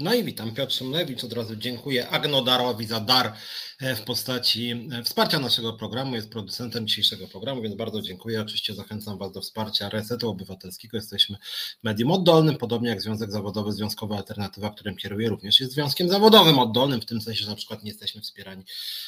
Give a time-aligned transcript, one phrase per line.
[0.00, 3.32] No i witam, Piotr Szymlewicz, od razu dziękuję Agnodarowi za dar
[3.80, 8.40] e, w postaci e, wsparcia naszego programu, jest producentem dzisiejszego programu, więc bardzo dziękuję.
[8.40, 10.96] Oczywiście zachęcam Was do wsparcia Resetu Obywatelskiego.
[10.96, 11.36] Jesteśmy
[11.82, 17.00] medium oddolnym, podobnie jak Związek Zawodowy Związkowa Alternatywa, którym kieruję, również jest związkiem zawodowym oddolnym,
[17.00, 18.64] w tym sensie, że na przykład nie jesteśmy wspierani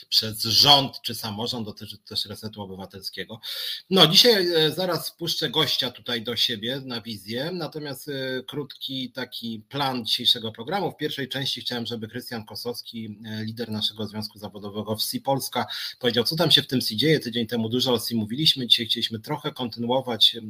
[0.09, 3.41] przez rząd czy samorząd, dotyczy to też Resetu Obywatelskiego.
[3.91, 8.11] No dzisiaj e, zaraz wpuszczę gościa tutaj do siebie na wizję, natomiast
[8.47, 10.91] krótki taki plan dzisiejszego programu, programu.
[10.91, 15.67] W pierwszej części chciałem, żeby Krystian Kosowski, e, lider naszego Związku Zawodowego w SI Polska,
[15.99, 17.21] powiedział, co tam się w tym SI dzieje.
[17.21, 20.41] Tydzień temu dużo o SI mówiliśmy, dzisiaj chcieliśmy trochę kontynuować, e,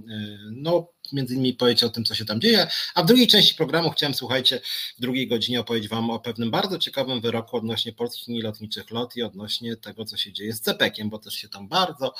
[0.51, 3.91] no między innymi powiedzieć o tym, co się tam dzieje, a w drugiej części programu
[3.91, 4.61] chciałem, słuchajcie,
[4.99, 9.17] w drugiej godzinie opowiedzieć Wam o pewnym bardzo ciekawym wyroku odnośnie polskich linii lotniczych LOT
[9.17, 12.15] i odnośnie tego, co się dzieje z CPK-iem, bo też się tam bardzo,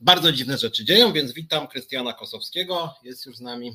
[0.00, 3.72] bardzo dziwne rzeczy dzieją, więc witam Krystiana Kosowskiego, jest już z nami.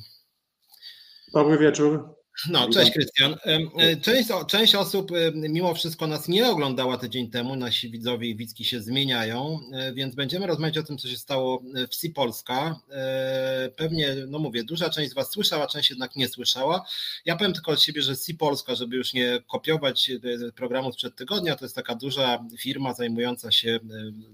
[1.32, 2.23] Dobry wieczór.
[2.50, 3.36] No, cześć Krystian.
[3.78, 8.64] E, część, część osób mimo wszystko nas nie oglądała tydzień temu, nasi widzowie i widzki
[8.64, 12.80] się zmieniają, e, więc będziemy rozmawiać o tym, co się stało w Wsi Polska.
[12.90, 16.86] E, pewnie, no mówię, duża część z Was słyszała, część jednak nie słyszała.
[17.24, 20.10] Ja powiem tylko od siebie, że Wsi Polska, żeby już nie kopiować
[20.56, 23.80] programu sprzed tygodnia, to jest taka duża firma zajmująca się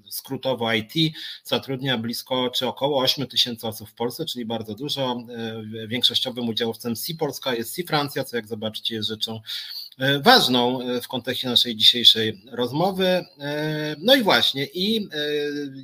[0.08, 0.92] skrótowo IT,
[1.44, 5.24] zatrudnia blisko czy około 8 tysięcy osób w Polsce, czyli bardzo dużo.
[5.88, 9.40] Większościowym udziałowcem Wsi Polska jest Wsi Francja, co jak zobaczycie jest rzeczą
[9.98, 13.06] e, ważną e, w kontekście naszej dzisiejszej rozmowy.
[13.06, 15.08] E, no i właśnie, i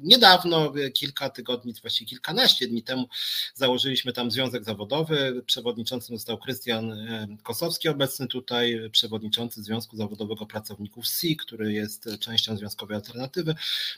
[0.02, 3.08] niedawno, kilka tygodni, właściwie kilkanaście dni temu,
[3.54, 5.42] założyliśmy tam związek zawodowy.
[5.46, 7.08] Przewodniczącym został Krystian
[7.42, 13.54] Kosowski, obecny tutaj, przewodniczący Związku Zawodowego Pracowników SI, który jest częścią Związkowej Alternatywy.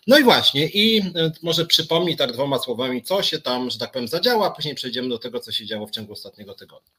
[0.07, 1.03] No i właśnie, i
[1.43, 5.09] może przypomnij tak dwoma słowami, co się tam, że tak powiem, zadziała, a później przejdziemy
[5.09, 6.93] do tego, co się działo w ciągu ostatniego tygodnia.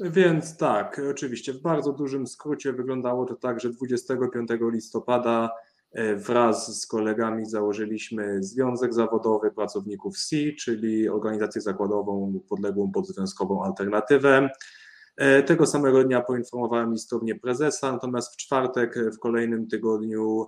[0.00, 5.50] Więc tak, oczywiście w bardzo dużym skrócie wyglądało to tak, że 25 listopada
[5.92, 13.64] e, wraz z kolegami założyliśmy Związek Zawodowy Pracowników SI, czyli organizację zakładową podległą pod związkową
[13.64, 14.50] alternatywę.
[15.16, 20.46] E, tego samego dnia poinformowałem listownie prezesa, natomiast w czwartek e, w kolejnym tygodniu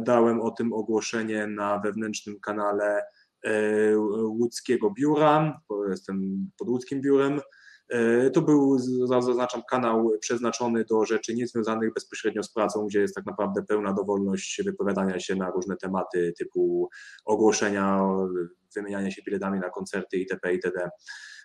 [0.00, 3.02] dałem o tym ogłoszenie na wewnętrznym kanale
[4.22, 7.40] łódzkiego biura, bo jestem pod łódzkim biurem,
[8.32, 13.62] to był, zaznaczam, kanał przeznaczony do rzeczy niezwiązanych bezpośrednio z pracą, gdzie jest tak naprawdę
[13.62, 16.88] pełna dowolność wypowiadania się na różne tematy typu
[17.24, 18.00] ogłoszenia,
[18.74, 20.52] wymieniania się biletami na koncerty itp.
[20.52, 20.90] itd.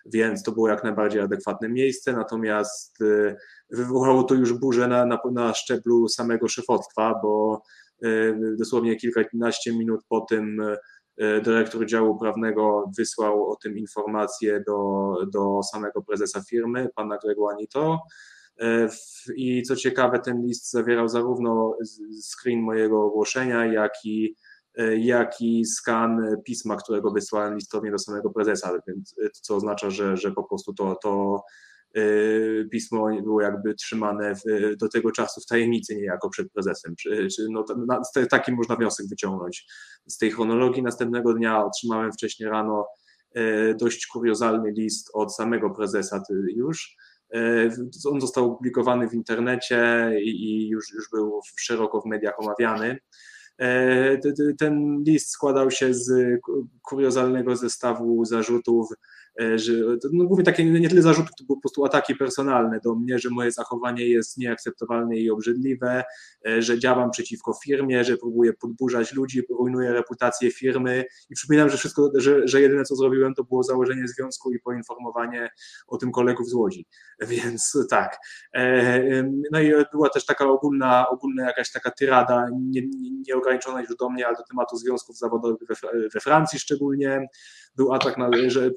[0.06, 3.36] Więc to było jak najbardziej adekwatne miejsce, natomiast e,
[3.70, 7.62] wywołało to już burzę na, na, na szczeblu samego szefostwa, bo
[8.02, 8.08] e,
[8.58, 10.76] dosłownie kilkanaście minut po tym E,
[11.44, 17.98] dyrektor działu prawnego wysłał o tym informację do, do samego prezesa firmy, pana Greguanito.
[18.60, 18.88] E,
[19.36, 21.76] I co ciekawe, ten list zawierał zarówno
[22.32, 24.34] screen mojego ogłoszenia, jak i,
[24.78, 30.16] e, jak i skan pisma, którego wysłałem listownie do samego prezesa, więc, co oznacza, że,
[30.16, 31.42] że po prostu to, to
[32.70, 36.94] pismo było jakby trzymane w, do tego czasu w tajemnicy niejako przed prezesem.
[36.96, 37.64] Czy, czy no,
[38.30, 39.66] taki można wniosek wyciągnąć
[40.06, 40.82] z tej chronologii.
[40.82, 42.86] Następnego dnia otrzymałem wcześniej rano
[43.36, 46.22] y, dość kuriozalny list od samego prezesa
[46.54, 46.96] już.
[47.36, 47.70] Y,
[48.10, 52.98] on został opublikowany w internecie i już, już był szeroko w mediach omawiany.
[54.58, 56.40] Ten list składał się z
[56.82, 58.88] kuriozalnego zestawu zarzutów
[59.38, 59.72] że
[60.12, 63.30] no mówię takie nie tyle zarzutów, to były po prostu ataki personalne do mnie, że
[63.30, 66.04] moje zachowanie jest nieakceptowalne i obrzydliwe,
[66.46, 71.76] e, że działam przeciwko firmie, że próbuję podburzać ludzi, rujnuję reputację firmy i przypominam, że
[71.76, 75.50] wszystko, że, że jedyne co zrobiłem to było założenie związku i poinformowanie
[75.86, 76.86] o tym kolegów z Łodzi,
[77.30, 78.18] więc tak.
[78.54, 82.82] E, no i była też taka ogólna, ogólna jakaś taka tyrada, nie,
[83.28, 87.28] nie ograniczona już do mnie, ale do tematu związków zawodowych we, we Francji szczególnie,
[87.76, 88.70] był atak, na, że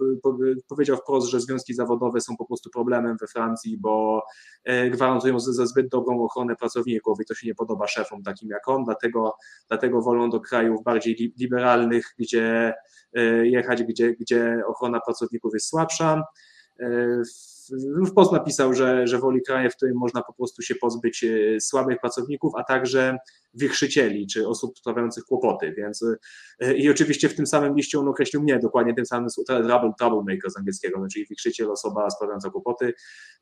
[0.67, 4.23] powiedział wprost, że związki zawodowe są po prostu problemem we Francji, bo
[4.63, 8.67] e, gwarantują za zbyt dobrą ochronę pracowników i to się nie podoba szefom takim jak
[8.67, 9.35] on, dlatego,
[9.67, 12.73] dlatego wolą do krajów bardziej liberalnych, gdzie
[13.14, 16.23] e, jechać, gdzie, gdzie ochrona pracowników jest słabsza.
[16.79, 17.22] E,
[18.08, 21.25] wprost napisał, że, że woli kraje, w którym można po prostu się pozbyć
[21.59, 23.17] słabych pracowników, a także
[23.55, 26.05] wichrzycieli, czy osób sprawiających kłopoty, więc
[26.59, 30.52] e, i oczywiście w tym samym liście on określił mnie dokładnie tym samym trouble, troublemaker
[30.52, 32.93] z angielskiego, czyli wichrzyciel, osoba sprawiająca kłopoty,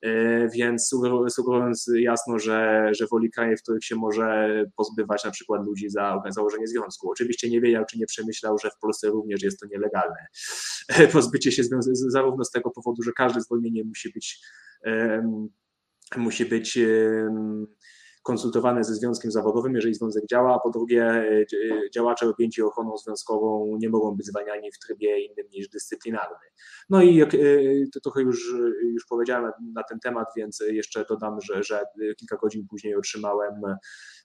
[0.01, 0.88] e, więc
[1.30, 6.21] sugerując jasno, że, że woli kraje, w których się może pozbywać na przykład ludzi za
[6.30, 7.12] założenie związku.
[7.12, 10.25] Oczywiście nie wiedział, czy nie przemyślał, że w Polsce również jest to nielegalne.
[11.13, 11.63] Pozbycie się
[11.94, 14.39] zarówno z tego powodu, że każde zwolnienie musi być
[16.18, 16.80] musi być
[18.24, 21.46] konsultowane ze związkiem zawodowym, jeżeli związek działa, a po drugie e,
[21.94, 26.48] działacze objęci ochroną związkową nie mogą być zwalniani w trybie innym niż dyscyplinarny.
[26.90, 27.28] No i e,
[27.94, 28.54] to trochę już,
[28.94, 31.84] już powiedziałem na ten temat, więc jeszcze dodam, że, że
[32.20, 33.54] kilka godzin później otrzymałem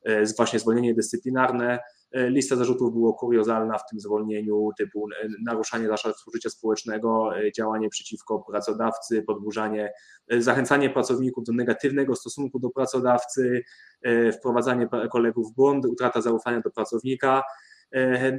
[0.04, 1.80] e, właśnie zwolnienie dyscyplinarne E,
[2.12, 7.88] lista zarzutów było kuriozalna w tym zwolnieniu, typu e, naruszanie zasad współżycia społecznego, e, działanie
[7.88, 9.92] przeciwko pracodawcy, podburzanie,
[10.38, 13.62] zachęcanie pracowników do negatywnego stosunku do pracodawcy,
[14.38, 17.42] wprowadzanie kolegów w błąd, utrata zaufania do pracownika.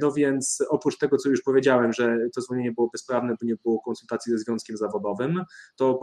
[0.02, 3.80] No więc oprócz tego, co już powiedziałem, że to zwolnienie było bezprawne, bo nie było
[3.80, 5.44] konsultacji ze związkiem zawodowym,
[5.76, 6.00] to,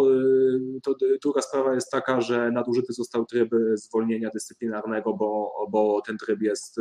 [0.84, 6.42] to druga sprawa jest taka, że nadużyty został tryb zwolnienia dyscyplinarnego, bo, bo ten tryb
[6.42, 6.80] jest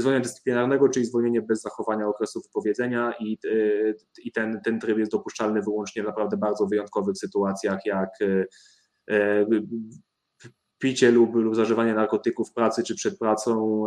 [0.00, 3.94] zwolnienia dyscyplinarnego, czyli zwolnienie bez zachowania okresu wypowiedzenia i, e,
[4.24, 8.44] i ten, ten tryb jest dopuszczalny wyłącznie w naprawdę bardzo wyjątkowych sytuacjach, jak e,
[9.10, 9.46] e,
[10.78, 13.84] picie lub, lub zażywanie narkotyków w pracy czy przed pracą,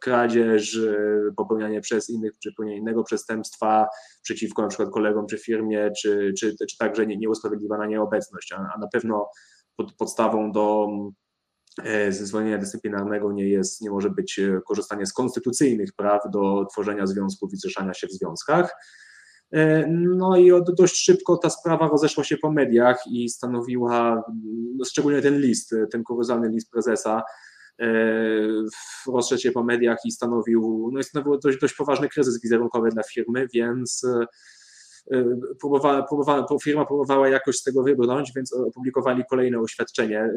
[0.00, 0.80] kradzież,
[1.36, 3.86] popełnianie przez innych czy popełnianie innego przestępstwa
[4.22, 8.88] przeciwko na przykład kolegom czy firmie, czy, czy, czy także nieusprawiedliwiona nieobecność, a, a na
[8.92, 9.30] pewno
[9.76, 10.88] pod, podstawą do
[11.84, 16.66] E, ze zwolnienia dyscyplinarnego nie, jest, nie może być e, korzystanie z konstytucyjnych praw do
[16.72, 18.74] tworzenia związków i zrzeszania się w związkach.
[19.52, 24.22] E, no i dość szybko ta sprawa rozeszła się po mediach i stanowiła,
[24.76, 27.22] no szczególnie ten list, ten kuriozalny list prezesa,
[29.06, 33.02] rozszedł się po mediach i stanowił, no i stanowił dość, dość poważny kryzys wizerunkowy dla
[33.02, 34.06] firmy, więc
[35.60, 40.30] próbowała, próbowała, firma próbowała jakoś z tego wybrnąć, więc opublikowali kolejne oświadczenie,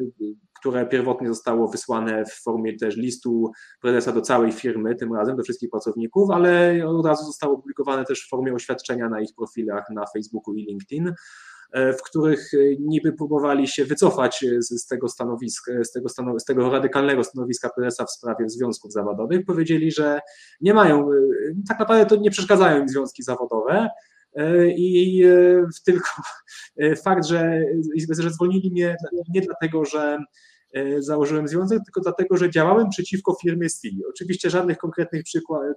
[0.60, 3.52] które pierwotnie zostało wysłane w formie też listu
[3.82, 8.26] prezesa do całej firmy, tym razem do wszystkich pracowników, ale od razu zostało opublikowane też
[8.26, 11.14] w formie oświadczenia na ich profilach na Facebooku i LinkedIn
[11.74, 17.24] w których niby próbowali się wycofać z, tego stanowiska, z tego, stanow, z tego radykalnego
[17.24, 19.46] stanowiska prezesa w sprawie związków zawodowych.
[19.46, 20.20] Powiedzieli, że
[20.62, 21.10] nie mają,
[21.68, 23.90] tak naprawdę to nie przeszkadzają im związki zawodowe, E,
[24.78, 26.10] i e, tylko
[26.78, 27.63] e, fakt, że,
[28.19, 28.95] że zwolnili mnie
[29.30, 30.18] nie dlatego, że
[31.00, 33.88] założyłem związek, tylko dlatego, że działałem przeciwko firmie C.
[34.10, 35.24] Oczywiście żadnych konkretnych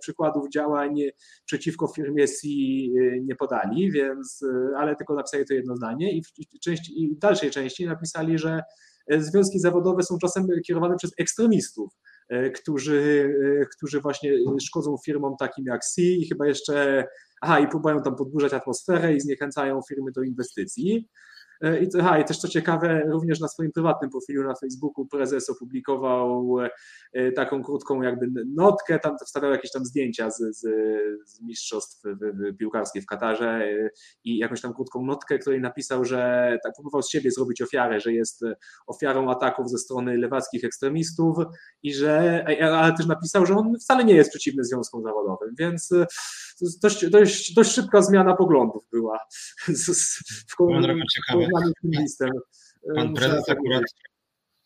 [0.00, 1.00] przykładów działań
[1.44, 2.48] przeciwko firmie C
[3.20, 4.44] nie podali, więc,
[4.76, 8.62] ale tylko napisali to jedno zdanie i w, części, i w dalszej części napisali, że
[9.18, 11.92] związki zawodowe są czasem kierowane przez ekstremistów.
[12.54, 13.34] Którzy,
[13.76, 17.06] którzy właśnie szkodzą firmom takim jak C i chyba jeszcze
[17.40, 21.08] aha, i próbują tam podburzać atmosferę i zniechęcają firmy do inwestycji.
[21.60, 25.50] E, I, aha, I też co ciekawe, również na swoim prywatnym profilu na Facebooku prezes
[25.50, 26.56] opublikował
[27.12, 30.60] e, taką krótką jakby notkę, tam wstawiał jakieś tam zdjęcia z, z,
[31.26, 32.02] z mistrzostw
[32.58, 33.90] piłkarskich w Katarze e,
[34.24, 38.12] i jakąś tam krótką notkę, której napisał, że tak próbował z siebie zrobić ofiarę, że
[38.12, 38.44] jest
[38.86, 41.36] ofiarą ataków ze strony lewackich ekstremistów
[41.82, 45.90] i że, ale też napisał, że on wcale nie jest przeciwny związkom zawodowym, więc
[46.82, 49.18] dość, dość, dość szybka zmiana poglądów była
[49.66, 49.94] w,
[50.50, 50.56] w,
[51.84, 52.30] listem.
[52.94, 53.82] Pan prezes akurat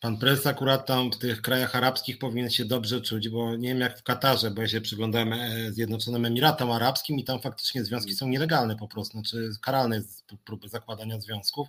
[0.00, 3.80] Pan prezes akurat tam w tych krajach arabskich powinien się dobrze czuć, bo nie wiem
[3.80, 8.14] jak w Katarze, bo ja się przyglądałem e, Zjednoczonym Emiratom Arabskim i tam faktycznie związki
[8.14, 11.68] są nielegalne po prostu, znaczy karalne jest próby zakładania związków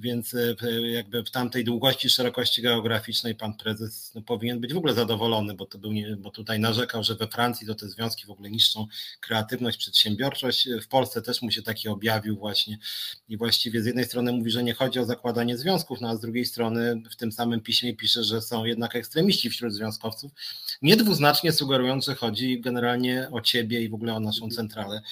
[0.00, 0.56] więc e,
[0.90, 5.66] jakby w tamtej długości, szerokości geograficznej pan prezes no, powinien być w ogóle zadowolony, bo,
[5.66, 8.86] to był bo tutaj narzekał, że we Francji to te związki w ogóle niszczą
[9.20, 10.68] kreatywność, przedsiębiorczość.
[10.82, 12.78] W Polsce też mu się taki objawił właśnie
[13.28, 16.20] i właściwie z jednej strony mówi, że nie chodzi o zakładanie związków, no a z
[16.20, 20.32] drugiej strony w tym samym piśmie pisze, że są jednak ekstremiści wśród związkowców,
[20.82, 25.02] niedwuznacznie sugerując, że chodzi generalnie o ciebie i w ogóle o naszą centralę,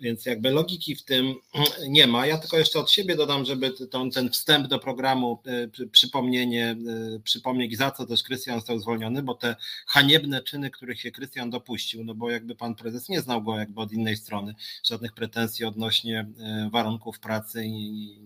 [0.00, 1.34] więc jakby logiki w tym
[1.88, 2.26] nie ma.
[2.26, 6.76] Ja tylko jeszcze od siebie dodam, żeby ten, ten wstęp do programu, e, przypomnienie,
[7.16, 11.50] e, przypomnieć za co też Krystian został zwolniony, bo te haniebne czyny, których się Krystian
[11.50, 14.54] dopuścił, no bo jakby pan prezes nie znał go jakby od innej strony,
[14.84, 17.64] żadnych pretensji odnośnie e, warunków pracy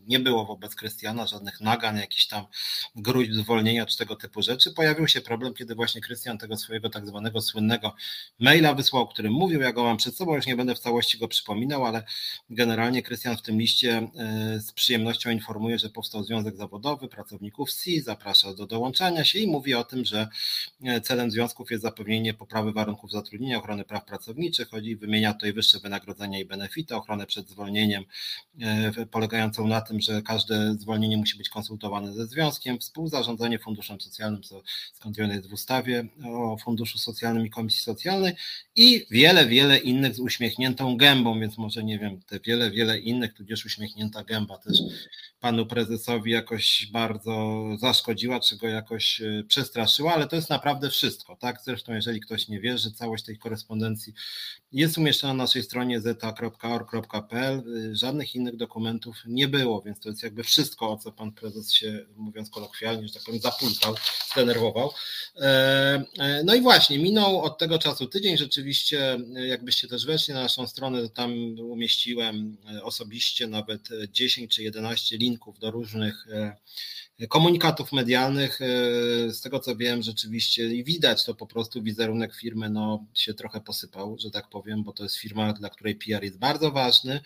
[0.06, 2.46] nie było wobec Krystiana, żadnych nagan, jakichś tam
[2.96, 4.72] gruźb zwolnienia czy tego typu rzeczy.
[4.72, 7.94] Pojawił się problem, kiedy właśnie Krystian tego swojego tak zwanego słynnego
[8.38, 11.18] maila wysłał, o którym mówił, ja go mam przed sobą, już nie będę w całości
[11.18, 12.04] go przypominał, ale
[12.50, 14.08] generalnie Krystian w tym liście
[14.58, 19.74] z przyjemnością informuje, że powstał Związek Zawodowy Pracowników SI, zaprasza do dołączania się i mówi
[19.74, 20.28] o tym, że
[20.84, 25.78] e, celem związków jest zapewnienie poprawy warunków zatrudnienia, ochrony praw pracowniczych, chodzi, wymienia tutaj wyższe
[25.80, 28.04] wynagrodzenia i benefity, ochronę przed zwolnieniem
[28.60, 34.00] e, polegającą na tym, że każde zwolnienie musi być konsultowane ze związkiem, współzarząd zarządzanie funduszem
[34.00, 38.34] socjalnym, co skądinąd jest w ustawie o Funduszu Socjalnym i Komisji Socjalnej
[38.76, 43.34] i wiele, wiele innych z uśmiechniętą gębą, więc może nie wiem, te wiele, wiele innych,
[43.34, 44.78] tudzież uśmiechnięta gęba też
[45.42, 51.36] panu prezesowi jakoś bardzo zaszkodziła, czy go jakoś e, przestraszyła, ale to jest naprawdę wszystko,
[51.36, 51.60] tak?
[51.64, 54.14] Zresztą jeżeli ktoś nie wierzy, całość tej korespondencji
[54.72, 57.62] jest umieszczona na naszej stronie zeta.org.pl.
[57.92, 62.06] Żadnych innych dokumentów nie było, więc to jest jakby wszystko, o co pan prezes się,
[62.16, 63.94] mówiąc kolokwialnie, że tak powiem, zapultał,
[64.32, 64.90] zdenerwował.
[65.36, 68.36] E, e, no i właśnie, minął od tego czasu tydzień.
[68.36, 75.18] Rzeczywiście, jakbyście też weszli na naszą stronę, to tam umieściłem osobiście nawet 10 czy 11
[75.32, 76.56] linków do różnych e,
[77.28, 78.60] komunikatów medialnych.
[78.62, 78.66] E,
[79.30, 83.60] z tego co wiem, rzeczywiście i widać to po prostu wizerunek firmy no, się trochę
[83.60, 87.20] posypał, że tak powiem, bo to jest firma, dla której PR jest bardzo ważny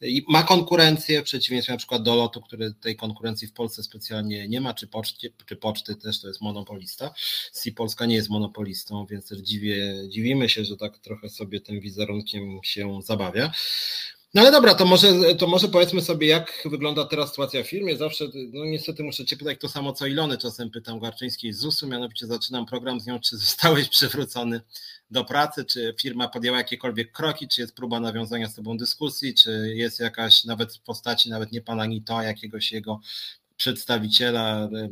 [0.00, 4.48] i ma konkurencję, w przeciwieństwie na przykład do lotu, który tej konkurencji w Polsce specjalnie
[4.48, 7.14] nie ma, czy poczty, czy poczty też to jest monopolista.
[7.62, 11.80] Si Polska nie jest monopolistą, więc też dziwię, dziwimy się, że tak trochę sobie tym
[11.80, 13.52] wizerunkiem się zabawia.
[14.34, 17.96] No ale dobra, to może, to może powiedzmy sobie, jak wygląda teraz sytuacja w firmie.
[17.96, 21.86] Zawsze, no niestety muszę Cię pytać to samo, co Ilony czasem pytam Garczyńskiej z ZUS-u,
[21.86, 24.60] mianowicie zaczynam program z nią, czy zostałeś przywrócony
[25.10, 29.74] do pracy, czy firma podjęła jakiekolwiek kroki, czy jest próba nawiązania z Tobą dyskusji, czy
[29.74, 33.00] jest jakaś nawet w postaci nawet nie pana Nito, jakiegoś jego
[33.56, 34.88] przedstawiciela e,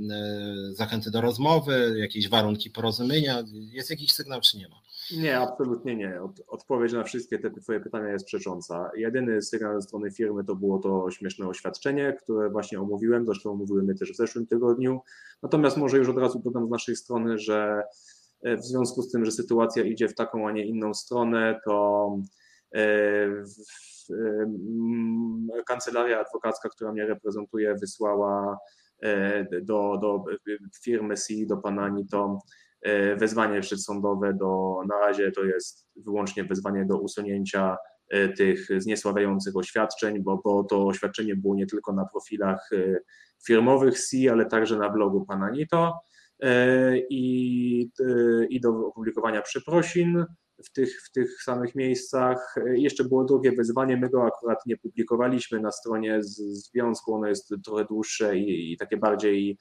[0.75, 4.82] zachęty do rozmowy, jakieś warunki porozumienia, jest jakiś sygnał, czy nie ma?
[5.19, 6.23] Nie, absolutnie nie.
[6.23, 8.91] Od, odpowiedź na wszystkie te Twoje pytania jest przecząca.
[8.97, 13.89] Jedyny sygnał ze strony firmy to było to śmieszne oświadczenie, które właśnie omówiłem, zresztą omówiłem
[13.89, 15.01] je też w zeszłym tygodniu.
[15.43, 17.83] Natomiast może już od razu dodam z naszej strony, że
[18.43, 22.17] e, w związku z tym, że sytuacja idzie w taką, a nie inną stronę, to
[22.75, 22.81] e,
[25.67, 28.59] kancelaria adwokacka, która mnie reprezentuje, wysłała
[29.03, 30.25] e, do, do
[30.83, 32.62] firmy C, do pana Nito, E,
[33.17, 37.77] wezwanie przedsądowe do, na razie to jest wyłącznie wezwanie do usunięcia
[38.11, 42.99] e, tych zniesławiających oświadczeń, bo, bo to oświadczenie było nie tylko na profilach e,
[43.47, 46.01] firmowych C, ale także na blogu pana Nito
[47.11, 47.91] i,
[48.49, 50.25] i do opublikowania przeprosin
[50.65, 52.55] w tych, w tych samych miejscach.
[52.75, 57.85] Jeszcze było drugie wezwanie, my go akurat nie publikowaliśmy na stronie związku, ono jest trochę
[57.85, 59.59] dłuższe i, i takie bardziej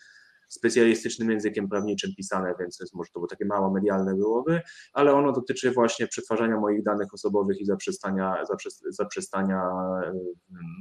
[0.52, 4.62] specjalistycznym językiem prawniczym pisane, więc jest może to było takie mało medialne byłoby,
[4.94, 8.44] ale ono dotyczy właśnie przetwarzania moich danych osobowych i zaprzestania,
[8.90, 9.62] zaprzestania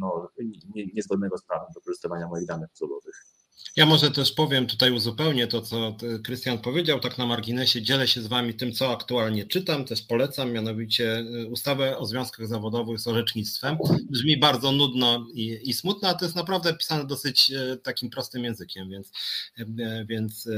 [0.01, 0.29] no,
[0.95, 3.25] niezgodnego z prawem wykorzystywania moich danych osobowych.
[3.77, 8.23] Ja może też powiem tutaj uzupełnię to, co Krystian powiedział, tak na marginesie dzielę się
[8.23, 13.07] z Wami tym, co aktualnie czytam, też polecam, mianowicie y, ustawę o związkach zawodowych z
[13.07, 13.79] orzecznictwem.
[14.11, 18.45] Brzmi bardzo nudno i, i smutno, a to jest naprawdę pisane dosyć y, takim prostym
[18.45, 19.13] językiem, więc,
[20.07, 20.49] więc,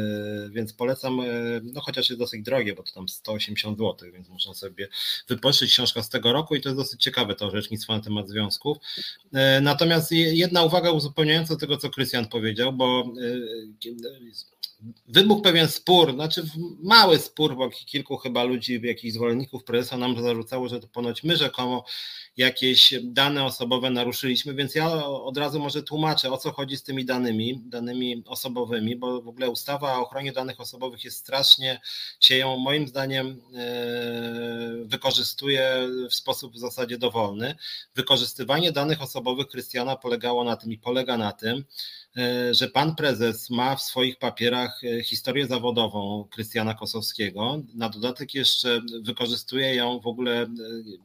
[0.51, 1.21] więc polecam,
[1.63, 4.89] no chociaż jest dosyć drogie, bo to tam 180 zł, więc można sobie
[5.29, 8.79] wypożyczyć książkę z tego roku i to jest dosyć ciekawe to orzecznictwo na temat związków.
[9.63, 12.92] Natomiast jedna uwaga uzupełniająca tego, co Krystian powiedział, bo
[15.09, 16.45] wybuchł pewien spór, znaczy
[16.83, 21.37] mały spór, bo kilku chyba ludzi, jakichś zwolenników prezesa nam zarzucało, że to ponoć my
[21.37, 21.85] rzekomo
[22.37, 27.05] jakieś dane osobowe naruszyliśmy, więc ja od razu może tłumaczę, o co chodzi z tymi
[27.05, 31.81] danymi, danymi osobowymi, bo w ogóle ustawa o ochronie danych osobowych jest strasznie,
[32.21, 37.55] się ją moim zdaniem e, wykorzystuje w sposób w zasadzie dowolny.
[37.95, 42.02] Wykorzystywanie danych osobowych Krystiana polegało na tym i polega na tym, E,
[42.51, 47.63] że pan prezes ma w swoich papierach e, historię zawodową Krystiana Kosowskiego.
[47.75, 50.49] Na dodatek jeszcze wykorzystuje ją w ogóle e,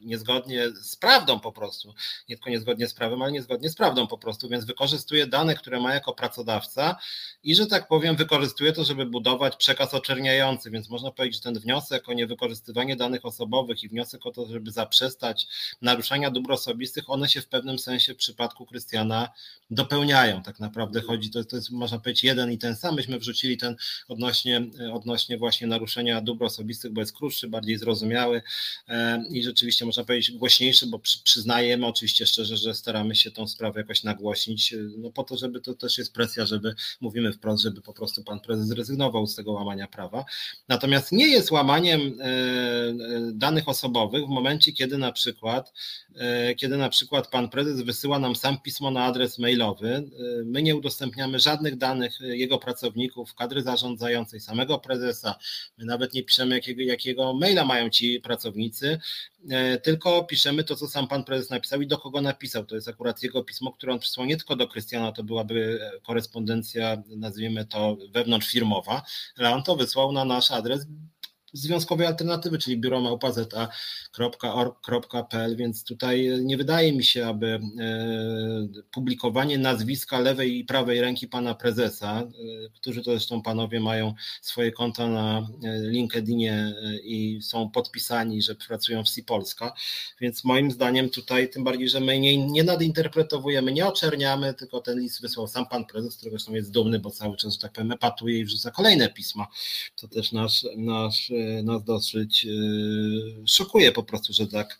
[0.02, 1.94] niezgodnie z prawdą po prostu.
[2.30, 5.80] Nie tylko niezgodnie z prawem, ale niezgodnie z prawdą po prostu, więc wykorzystuje dane, które
[5.80, 6.96] ma jako pracodawca
[7.44, 10.72] i że tak powiem, wykorzystuje to, żeby budować przekaz oczerniający.
[10.72, 14.72] Więc można powiedzieć, że ten wniosek o niewykorzystywanie danych osobowych i wniosek o to, żeby
[14.72, 15.48] zaprzestać
[15.82, 19.30] naruszania dóbr osobistych, one się w pewnym sensie w przypadku Krystiana
[19.70, 22.96] dopełniają tak naprawdę naprawdę chodzi, to, to jest można powiedzieć jeden i ten sam.
[22.96, 23.76] Myśmy wrzucili ten
[24.08, 28.42] odnośnie, odnośnie właśnie naruszenia dóbr osobistych, bo jest krótszy, bardziej zrozumiały
[28.88, 33.48] e, i rzeczywiście można powiedzieć głośniejszy, bo przy, przyznajemy oczywiście szczerze, że staramy się tą
[33.48, 37.64] sprawę jakoś nagłośnić, e, no po to, żeby to też jest presja, żeby mówimy wprost,
[37.64, 40.26] żeby po prostu pan prezes zrezygnował z tego łamania prawa.
[40.68, 42.34] Natomiast nie jest łamaniem e,
[43.34, 45.74] danych osobowych w momencie, kiedy na przykład,
[46.58, 50.10] kiedy na przykład pan prezes wysyła nam sam pismo na adres mailowy,
[50.46, 50.87] my nie udostępniamy
[51.36, 55.36] żadnych danych jego pracowników, kadry zarządzającej, samego prezesa.
[55.78, 59.00] My nawet nie piszemy, jakiego, jakiego maila mają ci pracownicy,
[59.84, 62.66] tylko piszemy to, co sam pan prezes napisał i do kogo napisał.
[62.66, 67.04] To jest akurat jego pismo, które on przysłał nie tylko do Krystiana, to byłaby korespondencja,
[67.08, 69.02] nazwijmy to wewnątrzfirmowa,
[69.38, 70.86] ale on to wysłał na nasz adres
[71.54, 77.60] związkowej alternatywy, czyli biuro małpaza.org.pl, więc tutaj nie wydaje mi się, aby e,
[78.92, 82.26] publikowanie nazwiska lewej i prawej ręki pana prezesa, e,
[82.76, 85.46] którzy to zresztą panowie mają swoje konta na e,
[85.80, 89.74] LinkedInie i są podpisani, że pracują w Polska,
[90.22, 95.00] więc moim zdaniem tutaj, tym bardziej, że my nie, nie nadinterpretowujemy, nie oczerniamy, tylko ten
[95.00, 97.92] list wysłał sam pan prezes, który zresztą jest dumny, bo cały czas, że tak powiem,
[97.92, 99.48] epatuje i wrzuca kolejne pisma.
[99.96, 101.32] To też nasz, nasz
[101.64, 102.50] nas dosyć e,
[103.48, 104.80] szokuje po prostu, że tak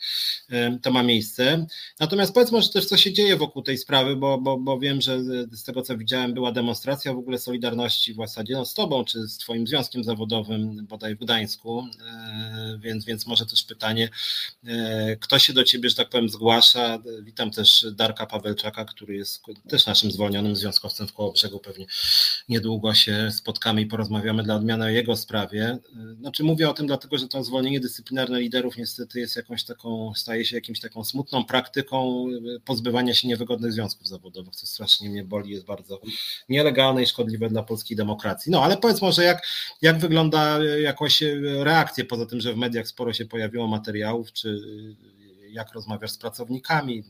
[0.50, 1.66] e, to ma miejsce.
[2.00, 5.24] Natomiast powiedz może też, co się dzieje wokół tej sprawy, bo, bo, bo wiem, że
[5.52, 9.28] z tego, co widziałem, była demonstracja w ogóle Solidarności w zasadzie no, z Tobą, czy
[9.28, 11.88] z Twoim związkiem zawodowym bodaj w Gdańsku,
[12.80, 14.10] więc, więc może też pytanie,
[15.20, 17.00] kto się do Ciebie, że tak powiem, zgłasza?
[17.22, 21.86] Witam też Darka Pawelczaka, który jest też naszym zwolnionym związkowcem w Kołobrzegu, pewnie
[22.50, 25.78] niedługo się spotkamy i porozmawiamy dla odmiany o jego sprawie.
[26.20, 30.46] Znaczy mówię o tym dlatego, że to zwolnienie dyscyplinarne liderów niestety jest jakąś taką, staje
[30.46, 32.26] się jakimś taką smutną praktyką
[32.66, 36.02] pozbywania się niewygodnych związków zawodowych, co strasznie mnie boli, jest bardzo
[36.50, 38.52] nielegalne i szkodliwe dla polskiej demokracji.
[38.52, 39.48] No ale powiedz może, jak,
[39.82, 41.24] jak wygląda jakoś
[41.60, 44.60] reakcja, poza tym, że w mediach sporo się pojawiło materiałów, czy
[45.50, 47.04] jak rozmawiasz z pracownikami,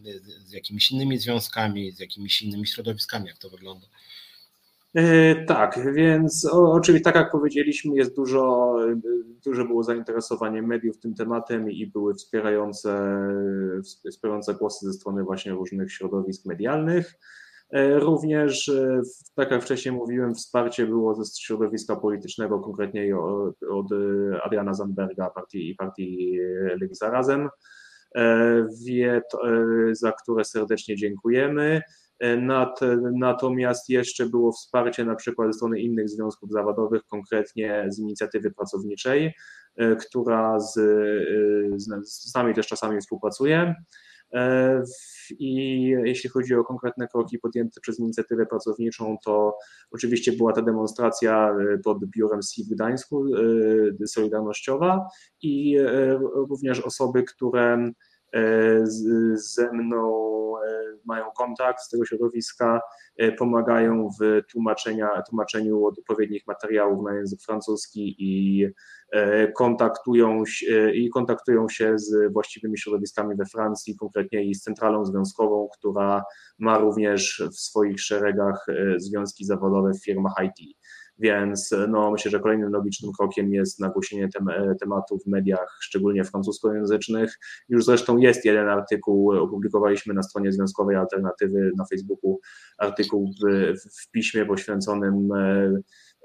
[0.45, 3.87] z jakimiś innymi związkami, z jakimiś innymi środowiskami, jak to wygląda?
[4.97, 8.75] E, tak, więc oczywiście tak jak powiedzieliśmy, jest dużo,
[9.45, 13.19] duże było zainteresowanie mediów tym tematem i były wspierające,
[14.11, 17.13] wspierające głosy ze strony właśnie różnych środowisk medialnych.
[17.71, 19.01] E, również, e,
[19.35, 23.17] tak jak wcześniej mówiłem, wsparcie było ze środowiska politycznego, konkretnie
[23.69, 23.87] od
[24.43, 26.39] Adriana Zandberga partii, i partii
[26.81, 27.49] Lewica Razem,
[29.91, 31.81] za które serdecznie dziękujemy.
[32.19, 32.79] E, Nad,
[33.13, 39.33] natomiast jeszcze było wsparcie na przykład ze strony innych związków zawodowych, konkretnie z inicjatywy pracowniczej,
[39.75, 40.81] e, która z, e,
[41.79, 41.89] z,
[42.29, 43.75] z nami też czasami współpracuje.
[45.39, 49.57] I jeśli chodzi o konkretne kroki podjęte przez inicjatywę pracowniczą, to
[49.91, 53.25] oczywiście była ta demonstracja pod biurem SI w Gdańsku,
[54.07, 55.07] solidarnościowa
[55.41, 55.77] i
[56.33, 57.91] również osoby, które
[59.33, 60.27] ze mną
[61.07, 62.81] mają kontakt z tego środowiska,
[63.17, 68.65] e, pomagają w tłumaczenia, tłumaczeniu odpowiednich materiałów na język francuski i
[69.11, 75.05] e, kontaktują, się, i kontaktują się z właściwymi środowiskami we Francji, konkretnie i z centralą
[75.05, 76.23] związkową, która
[76.59, 80.77] ma również w swoich szeregach e, związki zawodowe w firmach IT.
[81.19, 84.45] Więc no, myślę, że kolejnym logicznym krokiem jest nagłośnienie tem
[84.79, 87.39] tematu w mediach, szczególnie francuskojęzycznych.
[87.69, 92.39] Już zresztą jest jeden artykuł, opublikowaliśmy na stronie Związkowej Alternatywy na Facebooku,
[92.77, 95.71] artykuł w, w piśmie poświęconym e,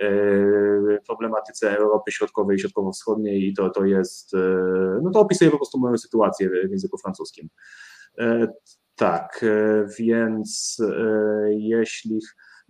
[0.01, 4.39] e, problematyce Europy Środkowej i Środkowo-Wschodniej i to, to jest, e,
[5.03, 7.49] no to opisuje po prostu moją sytuację w języku francuskim.
[8.97, 9.45] Tak,
[9.99, 10.79] więc
[11.49, 12.21] jeśli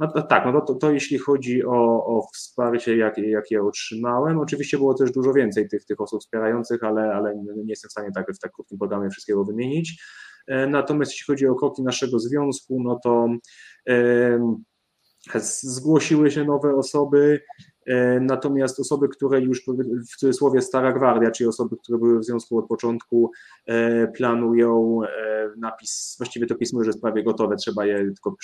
[0.02, 4.78] no to, tak, no to, to jeśli chodzi o, o wsparcie, jakie, jakie otrzymałem, oczywiście
[4.78, 8.26] było też dużo więcej tych, tych osób wspierających, ale, ale nie jestem w stanie tak
[8.34, 10.02] w tak krótkim programie wszystkiego wymienić.
[10.46, 13.28] E, natomiast jeśli chodzi o kroki naszego związku, no to
[13.88, 14.56] e,
[15.40, 17.40] zgłosiły się nowe osoby,
[18.20, 19.64] natomiast osoby, które już
[20.12, 23.30] w cudzysłowie stara gwardia, czyli osoby, które były w związku od początku,
[23.66, 28.36] e, planują e, napis, właściwie to pismo już jest prawie gotowe, trzeba je tylko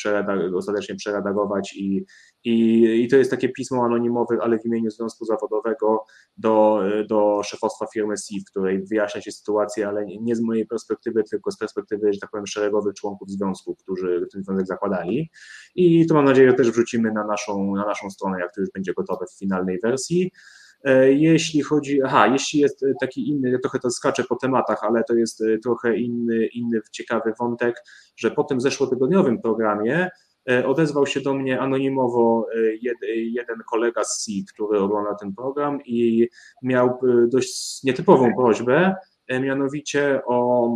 [0.55, 2.05] ostatecznie przeredagować i,
[2.45, 6.05] i, i to jest takie pismo anonimowe, ale w imieniu związku zawodowego
[6.37, 11.25] do, do szefostwa firmy SIF, w której wyjaśnia się sytuację, ale nie z mojej perspektywy,
[11.31, 15.31] tylko z perspektywy, że tak powiem, szeregowych członków związku, którzy ten związek zakładali.
[15.75, 18.71] I to mam nadzieję, że też wrzucimy na naszą, na naszą stronę, jak to już
[18.71, 20.31] będzie gotowe w finalnej wersji.
[20.85, 25.15] E, jeśli chodzi, aha, jeśli jest taki inny, trochę to skaczę po tematach, ale to
[25.15, 27.85] jest e, trochę inny, inny ciekawy wątek,
[28.17, 30.11] że po tym zeszłotygodniowym programie
[30.51, 32.47] e, odezwał się do mnie anonimowo
[33.13, 36.29] jeden kolega z C, który ogląda ten program i
[36.63, 38.95] miał dość nietypową prośbę,
[39.41, 40.69] mianowicie o,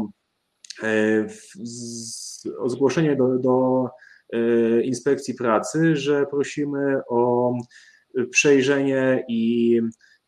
[2.58, 3.86] o zgłoszenie do, do
[4.82, 7.52] inspekcji pracy, że prosimy o
[8.30, 9.80] przejrzenie i,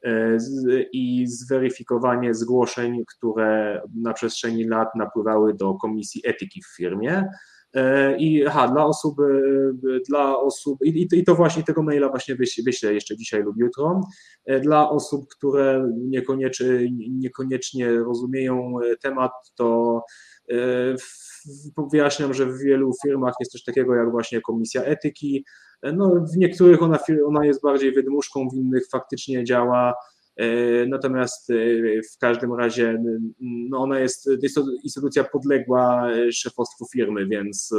[0.05, 0.37] e,
[0.92, 7.29] i zweryfikowanie zgłoszeń, które na przestrzeni lat napływały do komisji etyki w firmie.
[8.18, 9.16] I aha, dla osób,
[10.09, 14.01] dla osób i, i to właśnie tego maila właśnie wyślę jeszcze dzisiaj lub jutro.
[14.62, 16.66] Dla osób, które niekoniecznie,
[17.11, 20.01] niekoniecznie rozumieją temat, to
[21.92, 25.44] wyjaśniam, że w wielu firmach jest coś takiego jak właśnie komisja etyki.
[25.92, 29.94] No, w niektórych ona, ona jest bardziej wydmuszką, w innych faktycznie działa.
[30.37, 30.47] E,
[30.87, 31.55] natomiast e,
[32.14, 33.03] w każdym razie
[33.40, 37.75] no ona jest, jest to instytucja podległa szefostwu firmy, więc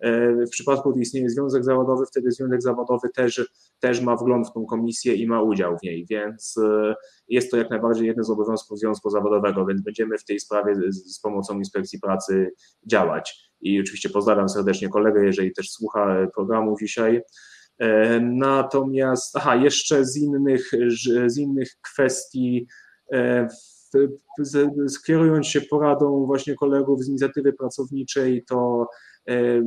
[0.00, 3.50] E, w przypadku, gdy istnieje związek zawodowy, wtedy związek zawodowy też,
[3.80, 6.94] też ma wgląd w tą komisję i ma udział w niej, więc e,
[7.28, 11.14] jest to jak najbardziej jeden z obowiązków związku zawodowego, więc będziemy w tej sprawie z,
[11.16, 12.50] z pomocą inspekcji pracy
[12.86, 13.49] działać.
[13.60, 17.20] I oczywiście pozdrawiam serdecznie kolegę, jeżeli też słucha programu dzisiaj.
[17.78, 20.70] E, natomiast, aha, jeszcze z innych,
[21.26, 22.66] z innych kwestii,
[24.88, 28.86] skierując się poradą właśnie kolegów z inicjatywy pracowniczej, to
[29.28, 29.62] E,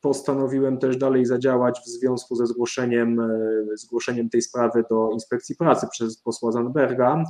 [0.00, 3.28] postanowiłem też dalej zadziałać w związku ze zgłoszeniem, e,
[3.74, 7.24] zgłoszeniem tej sprawy do inspekcji pracy przez posła Zandberga.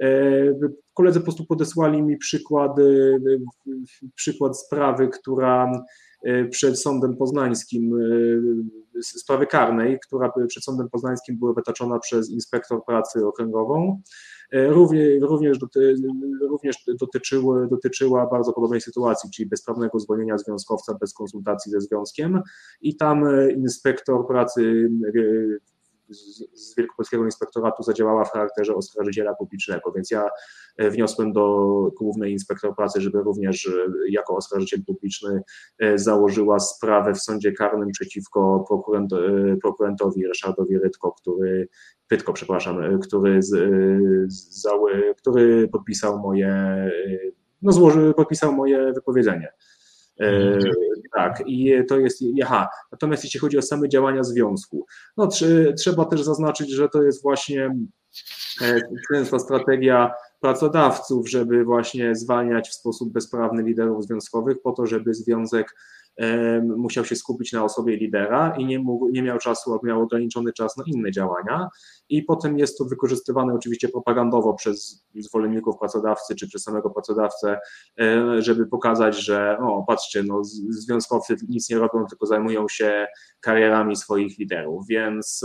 [0.00, 0.08] E,
[0.94, 2.76] koledzy po prostu podesłali mi przykład,
[4.14, 5.72] przykład sprawy, która
[6.50, 7.92] przed sądem poznańskim,
[9.02, 14.02] sprawy karnej, która przed sądem poznańskim była wytaczona przez inspektor pracy okręgową.
[14.52, 15.94] E, również, również, doty,
[16.48, 22.40] również dotyczyły, dotyczyła bardzo podobnej sytuacji, czyli bezprawnego zwolnienia związkowca bez konsultacji ze związkiem
[22.80, 24.90] i tam e, inspektor pracy
[26.10, 26.14] e,
[26.54, 30.28] z Wielkopolskiego Inspektoratu zadziałała w charakterze oskarżyciela publicznego, więc ja
[30.76, 33.70] e, wniosłem do Głównej Inspektor Pracy, żeby również e,
[34.08, 35.42] jako oskarżyciel publiczny
[35.78, 39.10] e, założyła sprawę w sądzie karnym przeciwko prokurent,
[39.62, 41.68] prokurentowi Ryszardowi Rytko, który
[42.08, 43.50] Pytko, przepraszam, który, z,
[44.32, 44.68] z,
[45.16, 46.90] który podpisał moje
[47.62, 49.52] no złoży, podpisał moje wypowiedzenie.
[50.20, 50.58] E,
[51.14, 55.28] tak, i to jest, aha, natomiast jeśli chodzi o same działania związku, no
[55.78, 57.76] trzeba też zaznaczyć, że to jest właśnie
[58.62, 58.80] e,
[59.12, 65.74] częsta strategia pracodawców, żeby właśnie zwalniać w sposób bezprawny liderów związkowych po to, żeby związek
[66.76, 70.76] musiał się skupić na osobie lidera i nie, mógł, nie miał czasu, miał ograniczony czas
[70.76, 71.68] na inne działania.
[72.08, 77.58] I potem jest to wykorzystywane oczywiście propagandowo przez zwolenników pracodawcy czy przez samego pracodawcę,
[78.38, 83.06] żeby pokazać, że o, patrzcie, no, związkowcy nic nie robią, tylko zajmują się
[83.40, 84.86] karierami swoich liderów.
[84.86, 85.42] Więc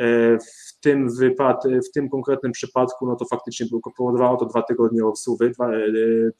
[0.00, 0.38] e,
[0.86, 5.80] tym wypad, w tym konkretnym przypadku, no to faktycznie powodowało to dwa tygodnie dwa, e,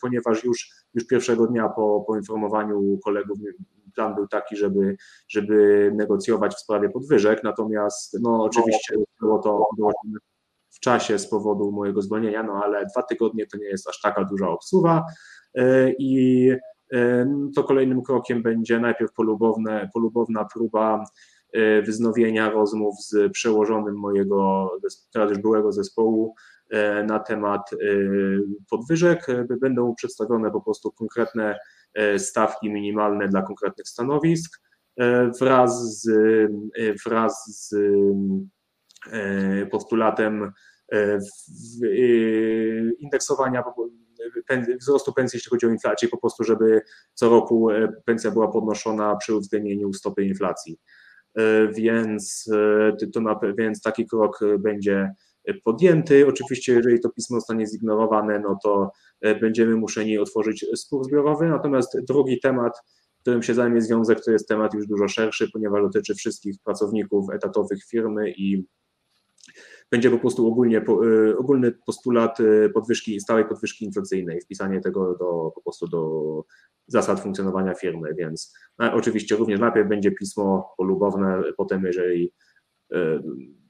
[0.01, 3.39] ponieważ już, już pierwszego dnia po poinformowaniu kolegów
[3.95, 4.97] plan był taki, żeby,
[5.29, 9.93] żeby negocjować w sprawie podwyżek, natomiast no oczywiście było to było
[10.71, 14.25] w czasie z powodu mojego zwolnienia, no ale dwa tygodnie to nie jest aż taka
[14.25, 15.05] duża obsuwa
[15.55, 16.51] e, i
[16.93, 21.05] e, to kolejnym krokiem będzie najpierw polubowne, polubowna próba
[21.57, 24.71] E, wznowienia rozmów z przełożonym mojego,
[25.13, 26.35] teraz już byłego zespołu
[26.71, 27.77] e, na temat e,
[28.71, 29.27] podwyżek.
[29.61, 31.59] Będą przedstawione po prostu konkretne
[32.19, 34.61] stawki minimalne dla konkretnych stanowisk
[35.41, 36.09] wraz z,
[37.07, 37.75] wraz z
[39.71, 40.53] postulatem
[42.99, 43.65] indeksowania
[44.81, 46.83] wzrostu pensji, jeśli chodzi o inflację, po prostu, żeby
[47.15, 47.69] co roku
[48.05, 50.79] pensja była podnoszona przy uwzględnieniu stopy inflacji.
[51.37, 52.51] E, więc,
[53.03, 55.11] e, to na, więc taki krok będzie
[55.65, 56.27] podjęty.
[56.27, 61.49] Oczywiście, jeżeli to pismo zostanie zignorowane, no to e, będziemy musieli otworzyć spór zbiorowy.
[61.49, 62.73] Natomiast drugi temat,
[63.21, 67.85] którym się zajmie związek, to jest temat już dużo szerszy, ponieważ dotyczy wszystkich pracowników etatowych
[67.85, 68.65] firmy i
[69.91, 70.85] będzie po prostu ogólnie,
[71.39, 72.39] ogólny postulat
[72.75, 76.43] podwyżki, stałej podwyżki inflacyjnej, wpisanie tego do, po prostu do
[76.87, 82.33] zasad funkcjonowania firmy, więc no, oczywiście również najpierw będzie pismo polubowne, potem jeżeli
[82.95, 82.97] y,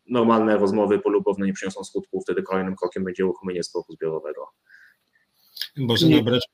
[0.09, 4.49] normalne rozmowy polubowne nie przyniosą skutków, wtedy kolejnym krokiem będzie uruchomienie sporu zbiorowego.
[5.77, 6.45] Boże nabrać,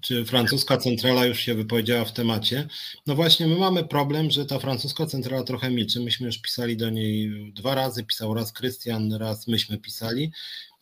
[0.00, 2.68] czy francuska centrala już się wypowiedziała w temacie?
[3.06, 6.00] No właśnie, my mamy problem, że ta francuska centrala trochę milczy.
[6.00, 10.32] Myśmy już pisali do niej dwa razy, pisał raz Krystian, raz myśmy pisali.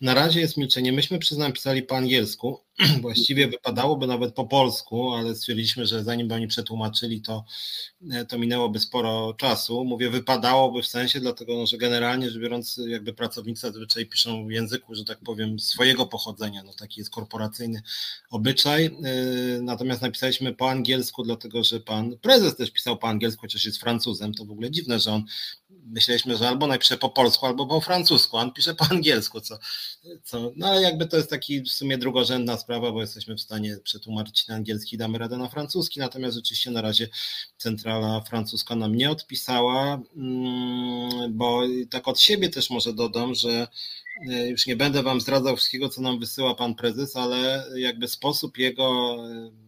[0.01, 0.93] Na razie jest milczenie.
[0.93, 2.61] Myśmy, przyznam, pisali po angielsku.
[3.01, 7.45] Właściwie wypadałoby nawet po polsku, ale stwierdziliśmy, że zanim by oni przetłumaczyli, to,
[8.11, 9.85] e, to minęłoby sporo czasu.
[9.85, 14.51] Mówię wypadałoby w sensie, dlatego no, że generalnie rzecz biorąc, jakby pracownicy zazwyczaj piszą w
[14.51, 16.63] języku, że tak powiem, swojego pochodzenia.
[16.63, 17.83] No, taki jest korporacyjny
[18.31, 18.85] obyczaj.
[18.85, 18.91] E,
[19.63, 24.35] natomiast napisaliśmy po angielsku, dlatego że pan prezes też pisał po angielsku, chociaż jest Francuzem.
[24.35, 25.25] To w ogóle dziwne, że on
[25.87, 29.59] myśleliśmy, że albo napisze po polsku, albo po francusku, on pisze po angielsku, co,
[30.23, 33.77] co no ale jakby to jest taki w sumie drugorzędna sprawa bo jesteśmy w stanie
[33.83, 37.09] przetłumaczyć na angielski, damy radę na francuski, natomiast rzeczywiście na razie
[37.59, 43.69] centrala francuska nam nie odpisała, mm, bo tak od siebie też może dodam, że
[44.25, 49.17] już nie będę Wam zdradzał wszystkiego, co nam wysyła Pan Prezes, ale jakby sposób jego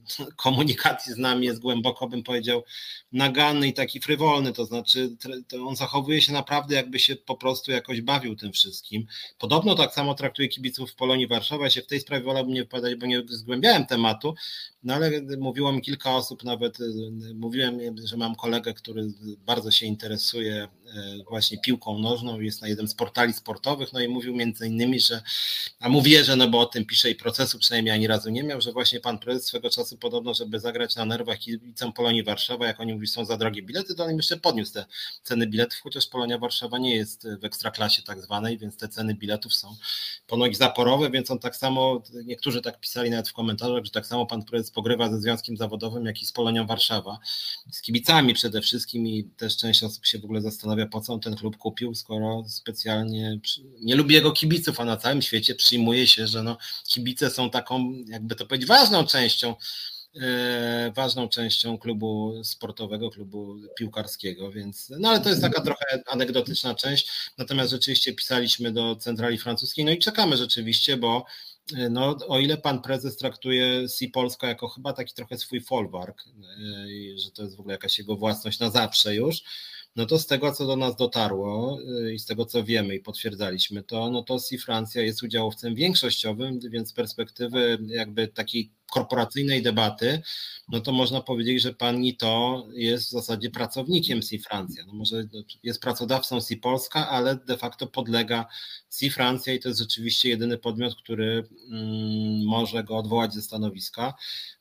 [0.37, 2.65] komunikacji z nami jest głęboko, bym powiedział,
[3.13, 5.17] naganny i taki frywolny, to znaczy
[5.49, 9.07] to on zachowuje się naprawdę jakby się po prostu jakoś bawił tym wszystkim.
[9.39, 12.63] Podobno tak samo traktuje kibiców w Polonii Warszawa, ja się w tej sprawie wolałbym nie
[12.63, 14.35] wypowiadać, bo nie zgłębiałem tematu,
[14.83, 16.79] no ale mówiło mi kilka osób, nawet
[17.35, 19.07] mówiłem, że mam kolegę, który
[19.47, 20.69] bardzo się interesuje e,
[21.29, 25.23] właśnie piłką nożną, jest na jednym z portali sportowych, no i mówił między innymi, że,
[25.81, 28.61] a mu wierzę, no bo o tym pisze i procesu przynajmniej ani razu nie miał,
[28.61, 32.81] że właśnie pan prezes swego czasu podobno, żeby zagrać na nerwach kibicom Polonii Warszawa, jak
[32.81, 34.85] oni mówią, są za drogie bilety, to on jeszcze podniósł te
[35.23, 39.55] ceny biletów, chociaż Polonia Warszawa nie jest w ekstraklasie tak zwanej, więc te ceny biletów
[39.55, 39.77] są
[40.27, 44.27] ponoć zaporowe, więc on tak samo, niektórzy tak pisali nawet w komentarzach, że tak samo
[44.27, 47.19] pan prezes pogrywa ze związkiem zawodowym, jak i z Polonią Warszawa,
[47.71, 51.21] z kibicami przede wszystkim i też część osób się w ogóle zastanawia, po co on
[51.21, 53.39] ten klub kupił, skoro specjalnie
[53.81, 57.93] nie lubi jego kibiców, a na całym świecie przyjmuje się, że no, kibice są taką,
[58.07, 59.55] jakby to powiedzieć, ważną częścią
[60.21, 66.75] E, ważną częścią klubu sportowego, klubu piłkarskiego, więc no ale to jest taka trochę anegdotyczna
[66.75, 67.31] część.
[67.39, 71.25] Natomiast rzeczywiście pisaliśmy do centrali francuskiej, no i czekamy rzeczywiście, bo
[71.77, 76.25] e, no, o ile pan prezes traktuje Si Polska jako chyba taki trochę swój folwark,
[76.27, 79.43] e, że to jest w ogóle jakaś jego własność na zawsze już,
[79.99, 81.79] no to z tego, co do nas dotarło
[82.15, 86.61] i z tego, co wiemy i potwierdzaliśmy to, no to Si Francja jest udziałowcem większościowym,
[86.71, 90.23] więc z perspektywy jakby takiej korporacyjnej debaty,
[90.69, 94.85] no to można powiedzieć, że pani to jest w zasadzie pracownikiem Si Francja.
[94.87, 95.25] No może
[95.63, 98.47] jest pracodawcą Si Polska, ale de facto podlega
[98.91, 104.15] Si Francja i to jest rzeczywiście jedyny podmiot, który mm, może go odwołać ze stanowiska.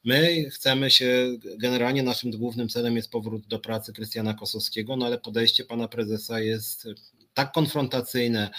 [0.04, 5.20] My chcemy się, generalnie naszym głównym celem jest powrót do pracy Krystiana Kosowskiego, no ale
[5.20, 6.88] podejście pana prezesa jest
[7.34, 8.50] tak konfrontacyjne,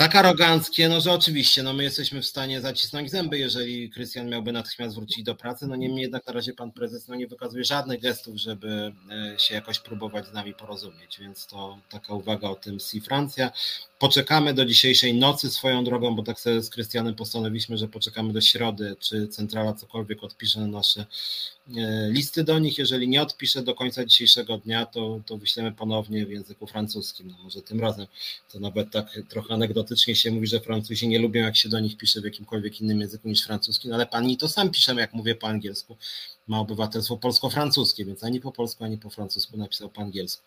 [0.00, 4.52] tak aroganckie, no że oczywiście, no my jesteśmy w stanie zacisnąć zęby, jeżeli Krystian miałby
[4.52, 8.00] natychmiast wrócić do pracy, no niemniej jednak na razie pan prezes no nie wykazuje żadnych
[8.00, 12.80] gestów, żeby e, się jakoś próbować z nami porozumieć, więc to taka uwaga o tym
[12.80, 13.50] Si Francja.
[13.98, 18.40] Poczekamy do dzisiejszej nocy swoją drogą, bo tak sobie z Krystianem postanowiliśmy, że poczekamy do
[18.40, 21.06] środy, czy centrala cokolwiek odpisze na nasze
[22.08, 22.78] listy do nich.
[22.78, 27.28] Jeżeli nie odpisze do końca dzisiejszego dnia, to, to wyślemy ponownie w języku francuskim.
[27.28, 28.06] No może tym razem
[28.52, 31.96] to nawet tak trochę anegdotycznie się mówi, że Francuzi nie lubią, jak się do nich
[31.96, 35.34] pisze w jakimkolwiek innym języku niż francuski, no ale pani to sam piszemy, jak mówię
[35.34, 35.96] po angielsku
[36.50, 40.42] ma obywatelstwo polsko-francuskie, więc ani po polsku, ani po francusku napisał po angielsku.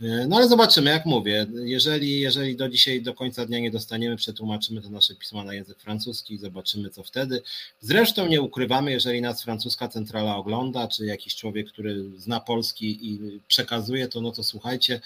[0.00, 4.16] E, no ale zobaczymy, jak mówię, jeżeli, jeżeli do dzisiaj, do końca dnia nie dostaniemy,
[4.16, 7.42] przetłumaczymy te nasze pisma na język francuski i zobaczymy, co wtedy.
[7.80, 13.40] Zresztą nie ukrywamy, jeżeli nas francuska centrala ogląda, czy jakiś człowiek, który zna polski i
[13.48, 15.00] przekazuje to, no to słuchajcie,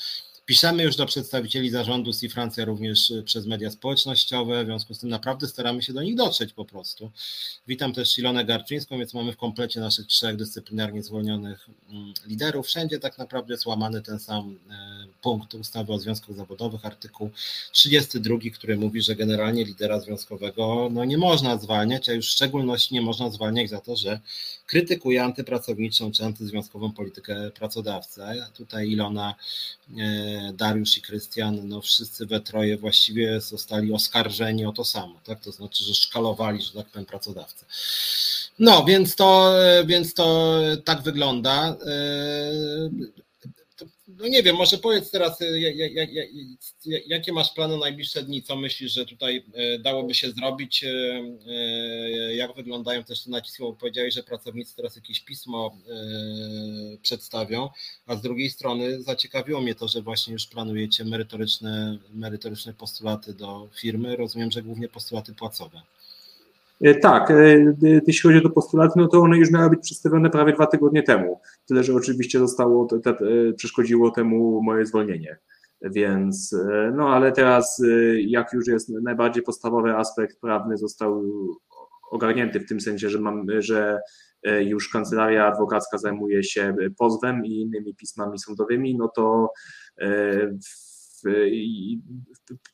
[0.50, 4.98] Piszemy już do przedstawicieli zarządu i Francja również y, przez media społecznościowe, w związku z
[4.98, 7.10] tym naprawdę staramy się do nich dotrzeć po prostu.
[7.68, 12.66] Witam też Ilonę Garczyńską, więc mamy w komplecie naszych trzech dyscyplinarnie zwolnionych mm, liderów.
[12.66, 17.30] Wszędzie tak naprawdę jest łamany ten sam e, punkt ustawy o związkach zawodowych, artykuł
[17.72, 22.94] 32, który mówi, że generalnie lidera związkowego no, nie można zwalniać, a już w szczególności
[22.94, 24.20] nie można zwalniać za to, że
[24.66, 28.20] krytykuje antypracowniczą czy antyzwiązkową politykę pracodawcy.
[28.54, 29.34] Tutaj Ilona
[29.98, 35.40] e, Dariusz i Krystian, no wszyscy we troje właściwie zostali oskarżeni o to samo, tak?
[35.40, 37.66] To znaczy, że szkalowali, że tak powiem, pracodawcę.
[38.58, 39.54] No, więc to,
[39.86, 41.76] więc to tak wygląda
[44.18, 45.60] no nie wiem, może powiedz teraz, e,
[47.06, 50.84] jakie masz plany na najbliższe dni, co myślisz, że tutaj e, dałoby się zrobić,
[52.34, 55.76] jak wyglądają też te naciski, bo powiedziałeś, że pracownicy teraz jakieś pismo
[57.02, 57.68] przedstawią,
[58.06, 63.68] a z drugiej strony zaciekawiło mnie to, że właśnie już planujecie merytoryczne, merytoryczne postulaty do
[63.80, 65.82] firmy, rozumiem, że głównie postulaty płacowe.
[66.80, 67.74] E, tak, e,
[68.06, 71.40] jeśli chodzi o postulaty, no to one już miały być przedstawione prawie dwa tygodnie temu.
[71.66, 73.16] Tyle, że oczywiście zostało, te, te,
[73.56, 75.38] przeszkodziło temu moje zwolnienie.
[75.82, 77.82] Więc, e, no ale teraz,
[78.26, 81.22] jak już jest najbardziej podstawowy aspekt prawny został
[82.10, 84.00] ogarnięty w tym sensie, że mam, że
[84.60, 89.52] już kancelaria adwokacka zajmuje się pozwem i innymi pismami sądowymi, no to
[90.68, 90.89] w
[91.46, 92.00] i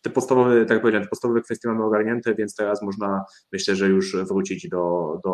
[0.03, 4.17] te podstawowe, tak powiedziałem, te podstawowe kwestie mamy ogarnięte, więc teraz można, myślę, że już
[4.17, 5.33] wrócić do, do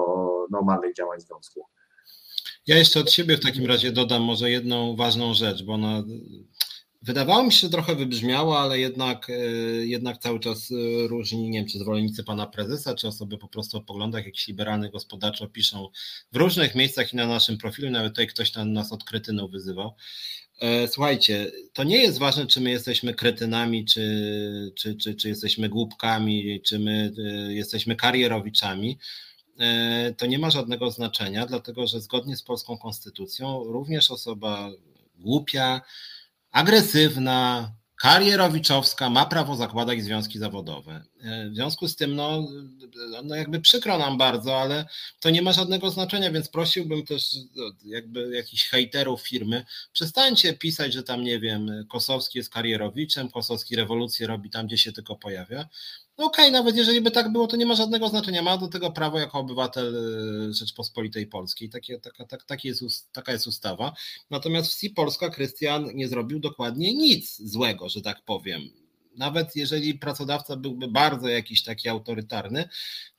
[0.50, 1.66] normalnych działań związku.
[2.66, 6.04] Ja jeszcze od siebie w takim razie dodam może jedną ważną rzecz, bo ona
[7.02, 9.34] Wydawało mi się, że trochę wybrzmiało, ale jednak, e,
[9.86, 13.76] jednak cały czas e, różni, nie wiem, czy zwolennicy pana prezesa, czy osoby po prostu
[13.76, 15.88] o poglądach jakichś liberalnych gospodarczo piszą
[16.32, 19.94] w różnych miejscach i na naszym profilu, nawet tutaj ktoś tam nas od kretynu wyzywał.
[20.60, 25.68] E, słuchajcie, to nie jest ważne, czy my jesteśmy kretynami, czy, czy, czy, czy jesteśmy
[25.68, 27.12] głupkami, czy my
[27.48, 28.98] jesteśmy karierowiczami.
[30.16, 34.70] To nie ma żadnego znaczenia, dlatego że zgodnie z polską konstytucją również osoba
[35.18, 35.80] głupia,
[36.52, 41.04] agresywna, karierowiczowska ma prawo zakładać związki zawodowe.
[41.22, 42.48] E, w związku z tym, no,
[43.24, 44.86] no jakby przykro nam bardzo, ale
[45.20, 50.92] to nie ma żadnego znaczenia, więc prosiłbym też no, jakby jakichś hejterów firmy, przestańcie pisać,
[50.92, 55.68] że tam, nie wiem, Kosowski jest karierowiczem, Kosowski rewolucję robi tam, gdzie się tylko pojawia.
[56.18, 58.42] No okej, okay, nawet jeżeli by tak było, to nie ma żadnego znaczenia.
[58.42, 59.96] Ma do tego prawo jako obywatel
[60.50, 61.70] y, Rzeczpospolitej Polskiej.
[61.70, 63.94] Takie, taka, tak, taki jest, taka jest ustawa.
[64.30, 68.82] Natomiast w SI Polska Krystian nie zrobił dokładnie nic złego, że tak powiem
[69.16, 72.68] nawet jeżeli pracodawca byłby bardzo jakiś taki autorytarny,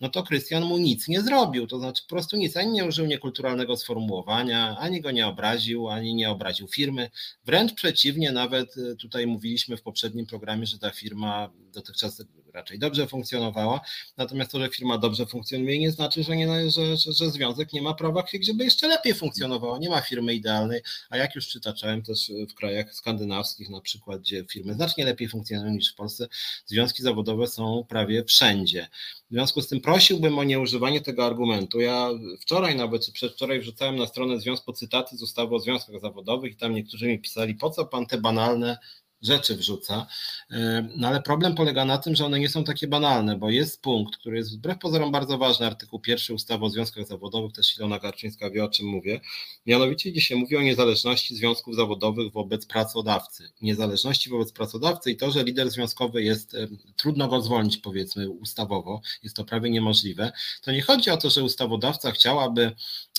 [0.02, 1.68] no to Krystian mu nic nie zrobił.
[1.68, 6.16] To znaczy po prostu nic, ani nie użył niekulturalnego sformułowania, ani go nie obraził, ani
[6.16, 7.10] nie obraził firmy.
[7.46, 12.24] Wręcz przeciwnie, nawet y, tutaj mówiliśmy w poprzednim programie, że ta firma dotychczas
[12.54, 13.82] raczej dobrze funkcjonowała.
[14.18, 17.82] Natomiast to, że firma dobrze funkcjonuje, nie znaczy, że, nie, że, że, że związek nie
[17.82, 19.78] ma prawa, żeby jeszcze lepiej funkcjonowało.
[19.78, 24.46] Nie ma firmy idealnej, a jak już przytaczałem też w krajach skandynawskich, na przykład, gdzie
[24.52, 26.28] firmy znacznie lepiej funkcjonują niż w Polsce,
[26.66, 28.88] związki zawodowe są prawie wszędzie.
[29.30, 31.80] W związku z tym prosiłbym o nieużywanie tego argumentu.
[31.80, 32.10] Ja
[32.42, 36.56] wczoraj nawet, czy przedwczoraj wrzucałem na stronę związku cytaty z ustawy o związkach zawodowych i
[36.56, 38.78] tam niektórzy mi pisali, po co pan te banalne
[39.24, 40.08] rzeczy wrzuca.
[40.52, 43.82] E, no ale problem polega na tym, że one nie są takie banalne, bo jest
[43.82, 48.00] punkt, który jest wbrew pozorom bardzo ważny, artykuł pierwszy ustawy o związkach zawodowych, też Ilona
[48.00, 49.22] Garczyńska wie o czym mówię.
[49.66, 53.52] Mianowicie gdzie się mówi o niezależności związków zawodowych wobec pracodawcy.
[53.62, 59.02] Niezależności wobec pracodawcy i to, że lider związkowy jest, e, trudno go zwolnić powiedzmy ustawowo,
[59.24, 60.32] jest to prawie niemożliwe.
[60.62, 62.72] To nie chodzi o to, że ustawodawca chciałaby,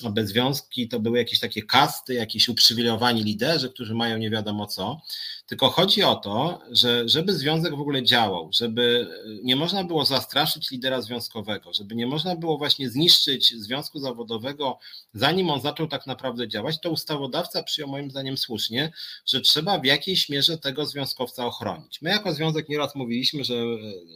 [0.05, 5.01] aby związki to były jakieś takie kasty, jakieś uprzywilejowani liderzy, którzy mają nie wiadomo co,
[5.47, 9.09] tylko chodzi o to, że żeby związek w ogóle działał, żeby
[9.43, 14.79] nie można było zastraszyć lidera związkowego, żeby nie można było właśnie zniszczyć związku zawodowego,
[15.15, 18.93] zanim on zaczął tak naprawdę działać, to ustawodawca przyjął moim zdaniem słusznie,
[19.27, 22.03] że trzeba w jakiejś mierze tego związkowca ochronić.
[22.03, 23.55] My jako związek nieraz mówiliśmy, że,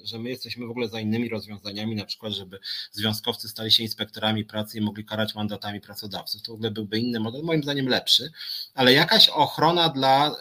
[0.05, 2.59] że my jesteśmy w ogóle za innymi rozwiązaniami, na przykład, żeby
[2.93, 6.43] związkowcy stali się inspektorami pracy i mogli karać mandatami pracodawców.
[6.43, 8.31] To w ogóle byłby inny model, moim zdaniem lepszy,
[8.75, 10.37] ale jakaś ochrona dla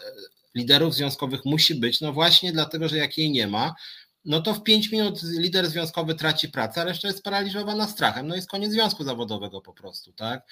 [0.54, 3.74] liderów związkowych musi być, no właśnie dlatego, że jak jej nie ma,
[4.24, 8.28] no to w 5 minut lider związkowy traci pracę, a reszta jest sparaliżowana strachem.
[8.28, 10.46] No jest koniec związku zawodowego po prostu, tak?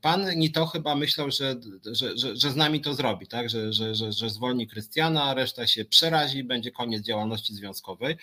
[0.00, 1.56] Pan Nito chyba myślał, że,
[1.92, 3.50] że, że, że z nami to zrobi, tak?
[3.50, 8.16] Że, że, że, że zwolni Krystiana, reszta się przerazi, będzie koniec działalności związkowej.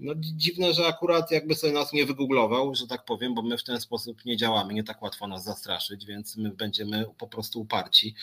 [0.00, 3.64] No dziwne, że akurat jakby sobie nas nie wygooglował, że tak powiem, bo my w
[3.64, 8.14] ten sposób nie działamy, nie tak łatwo nas zastraszyć, więc my będziemy po prostu uparci.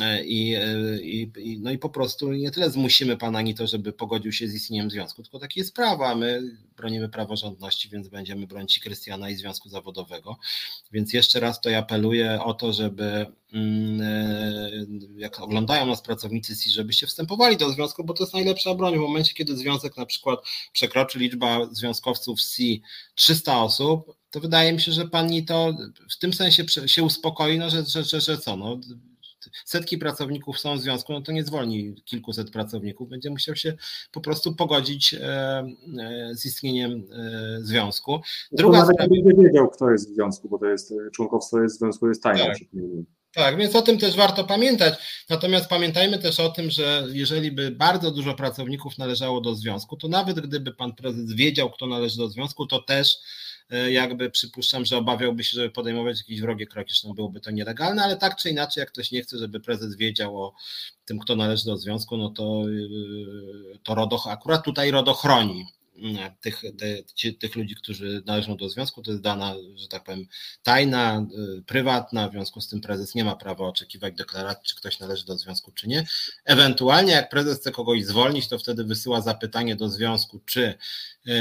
[0.00, 3.92] E, i, e, i, no i po prostu nie tyle zmusimy pana ani to, żeby
[3.92, 6.42] pogodził się z istnieniem związku, tylko takie jest prawo, a my
[6.76, 10.36] bronimy praworządności, więc będziemy bronić Krystiana i związku zawodowego.
[10.92, 13.26] Więc jeszcze raz to apeluję o to, żeby
[15.16, 18.94] jak oglądają nas pracownicy CIS, żebyście wstępowali do związku, bo to jest najlepsza broń.
[18.94, 20.40] W momencie, kiedy związek na przykład
[20.72, 22.62] przekroczy liczba związkowców C
[23.14, 25.74] 300 osób, to wydaje mi się, że pani to
[26.10, 28.80] w tym sensie się uspokoi, no, że, że, że, że co, no,
[29.64, 33.76] setki pracowników są w związku, no to nie zwolni kilkuset pracowników, będzie musiał się
[34.12, 38.20] po prostu pogodzić e, e, z istnieniem e, związku.
[38.52, 39.14] Druga nawet sprawa...
[39.14, 42.46] nie wiedział, kto jest w związku, bo to jest członkowstwo jest w związku jest tajne.
[42.46, 42.58] Tak.
[43.36, 44.94] Tak, więc o tym też warto pamiętać.
[45.28, 50.08] Natomiast pamiętajmy też o tym, że jeżeli by bardzo dużo pracowników należało do związku, to
[50.08, 53.18] nawet gdyby pan prezes wiedział, kto należy do związku, to też
[53.70, 58.02] E, jakby przypuszczam, że obawiałby się, żeby podejmować jakieś wrogie kroki, zresztą byłoby to nielegalne,
[58.02, 60.54] ale tak czy inaczej, jak ktoś nie chce, żeby prezes wiedział o
[61.04, 62.62] tym, kto należy do związku, no to,
[63.74, 65.66] e, to RODO, akurat tutaj RODO chroni
[66.40, 70.26] tych, te, tych ludzi, którzy należą do związku, to jest dana, że tak powiem,
[70.62, 71.26] tajna,
[71.58, 75.24] y, prywatna, w związku z tym prezes nie ma prawa oczekiwać deklaracji, czy ktoś należy
[75.24, 76.06] do związku, czy nie.
[76.44, 80.74] Ewentualnie, jak prezes chce kogoś zwolnić, to wtedy wysyła zapytanie do związku, czy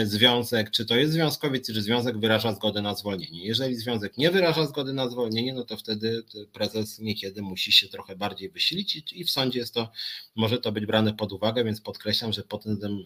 [0.04, 3.46] związek, czy to jest związkowiec, czy związek wyraża zgodę na zwolnienie.
[3.46, 8.16] Jeżeli związek nie wyraża zgody na zwolnienie, no to wtedy prezes niekiedy musi się trochę
[8.16, 9.92] bardziej wysilić i w sądzie jest to,
[10.36, 13.04] może to być brane pod uwagę, więc podkreślam, że pod tym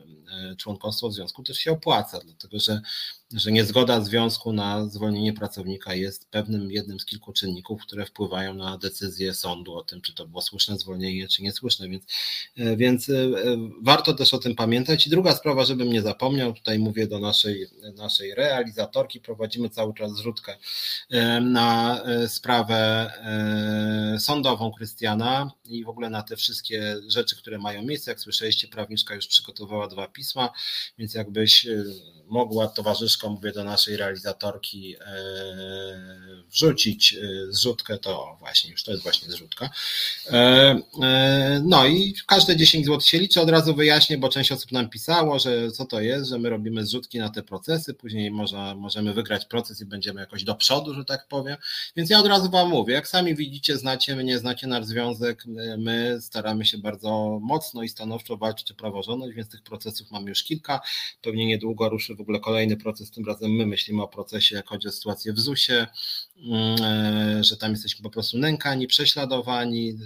[0.52, 2.82] y, członkostwo w związku też się opłaca, dlatego że
[3.34, 8.78] że niezgoda związku na zwolnienie pracownika jest pewnym jednym z kilku czynników, które wpływają na
[8.78, 12.04] decyzję sądu o tym, czy to było słuszne zwolnienie, czy niesłuszne, więc,
[12.78, 13.12] więc
[13.82, 15.08] warto też o tym pamiętać.
[15.08, 20.12] I druga sprawa, żebym nie zapomniał, tutaj mówię do naszej, naszej realizatorki, prowadzimy cały czas
[20.12, 20.58] zrzutkę
[21.42, 23.12] na sprawę
[24.20, 28.12] sądową Krystiana i w ogóle na te wszystkie rzeczy, które mają miejsce.
[28.12, 30.50] Jak słyszeliście, prawniczka już przygotowała dwa pisma,
[30.98, 31.84] więc jakbyś e,
[32.30, 35.06] mogła towarzyszką, mówię do naszej realizatorki, e,
[36.52, 37.18] wrzucić e,
[37.50, 39.70] zrzutkę, to właśnie, już to jest właśnie zrzutka.
[41.64, 45.40] No i każde 10 zł się liczy, od razu wyjaśnię, bo część osób nam pisało,
[45.40, 49.46] że co to jest, że my robimy zrzutki na te procesy, później może, możemy wygrać
[49.46, 51.58] proces i będziemy jakoś do przodu, że tak powiem.
[51.96, 55.44] Więc ja od razu Wam mówię, jak sami widzicie, znacie mnie, znacie nasz związek,
[55.78, 60.44] my staramy się bardzo mocno i stanowczo walczyć o praworządność, więc tych procesów mamy już
[60.44, 60.82] kilka.
[61.22, 64.88] Pewnie niedługo ruszy w ogóle kolejny proces, tym razem my myślimy o procesie, jak chodzi
[64.88, 65.88] o sytuację w ZUS-ie,
[66.38, 66.76] mm,
[67.40, 69.98] e, że tam jesteśmy po prostu nękani, prześladowani,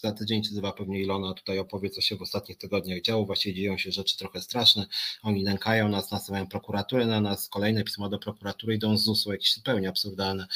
[0.00, 3.26] za tydzień czy dwa pewnie Ilona tutaj opowie, co się w ostatnich tygodniach działo.
[3.26, 4.86] Właściwie dzieją się rzeczy trochę straszne.
[5.22, 9.54] Oni nękają nas, nasyłają prokuraturę na nas, kolejne pisma do prokuratury idą z ZUS-u, jakieś
[9.54, 10.46] zupełnie absurdalne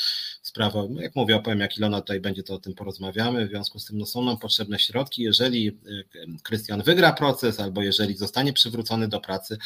[0.43, 0.78] sprawy.
[0.91, 3.47] No, jak mówię, opowiem, jak Ilona tutaj będzie, to o tym porozmawiamy.
[3.47, 5.22] W związku z tym no, są nam potrzebne środki.
[5.22, 5.74] Jeżeli y,
[6.43, 9.59] Krystian wygra proces, albo jeżeli zostanie przywrócony do pracy,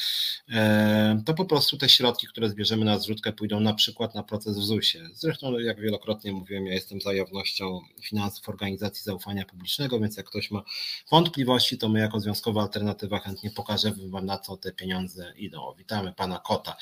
[0.49, 4.59] e, to po prostu te środki, które zbierzemy na zrzutkę, pójdą na przykład na proces
[4.59, 5.09] w ZUS-ie.
[5.14, 10.26] Zresztą, jak wielokrotnie mówiłem, ja jestem za jawnością finansów organizacji zaufania publicznego publicznego, więc jak
[10.26, 10.62] ktoś ma
[11.11, 15.74] wątpliwości, to my jako Związkowa Alternatywa chętnie pokażemy Wam na co te pieniądze idą.
[15.78, 16.76] Witamy Pana Kota.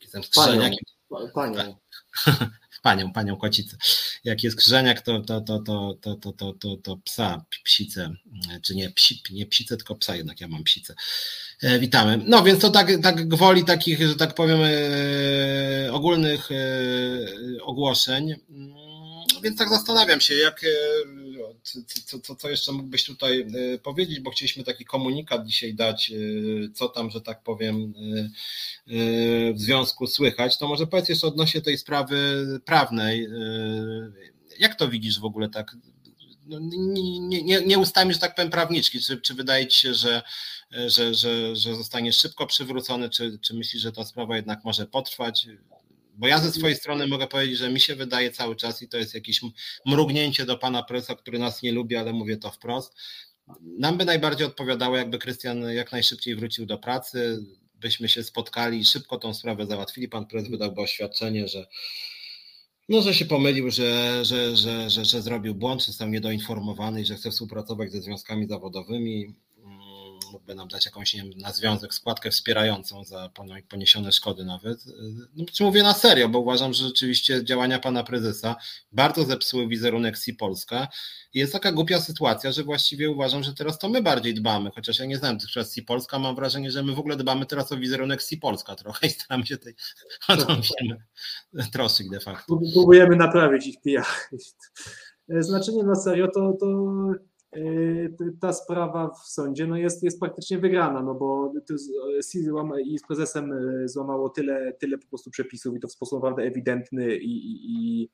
[0.00, 0.70] Jestem panią,
[1.34, 1.76] panią.
[2.82, 3.76] panią, panią kocicę.
[4.24, 8.10] Jak jest krzyżeniak, to, to, to, to, to, to, to, to, to psa, psicę,
[8.62, 10.94] czy nie, psi, nie psicę, tylko psa jednak, ja mam psicę.
[11.62, 12.20] E, witamy.
[12.26, 18.34] No więc to tak, tak gwoli takich, że tak powiem, e, ogólnych e, ogłoszeń.
[19.42, 20.60] Więc tak zastanawiam się, jak
[22.04, 23.40] co, co, co jeszcze mógłbyś tutaj
[23.74, 26.14] e, powiedzieć, bo chcieliśmy taki komunikat dzisiaj dać, e,
[26.74, 27.94] co tam, że tak powiem,
[28.86, 33.28] e, w związku słychać, to może powiedz jeszcze odnośnie tej sprawy prawnej.
[34.58, 35.76] Jak to widzisz w ogóle tak?
[36.46, 39.00] No, nie, nie, nie ustami, że tak powiem, prawniczki.
[39.00, 40.22] Czy, czy wydaje ci się, że,
[40.70, 45.46] że, że, że zostanie szybko przywrócony, czy, czy myślisz, że ta sprawa jednak może potrwać?
[46.14, 48.96] Bo ja ze swojej strony mogę powiedzieć, że mi się wydaje cały czas i to
[48.96, 49.40] jest jakieś
[49.86, 52.94] mrugnięcie do pana presa, który nas nie lubi, ale mówię to wprost.
[53.60, 58.84] Nam by najbardziej odpowiadało, jakby Krystian jak najszybciej wrócił do pracy, byśmy się spotkali i
[58.84, 60.08] szybko tą sprawę załatwili.
[60.08, 61.66] Pan prezes wydałby oświadczenie, że
[62.88, 67.14] no, że się pomylił, że, że, że, że, zrobił błąd, że został niedoinformowany i że
[67.14, 69.34] chce współpracować ze związkami zawodowymi
[70.32, 73.30] mógłby nam dać jakąś, nie wiem, na związek, składkę wspierającą za
[73.68, 74.84] poniesione szkody nawet.
[75.36, 78.56] No, mówię na serio, bo uważam, że rzeczywiście działania pana prezesa
[78.92, 80.88] bardzo zepsuły wizerunek Si Polska.
[81.34, 84.98] I jest taka głupia sytuacja, że właściwie uważam, że teraz to my bardziej dbamy, chociaż
[84.98, 87.76] ja nie znam tych Si Polska, mam wrażenie, że my w ogóle dbamy teraz o
[87.76, 89.74] wizerunek Si Polska trochę i staramy się tej,
[90.28, 92.56] o troszczyć de facto.
[92.56, 94.06] Próbujemy naprawić ich PR.
[95.48, 96.66] Znaczenie na serio to, to
[98.40, 101.52] ta sprawa w sądzie no jest, jest praktycznie wygrana, no bo
[102.84, 106.42] i z prezesem yy, złamało tyle, tyle po prostu przepisów i to w sposób naprawdę
[106.42, 107.32] ewidentny i,
[107.64, 108.08] i,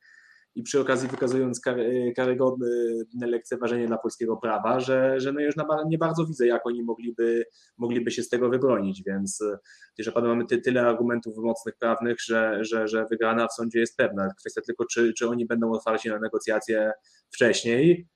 [0.54, 5.54] i przy okazji wykazując yy, karygodne lekceważenie dla polskiego prawa, że, że no już
[5.88, 7.44] nie bardzo widzę, jak oni mogliby,
[7.76, 9.42] mogliby się z tego wybronić, więc
[9.98, 13.96] że pan mamy ty, tyle argumentów mocnych prawnych, że, że, że wygrana w sądzie jest
[13.96, 14.28] pewna.
[14.38, 16.92] Kwestia tylko, czy, czy oni będą otwarci na negocjacje
[17.30, 18.08] wcześniej,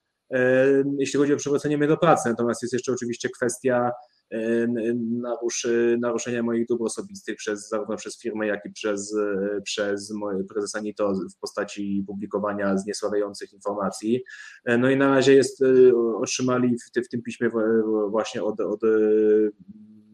[0.99, 2.29] jeśli chodzi o przywrócenie mnie do pracy.
[2.29, 3.91] Natomiast jest jeszcze oczywiście kwestia
[5.99, 9.17] naruszenia moich dóbr osobistych przez, zarówno przez firmę, jak i przez,
[9.65, 10.13] przez
[10.49, 14.25] prezesa NITO w postaci publikowania zniesławiających informacji.
[14.79, 15.67] No i na razie jest, e,
[16.17, 17.51] otrzymali w, w tym piśmie
[18.11, 18.81] właśnie od, od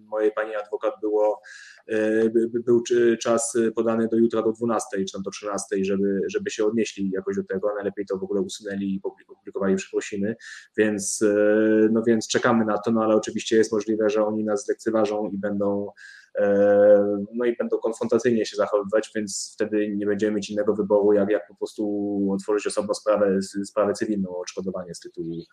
[0.09, 1.41] mojej pani adwokat było,
[1.89, 2.31] e,
[2.65, 2.83] był
[3.21, 7.37] czas podany do jutra do 12 czy tam do 13, żeby, żeby się odnieśli jakoś
[7.37, 10.37] do tego, a najlepiej to w ogóle usunęli i publikowali przeprosiny,
[10.77, 14.69] więc, e, no więc czekamy na to, no ale oczywiście jest możliwe, że oni nas
[14.69, 15.91] lekceważą i będą
[16.39, 21.31] e, no i będą konfrontacyjnie się zachowywać, więc wtedy nie będziemy mieć innego wyboru, jak,
[21.31, 25.45] jak po prostu otworzyć osobno sprawę, sprawę cywilną odszkodowanie z tytułu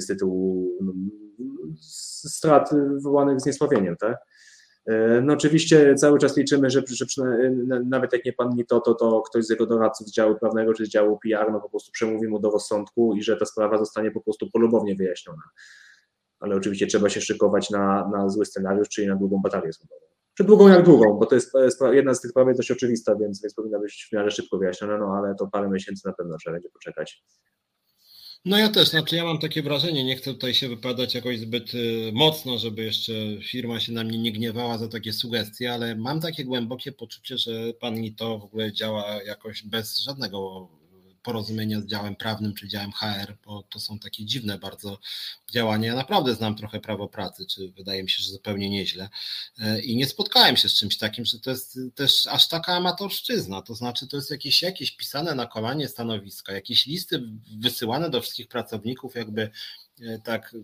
[0.00, 0.92] z tytułu no,
[2.22, 4.16] strat wywołanych zniesławieniem, tak?
[4.86, 7.04] E, no oczywiście cały czas liczymy, że, że
[7.84, 10.74] nawet jak nie pan nie to, to, to ktoś z jego doradców z działu prawnego
[10.74, 13.78] czy z działu PR, no po prostu przemówi mu do rozsądku i że ta sprawa
[13.78, 15.42] zostanie po prostu polubownie wyjaśniona.
[16.40, 20.00] Ale oczywiście trzeba się szykować na, na zły scenariusz, czyli na długą batalię sądową.
[20.34, 23.42] Przed długą jak długą, bo to jest, jest jedna z tych spraw dość oczywista, więc,
[23.42, 26.54] więc powinna być w miarę szybko wyjaśniona, no ale to parę miesięcy na pewno trzeba
[26.54, 27.24] będzie poczekać.
[28.46, 31.74] No ja też, znaczy ja mam takie wrażenie, nie chcę tutaj się wypadać jakoś zbyt
[31.74, 36.20] y, mocno, żeby jeszcze firma się na mnie nie gniewała za takie sugestie, ale mam
[36.20, 40.68] takie głębokie poczucie, że pan Nito w ogóle działa jakoś bez żadnego
[41.26, 44.98] porozumienia z działem prawnym czy działem HR, bo to są takie dziwne bardzo
[45.50, 45.88] działania.
[45.88, 49.08] Ja naprawdę znam trochę prawo pracy, czy wydaje mi się, że zupełnie nieźle.
[49.58, 53.62] E, I nie spotkałem się z czymś takim, że to jest też aż taka amatorszczyzna.
[53.62, 57.22] To znaczy, to jest jakieś, jakieś pisane na kolanie stanowiska, jakieś listy
[57.58, 59.50] wysyłane do wszystkich pracowników, jakby
[60.00, 60.54] e, tak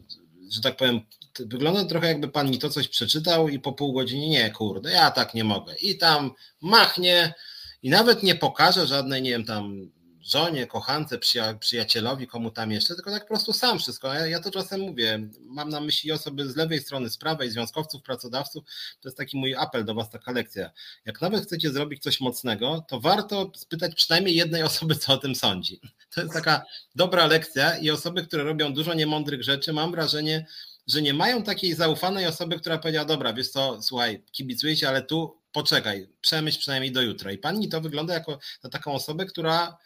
[0.51, 1.01] że tak powiem,
[1.39, 5.11] wygląda trochę jakby pan mi to coś przeczytał i po pół godziny nie, kurde, ja
[5.11, 5.75] tak nie mogę.
[5.75, 7.35] I tam machnie
[7.83, 9.91] i nawet nie pokaże żadnej, nie wiem, tam
[10.23, 14.15] żonie, kochance, przyja przyjacielowi, komu tam jeszcze, tylko tak po prostu sam wszystko.
[14.15, 18.03] Ja, ja to czasem mówię, mam na myśli osoby z lewej strony, z prawej, związkowców,
[18.03, 18.65] pracodawców,
[19.01, 20.71] to jest taki mój apel do Was, taka lekcja.
[21.05, 25.35] Jak nawet chcecie zrobić coś mocnego, to warto spytać przynajmniej jednej osoby, co o tym
[25.35, 25.81] sądzi.
[26.15, 26.65] To jest taka
[26.95, 30.47] dobra lekcja i osoby, które robią dużo niemądrych rzeczy, mam wrażenie,
[30.87, 35.37] że nie mają takiej zaufanej osoby, która powiedziała, dobra, wiesz co, słuchaj, kibicujecie, ale tu
[35.53, 37.33] poczekaj, przemyśl przynajmniej do jutra.
[37.33, 39.79] I pani to wygląda jako na taką osobę, która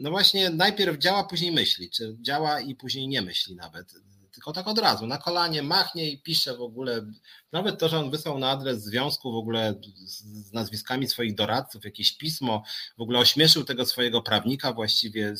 [0.00, 3.94] no właśnie najpierw działa, później myśli, czy działa i później nie myśli nawet
[4.32, 7.06] tylko tak od razu, na kolanie machnie i pisze w ogóle,
[7.52, 9.74] nawet to, że on wysłał na adres związku w ogóle
[10.04, 12.62] z nazwiskami swoich doradców jakieś pismo,
[12.98, 15.34] w ogóle ośmieszył tego swojego prawnika właściwie,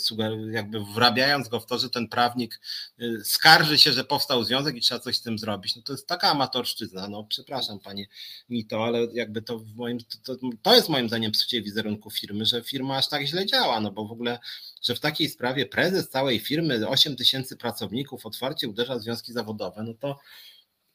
[0.51, 2.61] jakby wrabiając go w to, że ten prawnik
[3.01, 5.77] y, skarży się, że powstał związek i trzeba coś z tym zrobić.
[5.77, 8.07] No to jest taka amatorszczyzna, no przepraszam panie
[8.49, 12.63] Mito, ale jakby to w moim, to, to jest moim zdaniem psucie wizerunku firmy, że
[12.63, 14.39] firma aż tak źle działa, no bo w ogóle
[14.83, 19.83] że w takiej sprawie prezes całej firmy, 8 tysięcy pracowników, otwarcie uderza w związki zawodowe,
[19.83, 20.19] no to,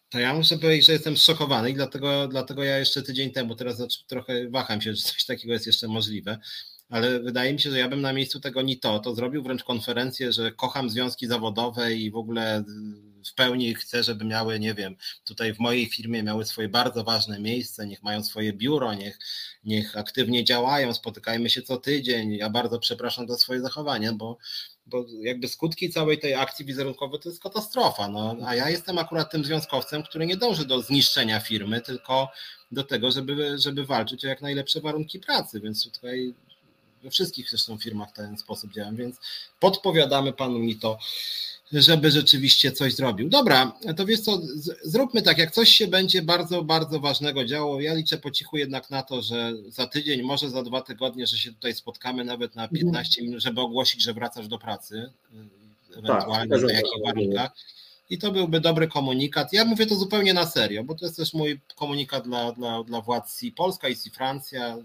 [0.10, 3.82] to ja muszę powiedzieć, że jestem zszokowany i dlatego, dlatego ja jeszcze tydzień temu, teraz
[4.08, 6.40] trochę waham się, że coś takiego jest jeszcze możliwe,
[6.90, 9.64] ale wydaje mi się, że ja bym na miejscu tego ni to, to zrobił wręcz
[9.64, 12.64] konferencję, że kocham związki zawodowe i w ogóle
[13.28, 17.40] w pełni chcę, żeby miały, nie wiem, tutaj w mojej firmie miały swoje bardzo ważne
[17.40, 19.20] miejsce, niech mają swoje biuro, niech,
[19.64, 22.32] niech aktywnie działają, spotykajmy się co tydzień.
[22.32, 24.38] Ja bardzo przepraszam za swoje zachowanie, bo,
[24.88, 28.08] bo jakby skutki całej tej akcji wizerunkowej to jest katastrofa.
[28.08, 32.30] No, a ja jestem akurat tym związkowcem, który nie dąży do zniszczenia firmy, tylko
[32.72, 36.34] do tego, żeby, żeby walczyć o jak najlepsze warunki pracy, więc tutaj
[37.08, 39.16] we wszystkich zresztą firmach w ten sposób działam, więc
[39.60, 40.98] podpowiadamy panu mi to
[41.72, 43.30] żeby rzeczywiście coś zrobił.
[43.30, 44.42] Dobra, to wiesz co,
[44.84, 48.90] zróbmy tak, jak coś się będzie bardzo, bardzo ważnego działo, ja liczę po cichu jednak
[48.90, 52.68] na to, że za tydzień, może za dwa tygodnie, że się tutaj spotkamy nawet na
[52.68, 55.12] 15 minut, żeby ogłosić, że wracasz do pracy,
[55.92, 57.52] ewentualnie tak, na jakich warunkach.
[58.10, 59.54] I to byłby dobry komunikat.
[59.54, 63.02] Ja mówię to zupełnie na serio, bo to jest też mój komunikat dla, dla, dla
[63.02, 64.78] władz i Polska i Francja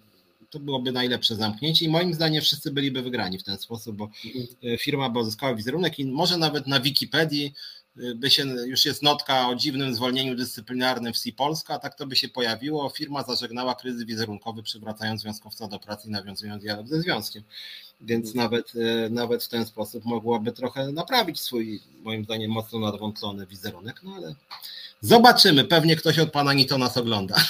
[0.52, 4.78] to byłoby najlepsze zamknięcie i moim zdaniem wszyscy byliby wygrani w ten sposób, bo mhm.
[4.78, 7.54] firma by uzyskała wizerunek i może nawet na Wikipedii
[7.96, 12.06] y, by się, już jest notka o dziwnym zwolnieniu dyscyplinarnym w SI Polska, tak to
[12.06, 12.90] by się pojawiło.
[12.90, 17.42] Firma zażegnała kryzys wizerunkowy, przywracając związkowca do pracy i nawiązując dialog ze związkiem.
[18.00, 18.44] Więc mhm.
[18.44, 24.00] nawet, y, nawet w ten sposób mogłaby trochę naprawić swój, moim zdaniem, mocno nadwątlony wizerunek,
[24.02, 24.34] no ale
[25.04, 27.36] Zobaczymy, pewnie ktoś od pana Nito nas ogląda.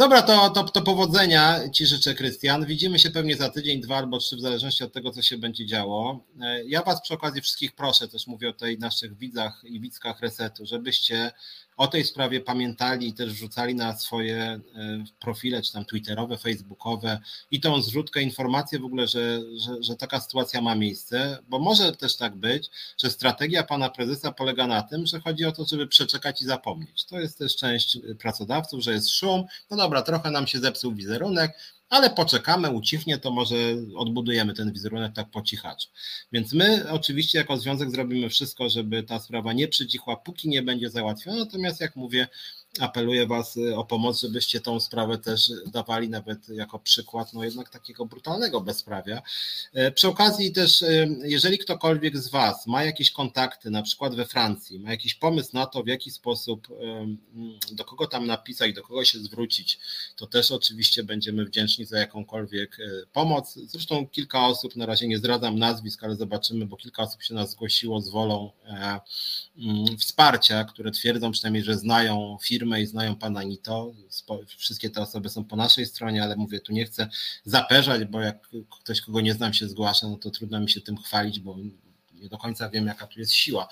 [0.00, 2.66] Dobra, to, to, to powodzenia Ci życzę, Krystian.
[2.66, 5.66] Widzimy się pewnie za tydzień, dwa albo trzy, w zależności od tego, co się będzie
[5.66, 6.24] działo.
[6.40, 10.20] E, ja Was przy okazji wszystkich proszę, też mówię o tej naszych widzach i widzkach
[10.20, 11.32] resetu, żebyście
[11.80, 14.60] o tej sprawie pamiętali i też wrzucali na swoje e,
[15.20, 17.20] profile, czy tam twitterowe, facebookowe.
[17.50, 21.92] I tą zrzutkę informację w ogóle, że, że, że taka sytuacja ma miejsce, bo może
[21.92, 25.86] też tak być, że strategia pana prezesa polega na tym, że chodzi o to, żeby
[25.86, 27.04] przeczekać i zapomnieć.
[27.04, 31.52] To jest też część pracodawców, że jest szum, no dobra, trochę nam się zepsuł wizerunek,
[31.90, 33.56] ale poczekamy, ucichnie, to może
[33.96, 35.88] odbudujemy ten wizerunek tak po cichaczu.
[36.32, 40.90] Więc my oczywiście jako związek zrobimy wszystko, żeby ta sprawa nie przycichła, póki nie będzie
[40.90, 42.28] załatwiona, natomiast jak mówię,
[42.78, 47.70] apeluję Was y, o pomoc, żebyście tą sprawę też dawali nawet jako przykład, no jednak
[47.70, 49.22] takiego brutalnego bezprawia.
[49.72, 54.26] E, przy okazji też, y, jeżeli ktokolwiek z Was ma jakieś kontakty, na przykład we
[54.26, 56.68] Francji, ma jakiś pomysł na to, w jaki sposób,
[57.72, 59.78] do kogo tam napisać, do kogo się zwrócić,
[60.16, 63.54] to też oczywiście będziemy wdzięczni za jakąkolwiek y, pomoc.
[63.54, 67.50] Zresztą kilka osób, na razie nie zdradzam nazwisk, ale zobaczymy, bo kilka osób się nas
[67.50, 69.00] zgłosiło z wolą e,
[69.58, 73.92] mm, wsparcia, które twierdzą przynajmniej, że znają firmy, firmę i znają pana Nito.
[74.56, 77.08] Wszystkie te osoby są po naszej stronie, ale mówię, tu nie chcę
[77.44, 78.48] zaperzać, bo jak
[78.80, 81.56] ktoś, kogo nie znam, się zgłasza, no to trudno mi się tym chwalić, bo
[82.14, 83.68] nie do końca wiem, jaka tu jest siła.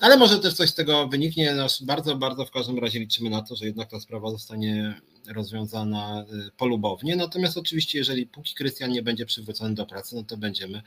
[0.00, 1.54] Ale może też coś z tego wyniknie.
[1.54, 6.24] No, bardzo, bardzo w każdym razie liczymy na to, że jednak ta sprawa zostanie rozwiązana
[6.48, 7.16] y, polubownie.
[7.16, 10.82] Natomiast oczywiście, jeżeli póki Krystian nie będzie przywrócony do pracy, no to będziemy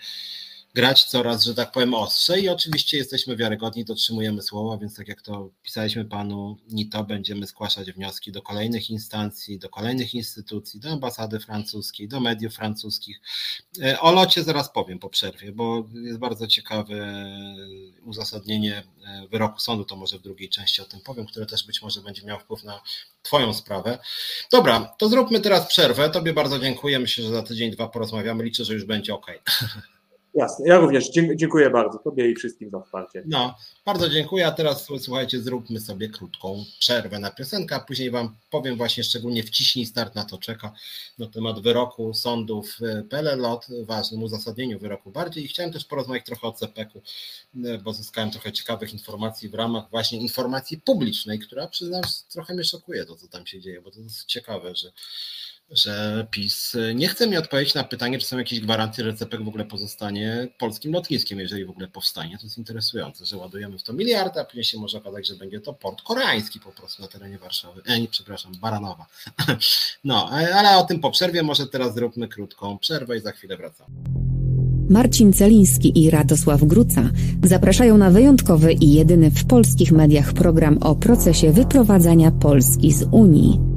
[0.73, 5.21] grać coraz, że tak powiem, ostrzej i oczywiście jesteśmy wiarygodni, dotrzymujemy słowa, więc tak jak
[5.21, 11.39] to pisaliśmy panu Nito, będziemy zgłaszać wnioski do kolejnych instancji, do kolejnych instytucji, do ambasady
[11.39, 13.21] francuskiej, do mediów francuskich.
[13.81, 17.25] E, o locie zaraz powiem po przerwie, bo jest bardzo ciekawe
[18.05, 21.81] uzasadnienie e, wyroku sądu, to może w drugiej części o tym powiem, które też być
[21.81, 22.81] może będzie miało wpływ na
[23.21, 23.99] Twoją sprawę.
[24.51, 26.09] Dobra, to zróbmy teraz przerwę.
[26.09, 26.99] Tobie bardzo dziękuję.
[26.99, 28.43] Myślę, że za tydzień, dwa porozmawiamy.
[28.43, 29.27] Liczę, że już będzie ok.
[30.33, 33.23] Jasne, ja również dziękuję bardzo Tobie i wszystkim za wsparcie.
[33.25, 33.55] No,
[33.85, 38.77] bardzo dziękuję, a teraz słuchajcie, zróbmy sobie krótką przerwę na piosenkę, a później Wam powiem
[38.77, 40.71] właśnie szczególnie wciśnij start na to czeka
[41.19, 46.47] na temat wyroku sądów e, PLLOT, ważnym uzasadnieniu wyroku bardziej i chciałem też porozmawiać trochę
[46.47, 47.01] o CPK-u,
[47.65, 52.01] e, bo zyskałem trochę ciekawych informacji w ramach właśnie informacji publicznej, która przyznam
[52.31, 54.91] trochę mnie szokuje to, co tam się dzieje, bo to jest ciekawe, że
[55.71, 59.47] że PiS nie chce mi odpowiedzieć na pytanie, czy są jakieś gwarancje, że CPK w
[59.47, 62.37] ogóle pozostanie polskim lotniskiem, jeżeli w ogóle powstanie.
[62.37, 65.61] To jest interesujące, że ładujemy w to miliardy, a później się może okazać, że będzie
[65.61, 67.81] to port koreański po prostu na terenie Warszawy.
[67.85, 69.05] E, nie, przepraszam, Baranowa.
[70.03, 73.89] No, ale o tym po przerwie może teraz zróbmy krótką przerwę i za chwilę wracamy.
[74.89, 77.09] Marcin Celiński i Radosław Gruca
[77.43, 83.68] zapraszają na wyjątkowy i jedyny w polskich mediach program o procesie wyprowadzania Polski z Unii.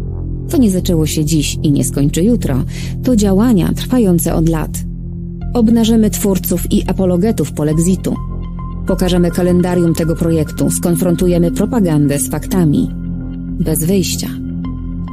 [0.52, 2.64] To nie zaczęło się dziś i nie skończy jutro.
[3.04, 4.70] To działania trwające od lat.
[5.54, 8.16] Obnażymy twórców i apologetów polexitu.
[8.86, 12.90] Pokażemy kalendarium tego projektu, skonfrontujemy propagandę z faktami.
[13.60, 14.28] Bez wyjścia.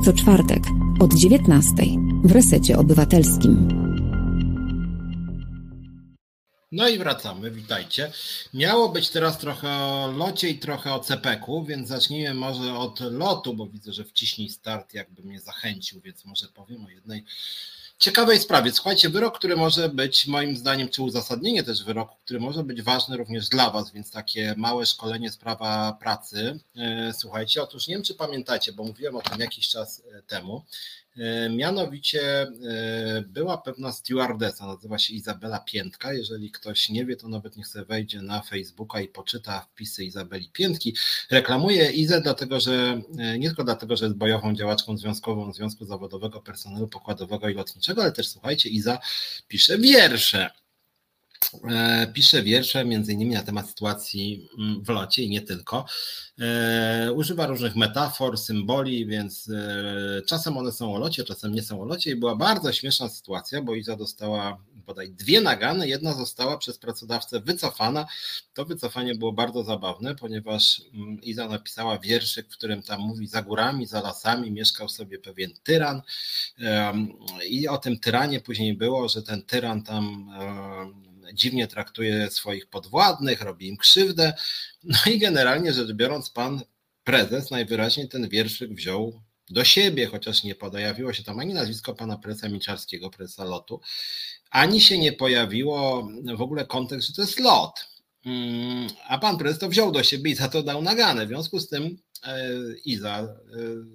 [0.06, 0.64] Co czwartek
[1.00, 1.74] od 19
[2.24, 3.68] w resecie obywatelskim.
[6.72, 8.12] No i wracamy, witajcie.
[8.54, 13.54] Miało być teraz trochę o locie i trochę o cepeku, więc zacznijmy może od lotu,
[13.54, 17.26] bo widzę, że wciśnij start jakby mnie zachęcił, więc może powiem o jednej
[18.00, 18.72] ciekawej sprawie.
[18.72, 23.18] Słuchajcie, wyrok, który może być moim zdaniem, czy uzasadnienie też wyroku, który może być ważny
[23.18, 26.60] również dla Was, więc takie małe szkolenie z prawa pracy.
[26.76, 30.64] E, słuchajcie, otóż nie wiem, czy pamiętacie, bo mówiłem o tym jakiś czas e, temu.
[31.18, 32.48] E, mianowicie
[33.28, 36.14] była pewna stewardessa, nazywa się Izabela Piętka.
[36.14, 40.50] Jeżeli ktoś nie wie, to nawet niech sobie wejdzie na Facebooka i poczyta wpisy Izabeli
[40.54, 40.96] Piętki.
[41.32, 43.02] Reklamuje Izę dlatego, że
[43.40, 48.12] nie tylko dlatego, że jest bojową działaczką związkową Związku Zawodowego Personelu Pokładowego i Lotniczego, ale
[48.12, 49.00] też słuchajcie, Iza
[49.48, 50.50] pisze wiersze.
[51.70, 55.86] E, pisze wiersze między innymi na temat sytuacji mm, w locie i nie tylko.
[56.40, 61.82] E, używa różnych metafor, symboli, więc e, czasem one są o locie, czasem nie są
[61.82, 66.58] o locie i była bardzo śmieszna sytuacja, bo Iza dostała bodaj dwie nagany, jedna została
[66.58, 68.06] przez pracodawcę wycofana.
[68.54, 73.42] To wycofanie było bardzo zabawne, ponieważ mm, Iza napisała wierszyk, w którym tam mówi za
[73.42, 76.02] górami, za lasami mieszkał sobie pewien tyran
[77.50, 80.30] i o tym tyranie później było, że ten tyran tam
[81.34, 84.34] dziwnie traktuje swoich podwładnych, robi im krzywdę.
[84.84, 86.62] No i generalnie rzecz biorąc, pan
[87.04, 92.18] prezes najwyraźniej ten wierszyk wziął do siebie, chociaż nie pojawiło się tam ani nazwisko pana
[92.18, 93.82] prezesa Miczarskiego, prezesa lotu,
[94.52, 97.86] ani się nie pojawiło w ogóle kontekst, że to jest lot.
[98.26, 101.26] Mm, a pan prezes to wziął do siebie i za to dał naganę.
[101.26, 101.98] W związku z tym
[102.86, 103.28] Iza e,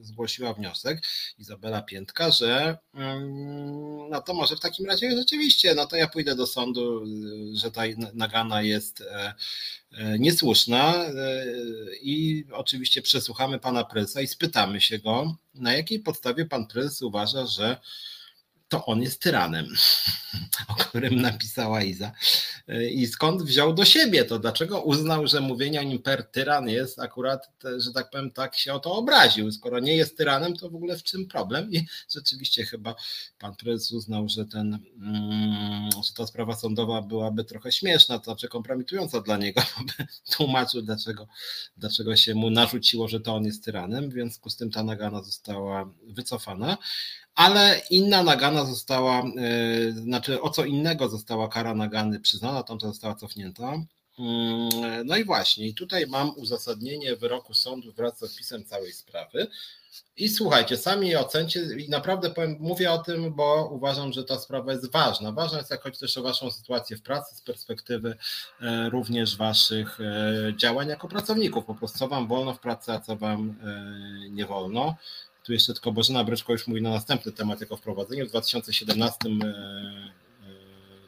[0.00, 1.02] zgłosiła wniosek,
[1.38, 6.34] Izabela Piętka, że mm, no to może w takim razie rzeczywiście, no to ja pójdę
[6.36, 7.04] do sądu,
[7.54, 7.82] że ta
[8.14, 9.34] nagana jest e,
[10.18, 11.04] niesłuszna
[12.02, 17.46] i oczywiście przesłuchamy pana prezesa i spytamy się go, na jakiej podstawie pan prezes uważa,
[17.46, 17.80] że
[18.68, 19.66] to on jest tyranem,
[20.68, 22.12] o którym napisała Iza.
[22.90, 24.38] I skąd wziął do siebie to?
[24.38, 28.72] Dlaczego uznał, że mówienie o nim per tyran jest akurat, że tak powiem, tak się
[28.72, 29.52] o to obraził?
[29.52, 31.72] Skoro nie jest tyranem, to w ogóle w czym problem?
[31.72, 32.94] I rzeczywiście chyba
[33.38, 38.48] pan prezes uznał, że, ten, mm, że ta sprawa sądowa byłaby trochę śmieszna, to znaczy
[38.48, 39.62] kompromitująca dla niego,
[39.98, 40.04] bo
[40.36, 41.28] tłumaczył, dlaczego,
[41.76, 44.10] dlaczego się mu narzuciło, że to on jest tyranem.
[44.10, 46.78] W związku z tym ta nagana została wycofana
[47.34, 53.14] ale inna nagana została, e, znaczy o co innego została kara nagany przyznana, tamta została
[53.14, 53.72] cofnięta.
[54.18, 59.46] Mm, no i właśnie, i tutaj mam uzasadnienie wyroku sądu wraz z opisem całej sprawy.
[60.16, 64.72] I słuchajcie, sami ocencie i naprawdę powiem, mówię o tym, bo uważam, że ta sprawa
[64.72, 65.32] jest ważna.
[65.32, 68.16] Ważna jest jak też o waszą sytuację w pracy z perspektywy
[68.60, 71.64] e, również waszych e, działań jako pracowników.
[71.64, 73.54] Po prostu co wam wolno w pracy, a co wam
[74.30, 74.94] nie wolno.
[75.44, 78.24] Tu jeszcze tylko Bożena Bryczko już mówi na następny temat jako wprowadzenie.
[78.24, 80.10] W 2017 e, e,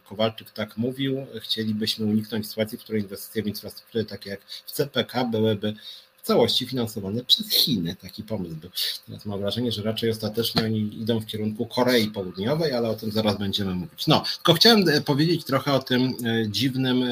[0.09, 5.25] Kowalczyk tak mówił, chcielibyśmy uniknąć sytuacji, w której inwestycje w infrastrukturę takie jak w CPK
[5.25, 5.75] byłyby
[6.23, 7.97] całości finansowane przez Chiny.
[8.03, 8.71] Taki pomysł był.
[9.07, 13.13] Teraz mam wrażenie, że raczej ostatecznie oni idą w kierunku Korei Południowej, ale o tym
[13.13, 14.07] zaraz będziemy mówić.
[14.07, 16.15] No, tylko chciałem e, powiedzieć trochę o tym
[16.49, 17.05] dziwnym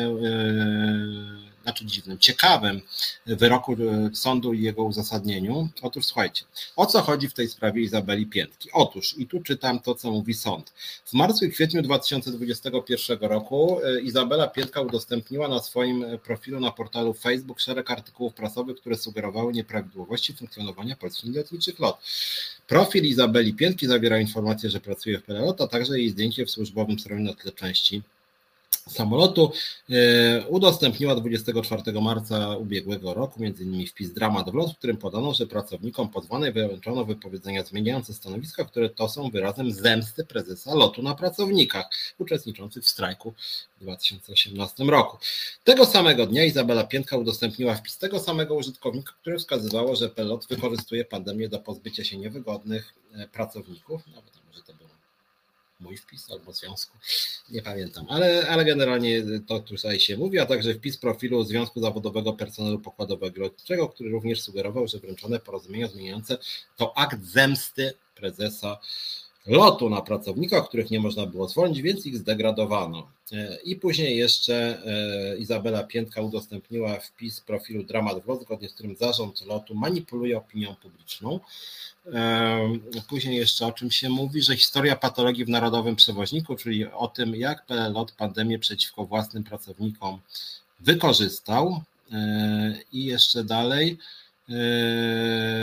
[1.65, 2.81] znaczy dziwnym, ciekawym
[3.27, 5.69] wyroku e, sądu i jego uzasadnieniu.
[5.83, 6.45] Otóż słuchajcie,
[6.77, 8.69] o co chodzi w tej sprawie Izabeli Piętki?
[8.73, 10.73] Otóż, i tu czytam to, co mówi sąd.
[11.05, 17.15] W marcu i kwietniu 2021 roku e, Izabela Piętka udostępniła na swoim profilu na portalu
[17.15, 21.99] Facebook szereg artykułów prasowych, które sugerowały nieprawidłowości funkcjonowania polskich lotniczych lot.
[22.67, 26.99] Profil Izabeli Piętki zawiera informację, że pracuje w PLOT, a także jej zdjęcie w służbowym
[26.99, 28.03] stronie na tle części
[28.75, 29.53] samolotu
[29.91, 33.87] e, udostępniła 24 marca ubiegłego roku m.in.
[33.87, 38.89] wpis Dramat w lot, w którym podano, że pracownikom pozwanej wyłączono wypowiedzenia zmieniające stanowiska, które
[38.89, 43.35] to są wyrazem zemsty prezesa lotu na pracownikach uczestniczących w strajku
[43.77, 45.19] w 2018 roku.
[45.65, 51.05] Tego samego dnia Izabela Piętka udostępniła wpis tego samego użytkownika, który wskazywało, że Pelot wykorzystuje
[51.05, 54.73] pandemię do pozbycia się niewygodnych e, pracowników, nawet może to
[55.85, 56.99] mój wpis albo związku,
[57.51, 62.33] nie pamiętam, ale, ale generalnie to tutaj się mówi, a także wpis profilu Związku Zawodowego
[62.33, 66.39] Personelu Pokładowego Lotniczego, który również sugerował, że wręczone porozumienia zmieniające
[66.77, 68.79] to akt zemsty prezesa
[69.47, 73.09] lotu na pracownikach, których nie można było zwolnić, więc ich zdegradowano.
[73.33, 78.97] E, I później jeszcze e, Izabela Piętka udostępniła wpis profilu Dramat w zgodnie z którym
[78.97, 81.41] zarząd lotu manipuluje opinią publiczną.
[83.09, 87.37] Później jeszcze o czym się mówi, że historia patologii w narodowym przewoźniku, czyli o tym,
[87.37, 90.21] jak PLOT pandemię przeciwko własnym pracownikom
[90.81, 91.83] wykorzystał.
[92.13, 93.97] E, I jeszcze dalej e,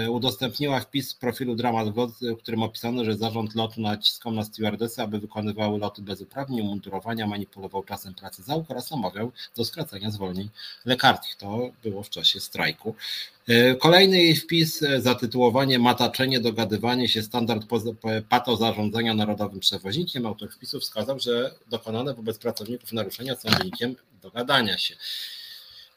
[0.09, 1.87] udostępniła wpis w profilu Dramat
[2.21, 7.27] w którym opisano, że zarząd lotu naciskał na stewardesy, aby wykonywały loty bez uprawnień, umundurowania,
[7.27, 10.49] manipulował czasem pracy załóg oraz namawiał do skracania zwolnień
[10.85, 11.35] lekarskich.
[11.35, 12.95] To było w czasie strajku.
[13.47, 17.65] E, kolejny jej wpis, e, zatytułowanie Mataczenie, dogadywanie się, standard
[18.29, 20.25] pato zarządzania narodowym przewoźnikiem.
[20.25, 24.95] Autor wpisu wskazał, że dokonane wobec pracowników naruszenia są wynikiem dogadania się.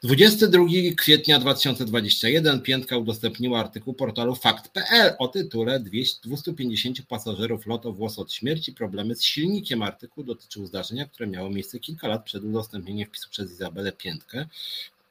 [0.05, 0.65] 22
[0.97, 5.79] kwietnia 2021 Piętka udostępniła artykuł portalu fakt.pl o tytule
[6.23, 9.81] 250 pasażerów lotu włos od śmierci, problemy z silnikiem.
[9.81, 14.45] Artykuł dotyczył zdarzenia, które miało miejsce kilka lat przed udostępnieniem wpisu przez Izabelę Piętkę.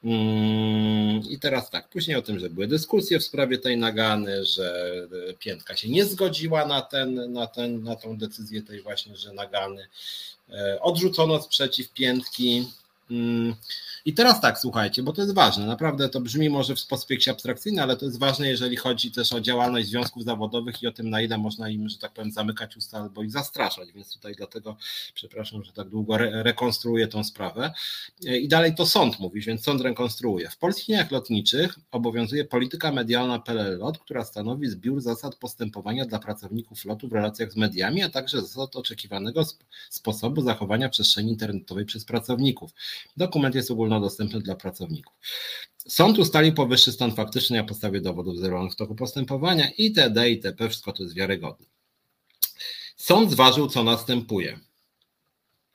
[0.04, 4.94] Mm, I teraz tak, później o tym, że były dyskusje w sprawie tej nagany, że
[5.38, 9.86] Piętka się nie zgodziła na, ten, na, ten, na tą decyzję tej właśnie, że nagany.
[10.50, 12.66] E, odrzucono sprzeciw Piętki.
[14.06, 15.66] I teraz tak, słuchajcie, bo to jest ważne.
[15.66, 19.32] Naprawdę to brzmi może w sposób jakiś abstrakcyjny, ale to jest ważne, jeżeli chodzi też
[19.32, 22.76] o działalność związków zawodowych i o tym, na ile można im, że tak powiem, zamykać
[22.76, 23.92] usta albo ich zastraszać.
[23.92, 24.76] Więc tutaj dlatego,
[25.14, 27.72] przepraszam, że tak długo re rekonstruuję tą sprawę.
[28.20, 30.50] I dalej to sąd mówi, więc sąd rekonstruuje.
[30.50, 36.84] W polskich liniach lotniczych obowiązuje polityka medialna PLLOT, która stanowi zbiór zasad postępowania dla pracowników
[36.84, 39.42] lotu w relacjach z mediami, a także zasad oczekiwanego
[39.90, 42.70] sposobu zachowania przestrzeni internetowej przez pracowników.
[43.16, 45.14] Dokument jest ogólny dostępny dla pracowników.
[45.88, 50.30] Sąd ustalił powyższy stan faktyczny na podstawie dowodów zerowanych w toku postępowania itd.
[50.30, 50.68] itp.
[50.68, 51.66] Wszystko to jest wiarygodne.
[52.96, 54.60] Sąd zważył, co następuje.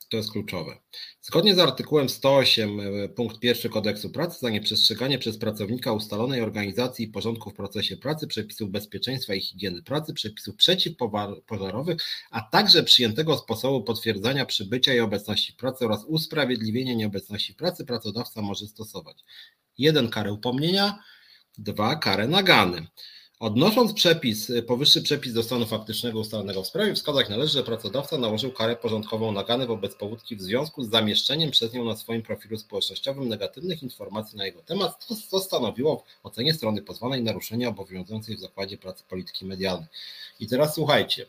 [0.10, 0.78] To jest kluczowe.
[1.22, 7.05] Zgodnie z artykułem 108 e, punkt 1 kodeksu pracy za nieprzestrzeganie przez pracownika ustalonej organizacji
[7.05, 11.97] i porządku w procesie pracy, przepisów bezpieczeństwa i higieny pracy, przepisów przeciwpożarowych,
[12.32, 18.68] a także przyjętego sposobu potwierdzania przybycia i obecności pracy oraz usprawiedliwienia nieobecności pracy pracodawca może
[18.68, 19.24] stosować.
[19.78, 20.99] Jeden karę upomnienia,
[21.57, 22.88] dwa karę nagany.
[23.40, 28.52] Odnosząc przepis, powyższy przepis do stanu faktycznego ustalonego w sprawie, wskazać należy, że pracodawca nałożył
[28.52, 33.30] karę porządkową nagany wobec powódki w związku z zamieszczeniem przez nią na swoim profilu społecznościowym
[33.30, 38.78] negatywnych informacji na jego temat, co stanowiło w ocenie strony pozwanej naruszenie obowiązującej w zakładzie
[38.78, 39.88] pracy polityki medialnej.
[40.40, 41.26] I teraz słuchajcie,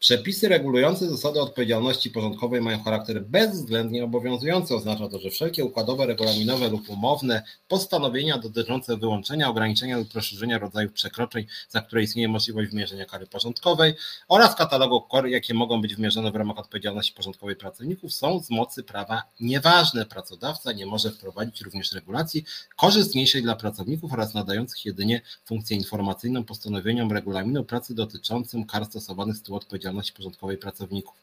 [0.00, 4.74] Przepisy regulujące zasady odpowiedzialności porządkowej mają charakter bezwzględnie obowiązujący.
[4.74, 10.92] Oznacza to, że wszelkie układowe, regulaminowe lub umowne postanowienia dotyczące wyłączenia, ograniczenia lub rozszerzenia rodzajów
[10.92, 13.94] przekroczeń, za które istnieje możliwość wymierzenia kary porządkowej
[14.28, 18.82] oraz katalogu kar, jakie mogą być wymierzone w ramach odpowiedzialności porządkowej pracowników, są z mocy
[18.82, 20.06] prawa nieważne.
[20.06, 22.44] Pracodawca nie może wprowadzić również regulacji
[22.76, 29.40] korzystniejszej dla pracowników oraz nadających jedynie funkcję informacyjną postanowieniom regulaminu pracy dotyczącym kar stosowanych z
[29.40, 31.14] tytułu odpowiedzialności odpowiedzialności porządkowej pracowników.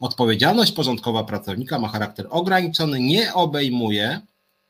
[0.00, 4.20] Odpowiedzialność porządkowa pracownika ma charakter ograniczony, nie obejmuje,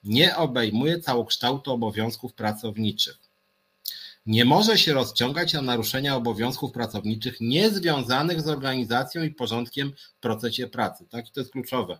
[0.04, 3.18] nie obejmuje całokształtu obowiązków pracowniczych.
[4.26, 10.66] nie może się rozciągać na naruszenia obowiązków pracowniczych niezwiązanych z organizacją i porządkiem w procesie
[10.66, 11.04] pracy.
[11.10, 11.98] Tak, i to jest kluczowe.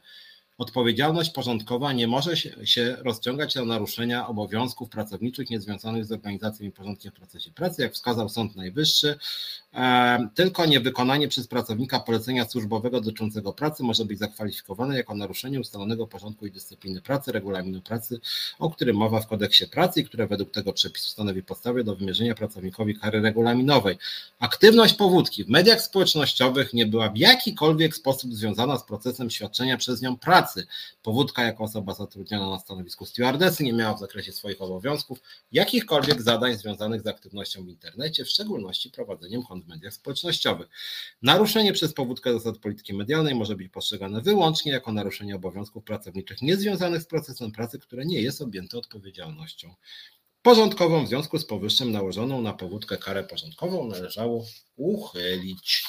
[0.63, 7.13] Odpowiedzialność porządkowa nie może się rozciągać na naruszenia obowiązków pracowniczych niezwiązanych z organizacją i porządkiem
[7.13, 9.19] w procesie pracy, jak wskazał Sąd Najwyższy.
[9.75, 16.07] E, tylko niewykonanie przez pracownika polecenia służbowego dotyczącego pracy może być zakwalifikowane jako naruszenie ustalonego
[16.07, 18.21] porządku i dyscypliny pracy, regulaminu pracy,
[18.59, 22.35] o którym mowa w kodeksie pracy i które według tego przepisu stanowi podstawę do wymierzenia
[22.35, 23.99] pracownikowi kary regulaminowej.
[24.39, 30.03] Aktywność powódki w mediach społecznościowych nie była w jakikolwiek sposób związana z procesem świadczenia przez
[30.03, 30.17] nią
[31.03, 35.19] Powódka jako osoba zatrudniona na stanowisku stewardesy nie miała w zakresie swoich obowiązków
[35.53, 40.69] jakichkolwiek zadań związanych z aktywnością w internecie, w szczególności prowadzeniem kont w mediach społecznościowych.
[41.23, 47.03] Naruszenie przez powódkę zasad polityki medialnej może być postrzegane wyłącznie jako naruszenie obowiązków pracowniczych niezwiązanych
[47.03, 49.75] z procesem pracy, które nie jest objęte odpowiedzialnością
[50.43, 51.05] porządkową.
[51.05, 54.45] W związku z powyższym nałożoną na powódkę karę porządkową należało
[54.77, 55.85] uchylić.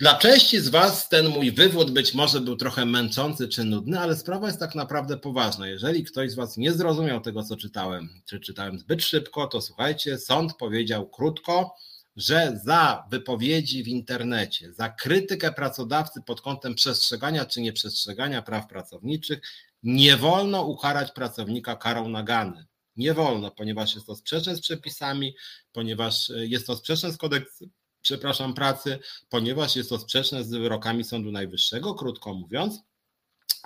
[0.00, 4.16] Dla części z Was ten mój wywód być może był trochę męczący czy nudny, ale
[4.16, 5.68] sprawa jest tak naprawdę poważna.
[5.68, 10.18] Jeżeli ktoś z Was nie zrozumiał tego, co czytałem, czy czytałem zbyt szybko, to słuchajcie,
[10.18, 11.74] sąd powiedział krótko,
[12.16, 19.40] że za wypowiedzi w internecie, za krytykę pracodawcy pod kątem przestrzegania czy nieprzestrzegania praw pracowniczych,
[19.82, 22.66] nie wolno ukarać pracownika karą nagany.
[22.96, 25.34] Nie wolno, ponieważ jest to sprzeczne z przepisami,
[25.72, 27.70] ponieważ jest to sprzeczne z kodeksem,
[28.04, 28.98] przepraszam, pracy,
[29.28, 32.80] ponieważ jest to sprzeczne z wyrokami Sądu Najwyższego, krótko mówiąc.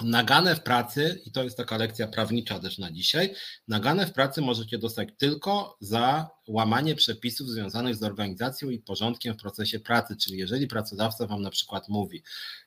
[0.02, 3.34] Nagane w pracy, i to jest taka lekcja prawnicza też na dzisiaj,
[3.68, 9.40] nagane w pracy możecie dostać tylko za łamanie przepisów związanych z organizacją i porządkiem w
[9.40, 10.16] procesie pracy.
[10.16, 12.22] Czyli jeżeli pracodawca wam na przykład mówi,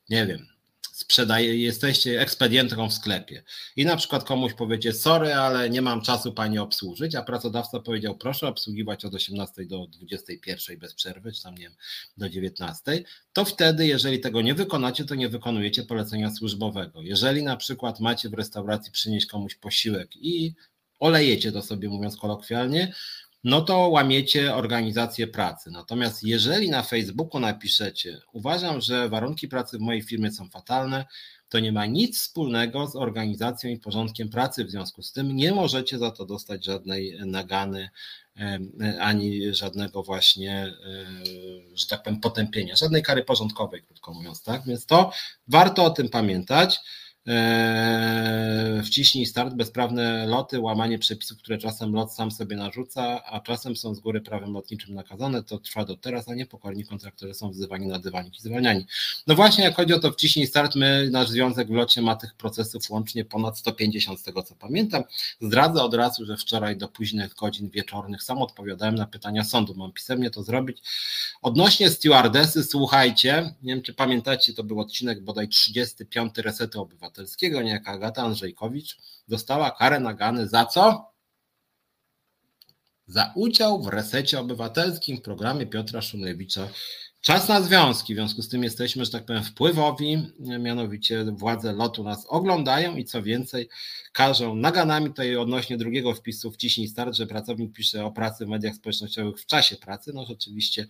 [0.09, 0.47] nie wiem,
[0.91, 3.43] sprzedaje, jesteście ekspedientką w sklepie
[3.75, 8.17] i na przykład komuś powiecie, sorry, ale nie mam czasu pani obsłużyć, a pracodawca powiedział,
[8.17, 11.75] proszę obsługiwać od 18 do 21 bez przerwy, czy tam nie wiem,
[12.17, 13.03] do 19,
[13.33, 17.01] to wtedy, jeżeli tego nie wykonacie, to nie wykonujecie polecenia służbowego.
[17.01, 20.53] Jeżeli na przykład macie w restauracji przynieść komuś posiłek i
[20.99, 22.93] olejecie to sobie mówiąc kolokwialnie,
[23.43, 25.71] no to łamiecie organizację pracy.
[25.71, 31.05] Natomiast jeżeli na Facebooku napiszecie, uważam, że warunki pracy w mojej firmie są fatalne,
[31.49, 34.65] to nie ma nic wspólnego z organizacją i porządkiem pracy.
[34.65, 37.89] W związku z tym nie możecie za to dostać żadnej nagany
[38.99, 40.73] ani żadnego właśnie,
[41.73, 44.65] że tak powiem, potępienia, żadnej kary porządkowej, krótko mówiąc, tak?
[44.65, 45.11] Więc to
[45.47, 46.79] warto o tym pamiętać.
[47.27, 53.75] Eee, wciśnij start, bezprawne loty, łamanie przepisów, które czasem lot sam sobie narzuca, a czasem
[53.75, 57.87] są z góry prawem lotniczym nakazane, to trwa do teraz, a niepokorni kontraktorzy są wzywani
[57.87, 58.85] na dywanik i zwalniani.
[59.27, 62.35] No właśnie, jak chodzi o to wciśnij start, my, nasz związek w locie ma tych
[62.35, 65.03] procesów łącznie ponad 150 z tego co pamiętam.
[65.41, 69.91] Zdradzę od razu, że wczoraj do późnych godzin wieczornych sam odpowiadałem na pytania sądu, mam
[69.91, 70.77] pisemnie to zrobić.
[71.41, 77.61] Odnośnie stewardesy, słuchajcie, nie wiem czy pamiętacie, to był odcinek bodaj 35 Resetu Obywatelskiego, Obywatelskiego,
[77.61, 78.97] niejaka Agata Andrzejkowicz,
[79.27, 81.11] dostała karę nagany za co?
[83.07, 86.67] Za udział w resecie obywatelskim w programie Piotra Szumlewicza
[87.21, 92.03] Czas na związki, w związku z tym jesteśmy, że tak powiem, wpływowi, mianowicie władze lotu
[92.03, 93.69] nas oglądają i co więcej,
[94.13, 95.07] każą naganami.
[95.07, 99.45] Tutaj odnośnie drugiego wpisu wciśnij start, że pracownik pisze o pracy w mediach społecznościowych w
[99.45, 100.11] czasie pracy.
[100.13, 100.87] No rzeczywiście,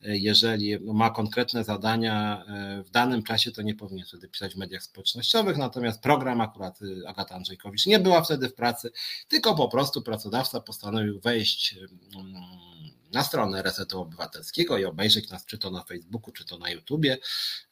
[0.00, 4.82] jeżeli ma konkretne zadania e, w danym czasie, to nie powinien wtedy pisać w mediach
[4.82, 8.90] społecznościowych, natomiast program akurat e, Agata Andrzejkowicz nie była wtedy w pracy,
[9.28, 11.78] tylko po prostu pracodawca postanowił wejść
[12.16, 12.73] mm,
[13.14, 17.18] na stronę Resetu Obywatelskiego i obejrzeć nas czy to na Facebooku, czy to na YouTubie.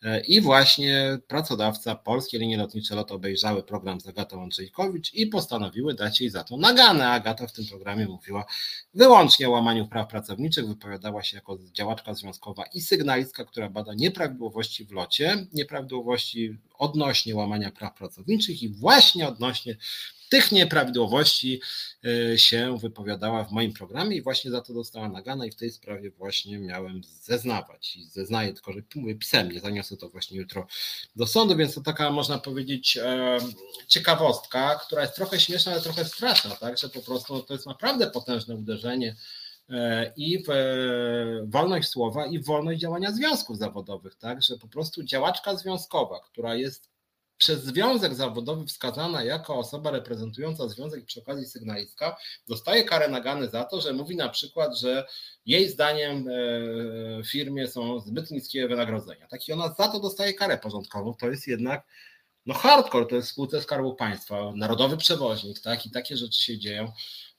[0.02, 5.94] E, I właśnie pracodawca Polskie Linie Lotnicze LOT obejrzały program z Agatą Andrzejkowicz i postanowiły
[5.94, 7.08] dać jej za to naganę.
[7.08, 8.44] Agata w tym programie mówiła
[8.94, 14.84] wyłącznie o łamaniu praw pracowniczych, wypowiadała się jako działaczka związkowa i sygnalistka, która bada nieprawidłowości
[14.84, 19.76] w locie, nieprawidłowości odnośnie łamania praw pracowniczych i właśnie odnośnie
[20.32, 21.60] tych nieprawidłowości
[22.04, 25.70] e, się wypowiadała w moim programie i właśnie za to dostała nagana i w tej
[25.70, 30.66] sprawie właśnie miałem zeznawać i zeznaję, tylko że mówię pisemnie, zaniosę to właśnie jutro
[31.16, 33.38] do sądu, więc to taka można powiedzieć e,
[33.88, 38.10] ciekawostka, która jest trochę śmieszna, ale trochę straszna, tak, że po prostu to jest naprawdę
[38.10, 39.16] potężne uderzenie
[39.70, 40.50] e, i w
[41.44, 46.54] wolność słowa, i w wolność działania związków zawodowych, tak, że po prostu działaczka związkowa, która
[46.54, 46.92] jest
[47.42, 52.16] przez związek zawodowy wskazana jako osoba reprezentująca związek przy okazji sygnalistka,
[52.48, 55.06] dostaje karę nagany za to, że mówi na przykład, że
[55.46, 56.32] jej zdaniem e,
[57.22, 59.26] w firmie są zbyt niskie wynagrodzenia.
[59.26, 61.14] Tak i ona za to dostaje karę porządkową.
[61.14, 61.86] To jest jednak
[62.46, 65.86] no hardcore, to jest spółce Skarbu Państwa, narodowy przewoźnik, tak?
[65.86, 66.92] I takie rzeczy się dzieją.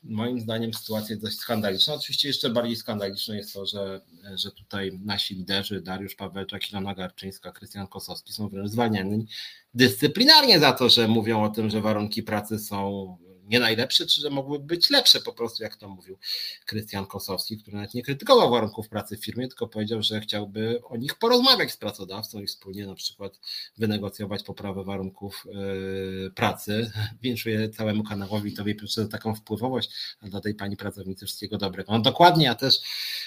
[0.03, 1.93] Moim zdaniem sytuacja jest dość skandaliczna.
[1.93, 4.01] Oczywiście jeszcze bardziej skandaliczne jest to, że,
[4.35, 9.25] że tutaj nasi liderzy, Dariusz Pawełczak, Ilona Garczyńska, Krystian Kosowski są wręcz zwalniani
[9.73, 14.29] dyscyplinarnie za to, że mówią o tym, że warunki pracy są nie najlepsze, czy że
[14.29, 16.17] mogłyby być lepsze po prostu, jak to mówił
[16.65, 20.97] Krystian Kosowski, który nawet nie krytykował warunków pracy w firmie, tylko powiedział, że chciałby o
[20.97, 23.39] nich porozmawiać z pracodawcą i wspólnie na przykład
[23.77, 26.91] wynegocjować poprawę warunków yy, pracy.
[27.23, 29.89] Winszuję całemu kanałowi Tobie Piotrze za taką wpływowość,
[30.21, 31.93] a dla tej pani pracownicy wszystkiego dobrego.
[31.93, 32.79] No dokładnie, ja też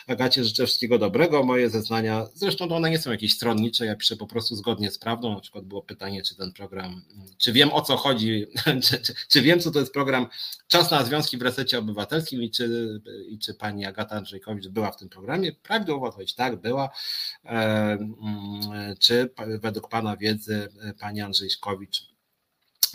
[0.07, 1.43] Agacie życzę wszystkiego dobrego.
[1.43, 5.35] Moje zeznania, zresztą one nie są jakieś stronnicze, ja piszę po prostu zgodnie z prawdą.
[5.35, 7.03] Na przykład było pytanie, czy ten program,
[7.39, 8.47] czy wiem o co chodzi,
[8.85, 10.27] czy, czy, czy wiem, co to jest program program
[10.69, 14.97] Czas na Związki w Resecie Obywatelskim i czy, i czy pani Agata Andrzejkowicz była w
[14.97, 15.53] tym programie?
[15.53, 16.91] Prawidłowo odpowiedź tak, była.
[17.45, 19.31] E, mm, czy
[19.61, 20.69] według pana wiedzy
[21.01, 22.16] pani Andrzejkowicz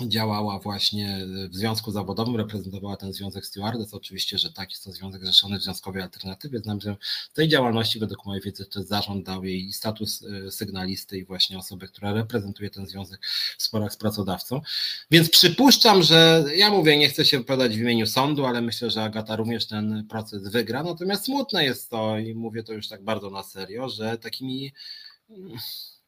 [0.09, 3.93] działała właśnie w związku zawodowym, reprezentowała ten związek stewardess.
[3.93, 6.59] Oczywiście, że tak, jest to związek zrzeszony w Związkowej Alternatywie.
[6.59, 6.95] Znam, że
[7.33, 11.87] tej działalności według mojej wiedzy to zarząd dał jej status e, sygnalisty i właśnie osoby,
[11.87, 13.25] która reprezentuje ten związek
[13.57, 14.61] w sporach z pracodawcą.
[15.11, 19.03] Więc przypuszczam, że ja mówię, nie chcę się wypowiadać w imieniu sądu, ale myślę, że
[19.03, 20.83] Agata również ten proces wygra.
[20.83, 24.71] Natomiast smutne jest to i mówię to już tak bardzo na serio, że takimi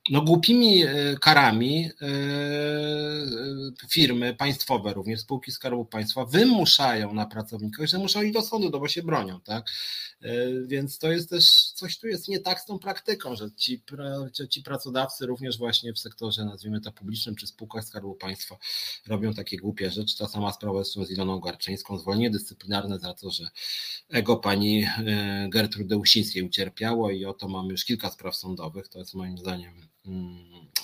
[0.09, 7.87] no, głupimi e, karami e, e, firmy państwowe, również spółki Skarbu Państwa, wymuszają na pracownikach,
[7.87, 9.65] że muszą iść do sądu, no bo się bronią, tak?
[10.65, 13.83] Więc to jest też, coś tu jest nie tak z tą praktyką, że ci,
[14.49, 18.57] ci pracodawcy również właśnie w sektorze, nazwijmy to publicznym, czy spółkach Skarbu Państwa
[19.07, 20.17] robią takie głupie rzeczy.
[20.17, 23.49] Ta sama sprawa jest z Iloną Garczyńską, zwolnienie dyscyplinarne za to, że
[24.09, 24.85] ego pani
[25.49, 29.73] Gertrudy Usińskiej ucierpiało i oto mamy już kilka spraw sądowych, to jest moim zdaniem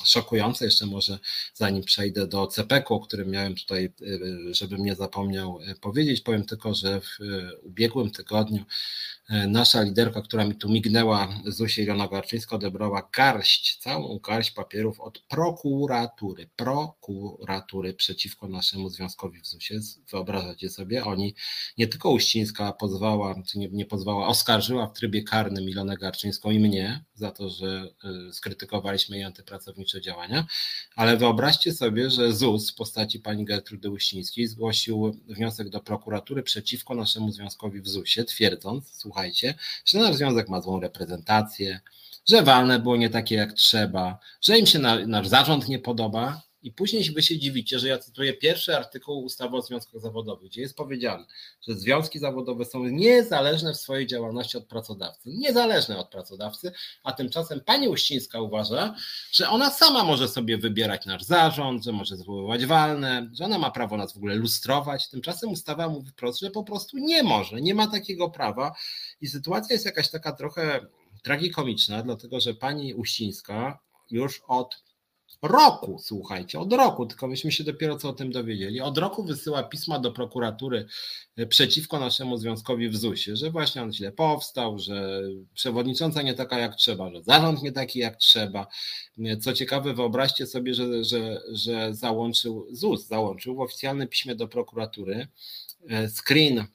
[0.06, 0.66] szokujące.
[0.66, 1.20] Jeszcze może
[1.54, 6.46] zanim przejdę do CPK, o którym miałem tutaj, y, żebym nie zapomniał y, powiedzieć, powiem
[6.46, 8.66] tylko, że w y, ubiegłym tygodniu
[9.48, 15.20] nasza liderka, która mi tu mignęła, Zusia Ilona Garczyńska, odebrała garść, całą garść papierów od
[15.20, 19.80] prokuratury, prokuratury przeciwko naszemu związkowi w ZUSie.
[20.12, 21.36] Wyobrażacie sobie, oni
[21.78, 26.60] nie tylko Uścińska pozwała, czy nie, nie pozwała, oskarżyła w trybie karnym Ilonę Garczyńską i
[26.60, 27.94] mnie za to, że
[28.30, 28.34] e,
[29.10, 30.45] skrytykowaliśmy jej antypracownicze działania,
[30.95, 36.95] ale wyobraźcie sobie, że ZUS w postaci pani Gertrudy Uścińskiej zgłosił wniosek do prokuratury przeciwko
[36.95, 39.53] naszemu związkowi w ZUSie, twierdząc, słuchaj, słuchajcie,
[39.86, 41.80] że nasz związek ma złą reprezentację,
[42.28, 46.41] że walne było nie takie jak trzeba, że im się nasz zarząd nie podoba.
[46.62, 50.62] I później wy się dziwicie, że ja cytuję pierwszy artykuł ustawy o związkach zawodowych, gdzie
[50.62, 51.26] jest powiedziane,
[51.68, 55.30] że związki zawodowe są niezależne w swojej działalności od pracodawcy.
[55.30, 56.72] Niezależne od pracodawcy,
[57.03, 58.95] a tymczasem pani Uścińska uważa,
[59.32, 63.72] że ona sama może sobie wybierać nasz zarząd, że może zwoływać walne, że ona ma
[63.72, 65.10] prawo nas w ogóle lustrować.
[65.10, 68.76] Tymczasem ustawa mówi wprost, że po prostu nie może, nie ma takiego prawa
[69.22, 70.80] i sytuacja jest jakaś taka trochę
[71.24, 73.80] tragikomiczna, dlatego że pani Uścińska
[74.12, 74.89] już od
[75.42, 79.64] roku, słuchajcie, od roku, tylko myśmy się dopiero co o tym dowiedzieli, od roku wysyła
[79.64, 80.86] pisma do prokuratury
[81.38, 85.22] e, przeciwko naszemu związkowi w ZUS-ie, że właśnie on źle powstał, że
[85.54, 88.68] przewodnicząca nie taka jak trzeba, że zarząd nie taki jak trzeba.
[89.20, 94.48] E, co ciekawe, wyobraźcie sobie, że, że, że załączył ZUS, załączył w oficjalnym piśmie do
[94.48, 95.28] prokuratury
[95.90, 96.66] e, screen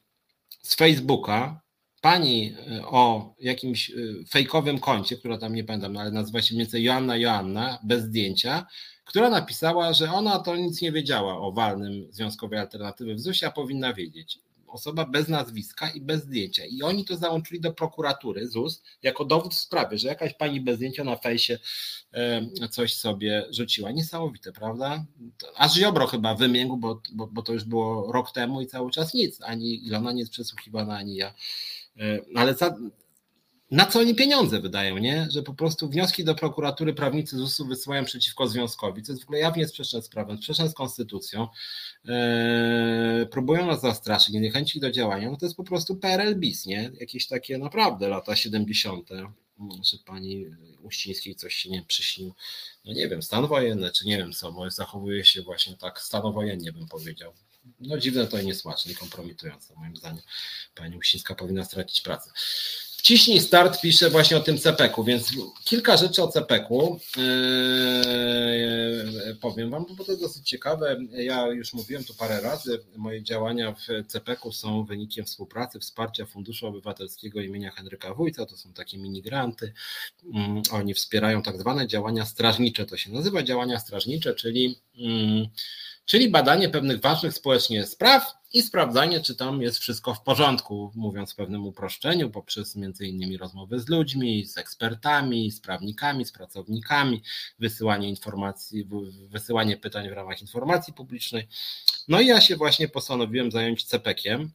[0.62, 1.63] z Facebooka,
[2.04, 6.54] pani y, o jakimś y, fejkowym koncie, która tam nie pamiętam, no ale nazywa się
[6.54, 8.66] mniej więcej Joanna Joanna, bez zdjęcia,
[9.04, 13.52] która napisała, że ona to nic nie wiedziała o walnym związkowej alternatywy w ZUS-ie, a
[13.52, 14.38] powinna wiedzieć.
[14.66, 16.64] Osoba bez nazwiska i bez zdjęcia.
[16.64, 20.76] I oni to załączyli do prokuratury ZUS jako dowód w sprawie, że jakaś pani bez
[20.76, 21.58] zdjęcia na fejsie
[22.70, 23.90] coś sobie rzuciła.
[23.90, 25.04] Niesamowite, prawda?
[25.56, 29.14] Aż Ziobro chyba wymiękł, bo, bo, bo to już było rok temu i cały czas
[29.14, 29.42] nic.
[29.42, 31.83] Ani Ilona nie jest przesłuchiwana, ani ja E,
[32.34, 32.76] ale za,
[33.70, 35.28] na co oni pieniądze wydają, nie?
[35.30, 39.38] Że po prostu wnioski do prokuratury prawnicy ZUS-u wysyłają przeciwko związkowi, co jest w ogóle
[39.38, 41.48] jawnie sprzeczne z prawem, sprzeczne z konstytucją.
[42.08, 46.90] Eee, próbują nas zastraszyć, niechęci do działania, no to jest po prostu PRL bis, nie?
[47.00, 49.08] Jakieś takie naprawdę lata 70.,
[49.82, 50.46] że pani
[50.82, 52.34] Uścińskiej coś się nie przyśnił,
[52.84, 56.72] no nie wiem, stan wojenny, czy nie wiem co, bo zachowuje się właśnie tak stanowojennie,
[56.72, 57.32] bym powiedział
[57.80, 60.22] no dziwne to i niesmaczne i kompromitujące moim zdaniem.
[60.74, 62.30] Pani Uścińska powinna stracić pracę.
[63.04, 65.30] Wciśnij start pisze właśnie o tym CPK-u, więc
[65.64, 67.24] kilka rzeczy o CPK-u yy,
[69.40, 71.00] powiem Wam, bo to jest dosyć ciekawe.
[71.10, 76.66] Ja już mówiłem tu parę razy, moje działania w CPK-u są wynikiem współpracy, wsparcia Funduszu
[76.66, 79.72] Obywatelskiego imienia Henryka Wójca, to są takie minigranty.
[80.24, 80.32] Yy,
[80.70, 85.46] oni wspierają tak zwane działania strażnicze, to się nazywa działania strażnicze, czyli mm,
[86.04, 91.32] czyli badanie pewnych ważnych społecznie spraw i sprawdzanie, czy tam jest wszystko w porządku, mówiąc
[91.32, 97.22] w pewnym uproszczeniu, poprzez między innymi rozmowy z ludźmi, z ekspertami, z prawnikami, z pracownikami,
[97.58, 98.88] wysyłanie informacji,
[99.28, 101.48] wysyłanie pytań w ramach informacji publicznej.
[102.08, 104.50] No i ja się właśnie postanowiłem zająć CPK-iem,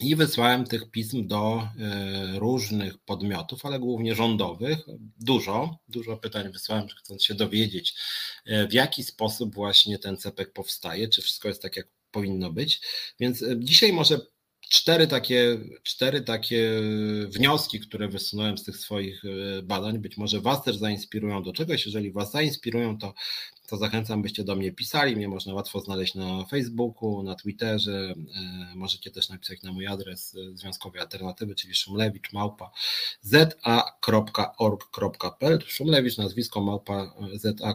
[0.00, 4.78] i wysłałem tych pism do e, różnych podmiotów, ale głównie rządowych.
[5.20, 7.94] Dużo, dużo pytań wysłałem, chcąc się dowiedzieć,
[8.46, 12.80] e, w jaki sposób właśnie ten CPK powstaje, czy wszystko jest tak, jak powinno być.
[13.20, 14.20] Więc e, dzisiaj może
[14.68, 16.80] cztery takie, cztery takie
[17.28, 19.22] wnioski, które wysunąłem z tych swoich
[19.62, 21.86] badań, być może Was też zainspirują do czegoś.
[21.86, 23.14] Jeżeli Was zainspirują, to
[23.66, 25.16] to zachęcam, byście do mnie pisali.
[25.16, 28.14] Mnie można łatwo znaleźć na Facebooku, na Twitterze.
[28.72, 32.70] E, możecie też napisać na mój adres e, Związkowej Alternatywy, czyli szumlewicz małpa
[33.22, 34.38] za.org.pl.
[35.66, 37.66] Szumlewicz, nazwisko małpa za.org.pl.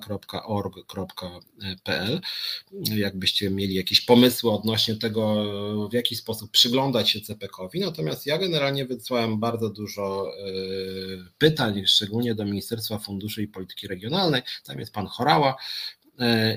[2.96, 5.46] Jakbyście mieli jakieś pomysły odnośnie tego,
[5.90, 7.80] w jaki sposób przyglądać się CPK-owi.
[7.80, 10.42] Natomiast ja generalnie wysłałem bardzo dużo e,
[11.38, 14.42] pytań, szczególnie do Ministerstwa Funduszy i Polityki Regionalnej.
[14.64, 15.89] Tam jest pan Chorała E,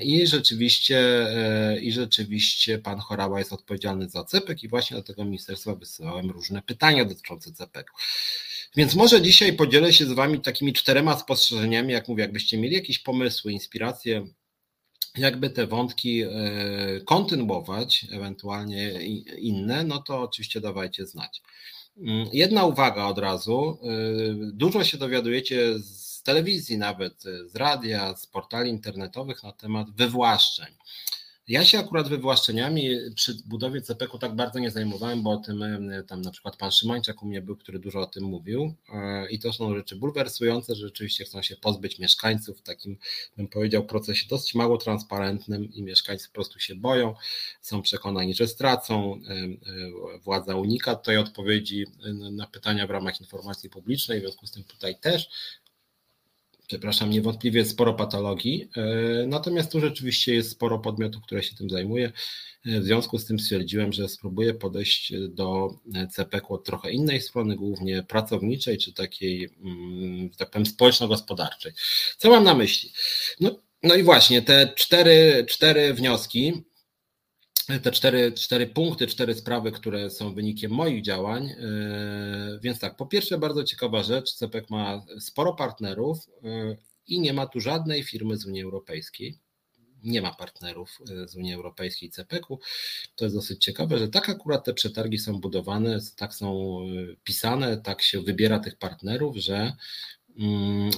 [0.02, 5.24] I rzeczywiście, e, I rzeczywiście pan Chorała jest odpowiedzialny za CEPEK i właśnie do tego
[5.24, 7.92] ministerstwa wysyłałem różne pytania dotyczące CEPEK.
[8.76, 12.98] Więc może dzisiaj podzielę się z wami takimi czterema spostrzeżeniami, jak mówię, jakbyście mieli jakieś
[12.98, 14.26] pomysły, inspiracje,
[15.16, 16.30] jakby te wątki e,
[17.06, 18.92] kontynuować, ewentualnie
[19.38, 21.42] inne, no to oczywiście dawajcie znać.
[21.96, 23.78] Mm, jedna uwaga od razu.
[24.52, 30.74] Dużo się dowiadujecie z z telewizji nawet, z radia, z portali internetowych na temat wywłaszczeń.
[31.48, 35.64] Ja się akurat wywłaszczeniami przy budowie CPK-u tak bardzo nie zajmowałem, bo o tym
[36.06, 39.38] tam na przykład pan Szymańczak u mnie był, który dużo o tym mówił e, i
[39.38, 42.96] to są rzeczy bulwersujące, że rzeczywiście chcą się pozbyć mieszkańców w takim,
[43.36, 47.14] bym powiedział, procesie dosyć mało transparentnym i mieszkańcy po prostu się boją,
[47.60, 49.20] są przekonani, że stracą,
[50.12, 51.86] e, władza unika tej odpowiedzi
[52.32, 55.30] na pytania w ramach informacji publicznej, w związku z tym tutaj też
[56.72, 62.12] przepraszam, niewątpliwie sporo patologii, e, natomiast tu rzeczywiście jest sporo podmiotów, które się tym zajmuje.
[62.66, 65.70] E, w związku z tym stwierdziłem, że spróbuję podejść do
[66.10, 71.72] CPK od trochę innej strony, głównie pracowniczej, czy takiej, mm, tak powiem, społeczno-gospodarczej.
[72.18, 72.92] Co mam na myśli?
[73.40, 73.50] No,
[73.82, 76.52] no i właśnie te cztery, cztery wnioski,
[77.66, 81.48] te cztery, cztery punkty, cztery sprawy, które są wynikiem moich działań.
[81.50, 87.32] E, więc tak, po pierwsze, bardzo ciekawa rzecz, CEPEK ma sporo partnerów e, i nie
[87.32, 89.38] ma tu żadnej firmy z Unii Europejskiej.
[90.02, 92.60] Nie ma partnerów e, z Unii Europejskiej CEPEK-u.
[93.16, 96.78] To jest dosyć ciekawe, że tak akurat te przetargi są budowane, tak są
[97.24, 99.72] pisane, tak się wybiera tych partnerów, że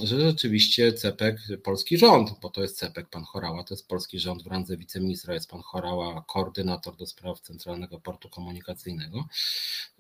[0.03, 4.43] że rzeczywiście CEPEK, polski rząd, bo to jest CEPEK, pan Chorała, to jest polski rząd
[4.43, 9.25] w randze wiceministra, jest pan Chorała, koordynator do spraw Centralnego Portu Komunikacyjnego.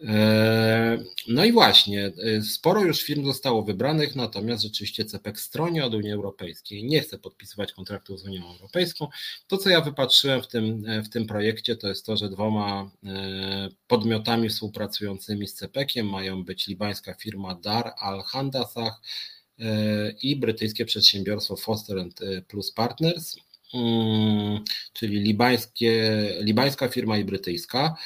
[0.04, 5.94] E, no i właśnie, e, sporo już firm zostało wybranych, natomiast rzeczywiście CEPEK stroni od
[5.94, 9.08] Unii Europejskiej, nie chce podpisywać kontraktów z Unią Europejską.
[9.46, 12.90] To, co ja wypatrzyłem w tym, e, w tym projekcie, to jest to, że dwoma
[13.86, 18.92] podmiotami współpracującymi z CEPEKiem mają być libańska firma Dar Al-Handasah,
[20.22, 22.04] i brytyjskie przedsiębiorstwo Foster
[22.48, 23.36] Plus Partners,
[23.74, 24.60] mm,
[24.92, 27.96] czyli libańskie, libańska firma i brytyjska.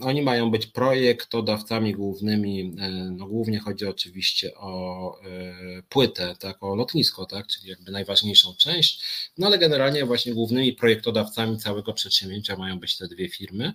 [0.00, 2.76] Oni mają być projektodawcami głównymi,
[3.16, 9.02] no głównie chodzi oczywiście o e, płytę, tak, o lotnisko, tak, czyli jakby najważniejszą część,
[9.38, 13.72] no ale generalnie właśnie głównymi projektodawcami całego przedsięwzięcia mają być te dwie firmy.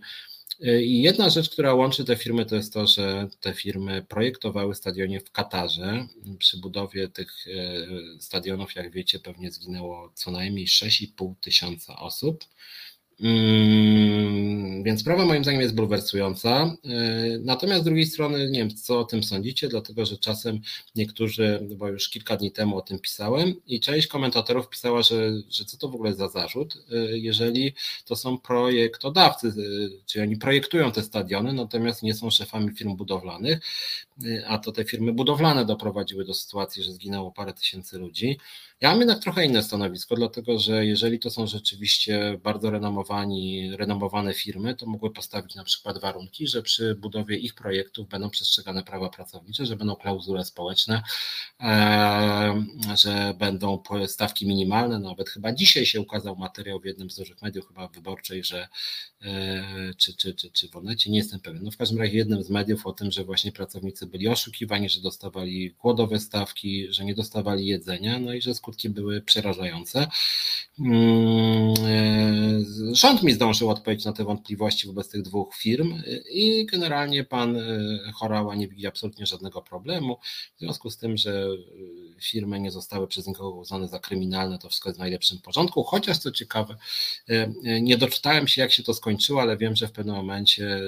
[0.60, 5.20] I jedna rzecz, która łączy te firmy, to jest to, że te firmy projektowały stadionie
[5.20, 6.08] w Katarze.
[6.40, 12.46] Przy budowie tych e, stadionów, jak wiecie, pewnie zginęło co najmniej 6,5 tysiąca osób.
[13.22, 16.76] Mm, więc sprawa moim zdaniem jest bulwersująca.
[16.86, 20.60] E, natomiast z drugiej strony nie wiem, co o tym sądzicie, dlatego że czasem
[20.96, 25.66] niektórzy, bo już kilka dni temu o tym pisałem i część komentatorów pisała, że, że
[25.66, 27.74] co to w ogóle za zarzut, e, jeżeli
[28.06, 29.52] to są projektodawcy, e,
[30.06, 33.60] czyli oni projektują te stadiony, natomiast nie są szefami firm budowlanych,
[34.48, 38.38] a to te firmy budowlane doprowadziły do sytuacji, że zginęło parę tysięcy ludzi.
[38.82, 44.34] Ja mam jednak trochę inne stanowisko, dlatego że jeżeli to są rzeczywiście bardzo renomowani, renomowane
[44.34, 49.10] firmy, to mogły postawić na przykład warunki, że przy budowie ich projektów będą przestrzegane prawa
[49.10, 51.02] pracownicze, że będą klauzule społeczne,
[52.96, 55.00] że będą stawki minimalne.
[55.00, 58.68] Nawet chyba dzisiaj się ukazał materiał w jednym z dużych mediów, chyba wyborczej, że
[59.98, 61.64] czy, czy, czy, czy w Onecie, nie jestem pewien.
[61.64, 65.02] No w każdym razie jednym z mediów o tym, że właśnie pracownicy byli oszukiwani, że
[65.02, 70.08] dostawali głodowe stawki, że nie dostawali jedzenia, no i że skutki były przerażające.
[70.80, 77.24] Mm, e, rząd mi zdążył odpowiedzieć na te wątpliwości wobec tych dwóch firm i generalnie
[77.24, 77.62] pan e,
[78.14, 80.18] Chorała nie widzi absolutnie żadnego problemu.
[80.56, 84.70] W związku z tym, że e, firmy nie zostały przez nikogo uznane za kryminalne, to
[84.70, 85.84] wszystko jest w najlepszym porządku.
[85.84, 86.76] Chociaż co ciekawe,
[87.82, 90.82] nie doczytałem się, jak się to skończyło, ale wiem, że w pewnym momencie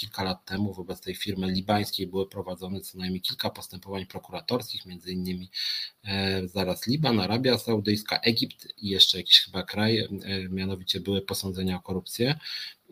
[0.00, 5.12] kilka lat temu wobec tej firmy libańskiej były prowadzone co najmniej kilka postępowań prokuratorskich, między
[5.12, 5.50] innymi
[6.04, 10.08] e, zaraz Liban, Arabia Saudyjska, Egipt i jeszcze jakiś chyba kraj, e,
[10.48, 12.38] mianowicie były posądzenia o korupcję.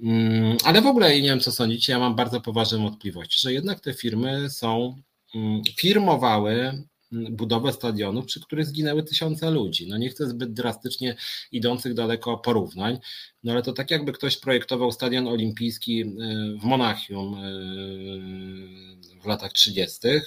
[0.03, 3.81] Mm, ale w ogóle nie wiem, co sądzicie, ja mam bardzo poważne wątpliwości, że jednak
[3.81, 5.03] te firmy są,
[5.35, 6.85] mm, firmowały
[7.31, 9.89] budowę stadionu, przy których zginęły tysiące ludzi.
[9.89, 11.17] No nie chcę zbyt drastycznie
[11.53, 12.99] idących daleko porównań,
[13.45, 16.07] no ale to tak jakby ktoś projektował stadion olimpijski e,
[16.61, 17.41] w Monachium e,
[19.23, 20.09] w latach 30.
[20.09, 20.21] E,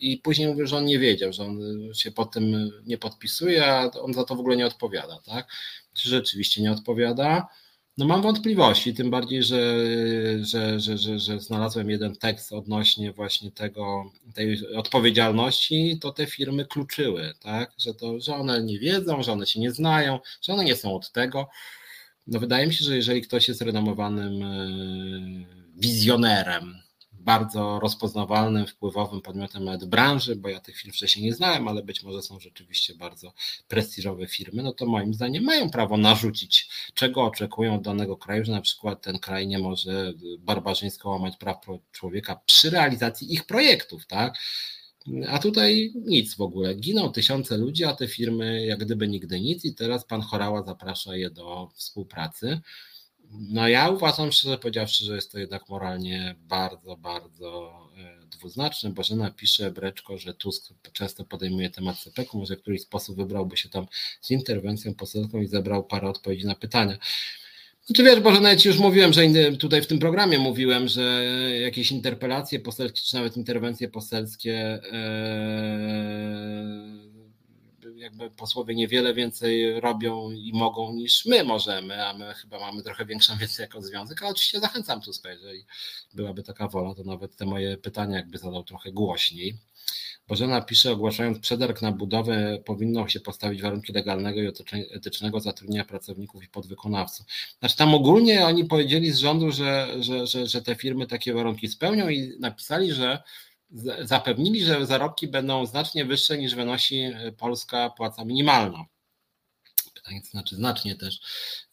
[0.00, 1.60] i później mówił, że on nie wiedział, że on
[1.94, 5.46] się po tym nie podpisuje, a on za to w ogóle nie odpowiada, tak?
[5.94, 7.48] Czy rzeczywiście nie odpowiada?
[7.98, 9.84] No mam wątpliwości, tym bardziej, że,
[10.40, 16.66] że, że, że, że znalazłem jeden tekst odnośnie właśnie tego, tej odpowiedzialności, to te firmy
[16.66, 17.72] kluczyły, tak?
[17.78, 20.94] Że, to, że one nie wiedzą, że one się nie znają, że one nie są
[20.94, 21.48] od tego.
[22.26, 24.68] No wydaje mi się, że jeżeli ktoś jest renomowanym e,
[25.76, 26.74] wizjonerem,
[27.20, 32.02] bardzo rozpoznawalnym, wpływowym podmiotem nawet branży, bo ja tych firm wcześniej nie znałem, ale być
[32.02, 33.32] może są rzeczywiście bardzo
[33.68, 38.52] prestiżowe firmy, no to moim zdaniem mają prawo narzucić, czego oczekują od danego kraju, że
[38.52, 41.56] na przykład ten kraj nie może barbarzyńsko łamać praw
[41.92, 44.34] człowieka przy realizacji ich projektów, tak?
[45.28, 46.74] A tutaj nic w ogóle.
[46.74, 51.16] Giną tysiące ludzi, a te firmy jak gdyby nigdy nic i teraz pan Chorała zaprasza
[51.16, 52.60] je do współpracy.
[53.30, 58.90] No ja uważam, szczerze powiedziawszy, że jest to jednak moralnie bardzo, bardzo e, dwuznaczne.
[58.90, 63.68] Bożena pisze Breczko, że Tusk często podejmuje temat CPK-u, może w któryś sposób wybrałby się
[63.68, 63.86] tam
[64.20, 66.98] z interwencją poselską i zebrał parę odpowiedzi na pytania.
[67.86, 69.22] Znaczy wiesz, Boże, ci już mówiłem, że
[69.58, 71.24] tutaj w tym programie mówiłem, że
[71.60, 77.07] jakieś interpelacje poselskie, czy nawet interwencje poselskie ee,
[77.98, 83.06] jakby posłowie niewiele więcej robią i mogą niż my możemy, a my chyba mamy trochę
[83.06, 85.64] większą wiedzę jako związek, ale oczywiście zachęcam Tuska, jeżeli
[86.14, 89.54] byłaby taka wola, to nawet te moje pytania jakby zadał trochę głośniej.
[90.28, 94.52] Bożena pisze, ogłaszając przetarg na budowę, powinno się postawić warunki legalnego i
[94.90, 97.26] etycznego zatrudnienia pracowników i podwykonawców.
[97.58, 101.68] Znaczy tam ogólnie oni powiedzieli z rządu, że, że, że, że te firmy takie warunki
[101.68, 103.22] spełnią i napisali, że
[104.02, 108.84] zapewnili, że zarobki będą znacznie wyższe niż wynosi e, polska płaca minimalna.
[109.94, 111.20] Pytanie to znaczy znacznie też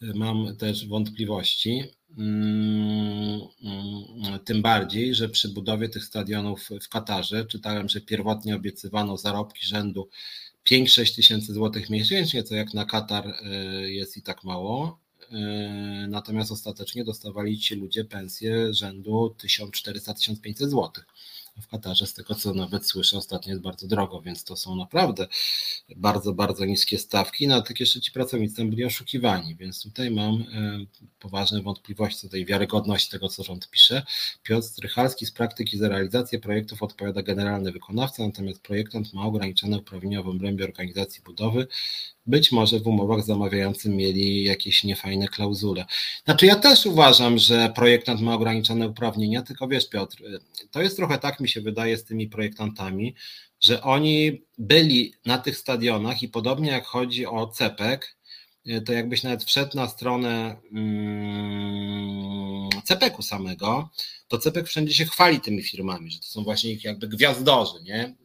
[0.02, 1.84] e, mam też wątpliwości.
[2.18, 9.18] Mm, mm, tym bardziej, że przy budowie tych stadionów w Katarze czytałem, że pierwotnie obiecywano
[9.18, 10.10] zarobki rzędu
[10.70, 13.54] 5-6 tysięcy złotych miesięcznie, co jak na Katar e,
[13.92, 15.00] jest i tak mało.
[16.08, 21.06] Natomiast ostatecznie dostawali ci ludzie pensję rzędu 1400-1500 złotych
[21.62, 25.28] w Katarze, z tego co nawet słyszę, ostatnio jest bardzo drogo, więc to są naprawdę
[25.96, 30.36] bardzo, bardzo niskie stawki, no tak jeszcze ci pracownicy tam byli oszukiwani, więc tutaj mam
[30.36, 30.46] e,
[31.20, 34.04] poważne wątpliwości co do tej wiarygodności tego, co rząd pisze.
[34.44, 40.24] Piotr Strychalski z praktyki za realizację projektów odpowiada generalny wykonawca, natomiast projektant ma ograniczone uprawnienia
[40.24, 41.68] w obrębie organizacji budowy,
[42.26, 45.86] być może w umowach z zamawiającym mieli jakieś niefajne klauzule.
[46.26, 50.18] Znaczy ja też uważam, że projektant ma ograniczone uprawnienia, tylko wiesz Piotr,
[50.72, 53.16] to jest trochę tak mi się wydaje z tymi projektantami,
[53.62, 58.16] że oni byli na tych stadionach i podobnie jak chodzi o CEPEK,
[58.86, 63.90] to jakbyś nawet wszedł na stronę mm, CEPEK-u samego,
[64.28, 68.16] to CEPEK wszędzie się chwali tymi firmami, że to są właśnie ich jakby gwiazdorzy, nie?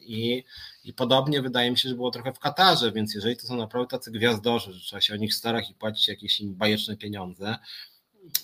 [0.00, 0.44] I
[0.86, 3.90] i podobnie wydaje mi się, że było trochę w Katarze, więc jeżeli to są naprawdę
[3.90, 7.56] tacy gwiazdorzy, że trzeba się o nich starać i płacić jakieś im bajeczne pieniądze,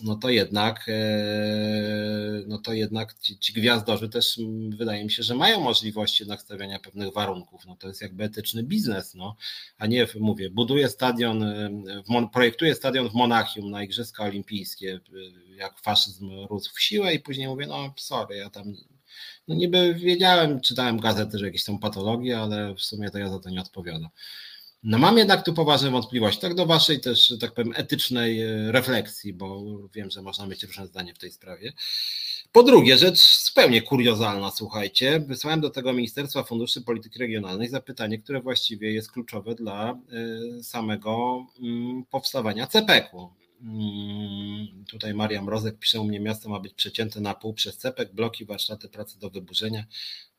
[0.02, 5.34] no to jednak, e, no to jednak ci, ci gwiazdorzy też wydaje mi się, że
[5.34, 7.66] mają możliwość jednak stawiania pewnych warunków.
[7.66, 9.36] No to jest jakby etyczny biznes, no,
[9.78, 15.80] a nie mówię, buduję stadion, e, projektuję stadion w Monachium na Igrzyska Olimpijskie, e, jak
[15.80, 18.74] faszyzm rósł w siłę i później mówię, no sorry, ja tam
[19.48, 23.38] no niby wiedziałem, czytałem gazety, że jakieś są patologie, ale w sumie to ja za
[23.38, 24.08] to nie odpowiadam.
[24.82, 29.32] No mam jednak tu poważne wątpliwości, tak do waszej też, tak powiem, etycznej e, refleksji,
[29.32, 29.62] bo
[29.94, 31.72] wiem, że można mieć różne zdanie w tej sprawie.
[32.52, 38.40] Po drugie, rzecz zupełnie kuriozalna, słuchajcie, wysłałem do tego Ministerstwa Funduszy Polityki Regionalnej zapytanie, które
[38.40, 43.41] właściwie jest kluczowe dla e, samego mm, powstawania CPK-u.
[43.62, 48.12] Mm, tutaj Mariam Rozek pisze u mnie, miasto ma być przecięte na pół przez CPK,
[48.14, 49.84] bloki, warsztaty pracy do wyburzenia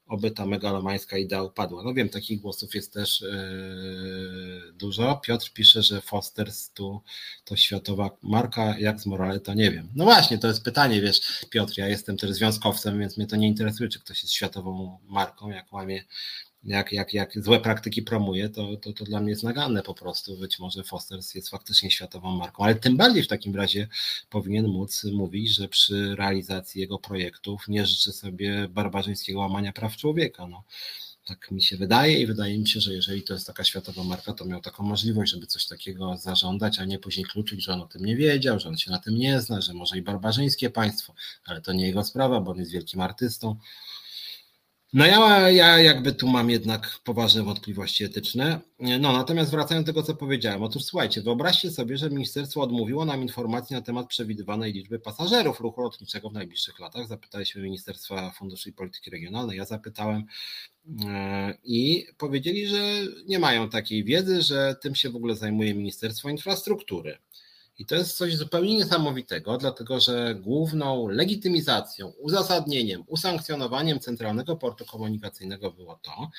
[0.08, 1.84] oby ta megalomańska idea upadła.
[1.84, 5.22] No wiem, takich głosów jest też yy, dużo.
[5.24, 7.02] Piotr pisze, że Fosters tu
[7.46, 9.90] to światowa marka, jak z Morale, to nie wiem.
[9.96, 13.48] No właśnie, to jest pytanie, wiesz, Piotr, ja jestem też związkowcem, więc mnie to nie
[13.48, 16.04] interesuje, czy ktoś jest światową marką, jak łamie
[16.66, 20.38] jak, jak, jak złe praktyki promuje, to, to, to dla mnie jest naganne po prostu.
[20.38, 23.88] Być może Fosters jest faktycznie światową marką, ale tym bardziej w takim razie
[24.30, 30.48] powinien móc mówić, że przy realizacji jego projektów nie życzy sobie barbarzyńskiego łamania praw człowieka.
[30.48, 30.64] No.
[31.26, 34.34] Tak mi się wydaje i wydaje mi się, że jeżeli to jest taka światowa marka,
[34.34, 37.88] to miał taką możliwość, żeby coś takiego zażądać, a nie później kluczyć, że on o
[37.88, 41.14] tym nie wiedział, że on się na tym nie zna, że może i barbarzyńskie państwo,
[41.46, 43.56] ale to nie jego sprawa, bo on jest wielkim artystą.
[44.94, 48.60] No ja, ja jakby tu mam jednak poważne wątpliwości etyczne.
[48.80, 50.64] No natomiast wracając do tego, co powiedziałem.
[50.64, 55.82] Otóż słuchajcie, wyobraźcie sobie, że ministerstwo odmówiło nam informacji na temat przewidywanej liczby pasażerów ruchu
[55.82, 57.08] lotniczego w najbliższych latach.
[57.08, 60.24] Zapytaliśmy Ministerstwa Funduszy i Polityki Regionalnej, ja zapytałem
[61.06, 66.30] e, i powiedzieli, że nie mają takiej wiedzy, że tym się w ogóle zajmuje Ministerstwo
[66.30, 67.18] Infrastruktury.
[67.78, 75.72] I to jest coś zupełnie niesamowitego, dlatego że główną legitymizacją, uzasadnieniem, usankcjonowaniem Centralnego Portu Komunikacyjnego
[75.72, 76.30] było to,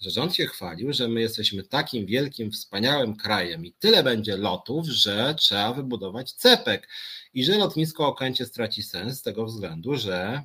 [0.00, 4.86] że rząd się chwalił, że my jesteśmy takim wielkim, wspaniałym krajem i tyle będzie lotów,
[4.86, 6.88] że trzeba wybudować cepek
[7.34, 10.42] i że lotnisko Okęcie straci sens z tego względu, że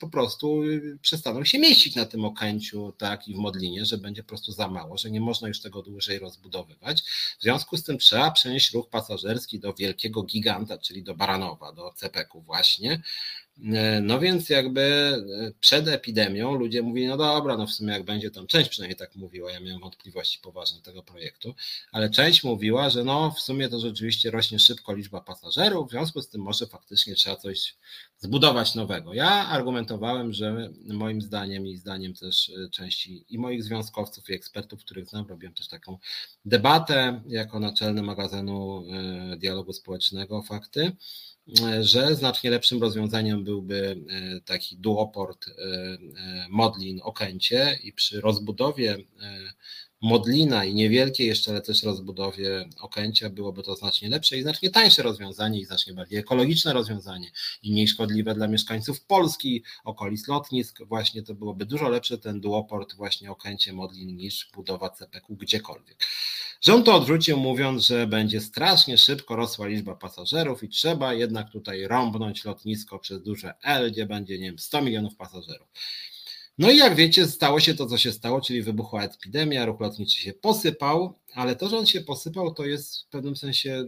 [0.00, 0.60] po prostu
[1.02, 4.68] przestaną się mieścić na tym Okęciu, tak i w Modlinie, że będzie po prostu za
[4.68, 7.02] mało, że nie można już tego dłużej rozbudowywać.
[7.38, 11.92] W związku z tym trzeba przenieść ruch pasażerski do wielkiego giganta, czyli do Baranowa, do
[11.92, 13.02] Cepeku właśnie,
[14.02, 18.30] no więc jakby e, przed epidemią ludzie mówili, no dobra, no w sumie jak będzie
[18.30, 21.54] tam, część przynajmniej tak mówiła, ja miałem wątpliwości poważne tego projektu,
[21.92, 26.22] ale część mówiła, że no w sumie to rzeczywiście rośnie szybko liczba pasażerów, w związku
[26.22, 27.76] z tym może faktycznie trzeba coś
[28.18, 29.14] zbudować nowego.
[29.14, 34.80] Ja argumentowałem, że moim zdaniem i zdaniem też e, części i moich związkowców i ekspertów,
[34.80, 35.98] których znam, robiłem też taką
[36.44, 38.84] debatę jako naczelny magazynu
[39.36, 40.92] dialogu społecznego Fakty,
[41.80, 48.96] że znacznie lepszym rozwiązaniem byłby e, taki duoport e, e, Modlin-Okęcie i przy rozbudowie
[50.00, 55.02] Modlina i niewielkiej jeszcze, ale też rozbudowie Okęcia byłoby to znacznie lepsze i znacznie tańsze
[55.02, 57.30] rozwiązanie i znacznie bardziej ekologiczne rozwiązanie
[57.62, 60.82] i mniej szkodliwe dla mieszkańców Polski, okolic lotnisk.
[60.84, 66.04] Właśnie to byłoby dużo lepsze ten duoport właśnie Okęcie Modlin niż budowa CPK gdziekolwiek.
[66.60, 71.86] Rząd to odrzucił, mówiąc, że będzie strasznie szybko rosła liczba pasażerów i trzeba jednak tutaj
[71.86, 75.68] rąbnąć lotnisko przez duże L, gdzie będzie, nie wiem, 100 milionów pasażerów.
[76.58, 80.20] No i jak wiecie, stało się to, co się stało, czyli wybuchła epidemia, ruch lotniczy
[80.20, 83.84] się posypał, ale to, że on się posypał, to jest w pewnym sensie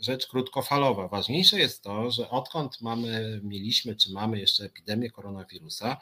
[0.00, 1.08] rzecz krótkofalowa.
[1.08, 5.96] Ważniejsze jest to, że odkąd mamy, mieliśmy czy mamy jeszcze epidemię koronawirusa,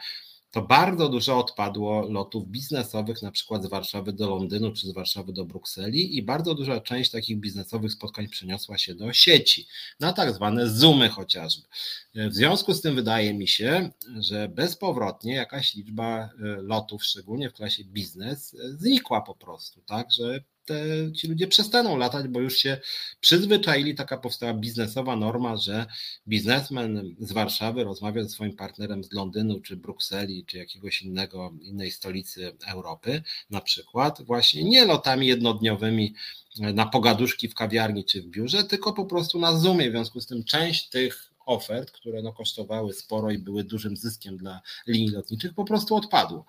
[0.50, 5.32] to bardzo dużo odpadło lotów biznesowych, na przykład z Warszawy do Londynu czy z Warszawy
[5.32, 9.66] do Brukseli i bardzo duża część takich biznesowych spotkań przeniosła się do sieci,
[10.00, 11.66] na tak zwane Zoomy chociażby.
[12.14, 16.28] W związku z tym wydaje mi się, że bezpowrotnie jakaś liczba e,
[16.62, 21.96] lotów, szczególnie w klasie biznes, e, znikła po prostu, tak, że te, ci ludzie przestaną
[21.96, 22.80] latać, bo już się
[23.20, 25.86] przyzwyczaili, taka powstała biznesowa norma, że
[26.28, 31.90] biznesmen z Warszawy rozmawia ze swoim partnerem z Londynu, czy Brukseli, czy jakiegoś innego, innej
[31.90, 36.14] stolicy Europy, na przykład właśnie nie lotami jednodniowymi
[36.58, 40.26] na pogaduszki w kawiarni czy w biurze, tylko po prostu na Zoomie, w związku z
[40.26, 45.54] tym część tych ofert, które no kosztowały sporo i były dużym zyskiem dla linii lotniczych,
[45.54, 46.44] po prostu odpadło.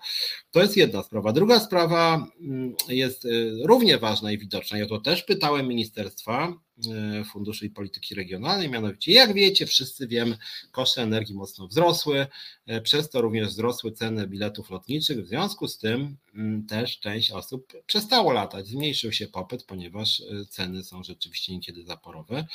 [0.50, 1.32] To jest jedna sprawa.
[1.32, 4.78] Druga sprawa mm, jest y, równie ważna i widoczna.
[4.78, 6.54] Ja to też pytałem Ministerstwa
[7.20, 10.38] y, Funduszy i Polityki Regionalnej, mianowicie jak wiecie, wszyscy wiemy,
[10.72, 12.26] koszty energii mocno wzrosły,
[12.70, 17.30] y, przez to również wzrosły ceny biletów lotniczych, w związku z tym mm, też część
[17.30, 22.46] osób przestało latać, zmniejszył się popyt, ponieważ ceny są rzeczywiście niekiedy zaporowe.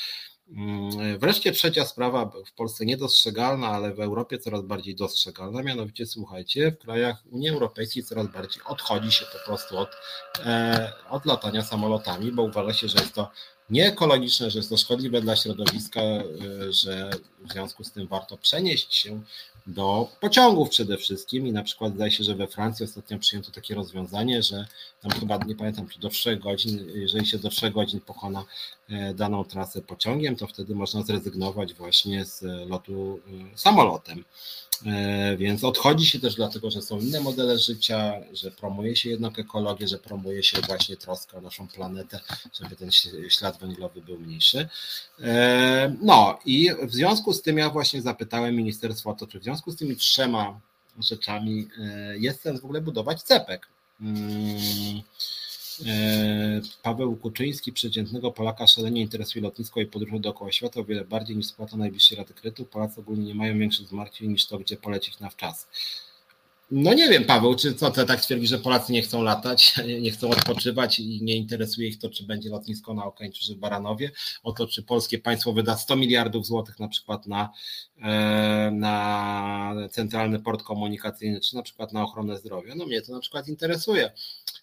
[0.49, 6.71] Mm, wreszcie trzecia sprawa, w Polsce niedostrzegalna, ale w Europie coraz bardziej dostrzegalna, mianowicie słuchajcie,
[6.71, 9.89] w krajach Unii Europejskiej coraz bardziej odchodzi się po prostu od,
[10.45, 13.31] e, od latania samolotami, bo uważa się, że jest to
[13.69, 16.23] nieekologiczne, że jest to szkodliwe dla środowiska, e,
[16.69, 17.09] że
[17.39, 19.21] w związku z tym warto przenieść się
[19.67, 23.75] do pociągów przede wszystkim i na przykład zdaje się, że we Francji ostatnio przyjęto takie
[23.75, 24.65] rozwiązanie, że
[25.01, 28.45] tam chyba nie pamiętam, czy do 3 godzin, jeżeli się do 3 godzin pokona
[28.89, 33.19] e, daną trasę pociągiem, to wtedy można zrezygnować właśnie z lotu
[33.53, 34.23] e, samolotem.
[34.85, 39.39] E, więc odchodzi się też dlatego, że są inne modele życia, że promuje się jednak
[39.39, 42.19] ekologię, że promuje się właśnie troskę o naszą planetę,
[42.61, 42.91] żeby ten
[43.29, 44.67] ślad węglowy był mniejszy.
[46.01, 49.52] No i w związku z tym ja właśnie zapytałem ministerstwo o to, czy w związku
[49.55, 50.59] z tymi trzema
[50.99, 53.67] rzeczami e, jest sens w ogóle budować cepek.
[53.99, 55.03] Hmm
[55.85, 61.37] E, Paweł Kuczyński, przeciętnego Polaka, szalenie interesuje lotnisko i podróże dookoła świata o wiele bardziej
[61.37, 62.65] niż spłata najbliższej raty kredytu.
[62.65, 65.67] Polacy ogólnie nie mają większych zmartwień niż to, gdzie polecieć na wczas.
[66.71, 70.11] No nie wiem, Paweł, czy co ty tak twierdzi, że Polacy nie chcą latać, nie
[70.11, 74.11] chcą odpoczywać i nie interesuje ich to, czy będzie lotnisko na Okęciu czy w Baranowie,
[74.43, 77.49] o to, czy polskie państwo wyda 100 miliardów złotych na przykład na,
[78.01, 82.75] e, na centralny port komunikacyjny, czy na przykład na ochronę zdrowia.
[82.75, 84.11] No mnie to na przykład interesuje.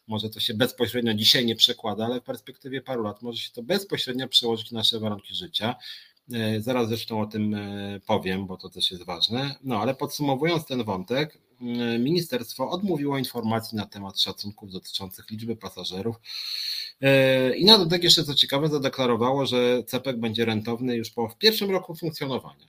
[0.06, 3.62] Może to się bezpośrednio dzisiaj nie przekłada, ale w perspektywie paru lat może się to
[3.62, 5.74] bezpośrednio przełożyć na nasze warunki życia.
[6.32, 9.54] E, zaraz zresztą o tym e, powiem, bo to też jest ważne.
[9.64, 11.38] No ale podsumowując ten wątek,
[11.98, 16.16] ministerstwo odmówiło informacji na temat szacunków dotyczących liczby pasażerów.
[17.56, 21.70] I na dodatek jeszcze co ciekawe zadeklarowało, że CEPEK będzie rentowny już po w pierwszym
[21.70, 22.66] roku funkcjonowania.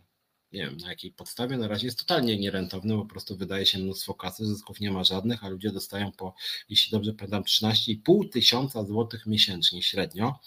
[0.51, 4.13] Nie wiem na jakiej podstawie, na razie jest totalnie nierentowny, po prostu wydaje się mnóstwo
[4.13, 6.35] kasy, zysków nie ma żadnych, a ludzie dostają po,
[6.69, 10.39] jeśli dobrze pamiętam, 13,5 tysiąca złotych miesięcznie średnio.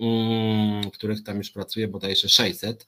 [0.00, 2.86] Mm, których tam już pracuje bodajże 600,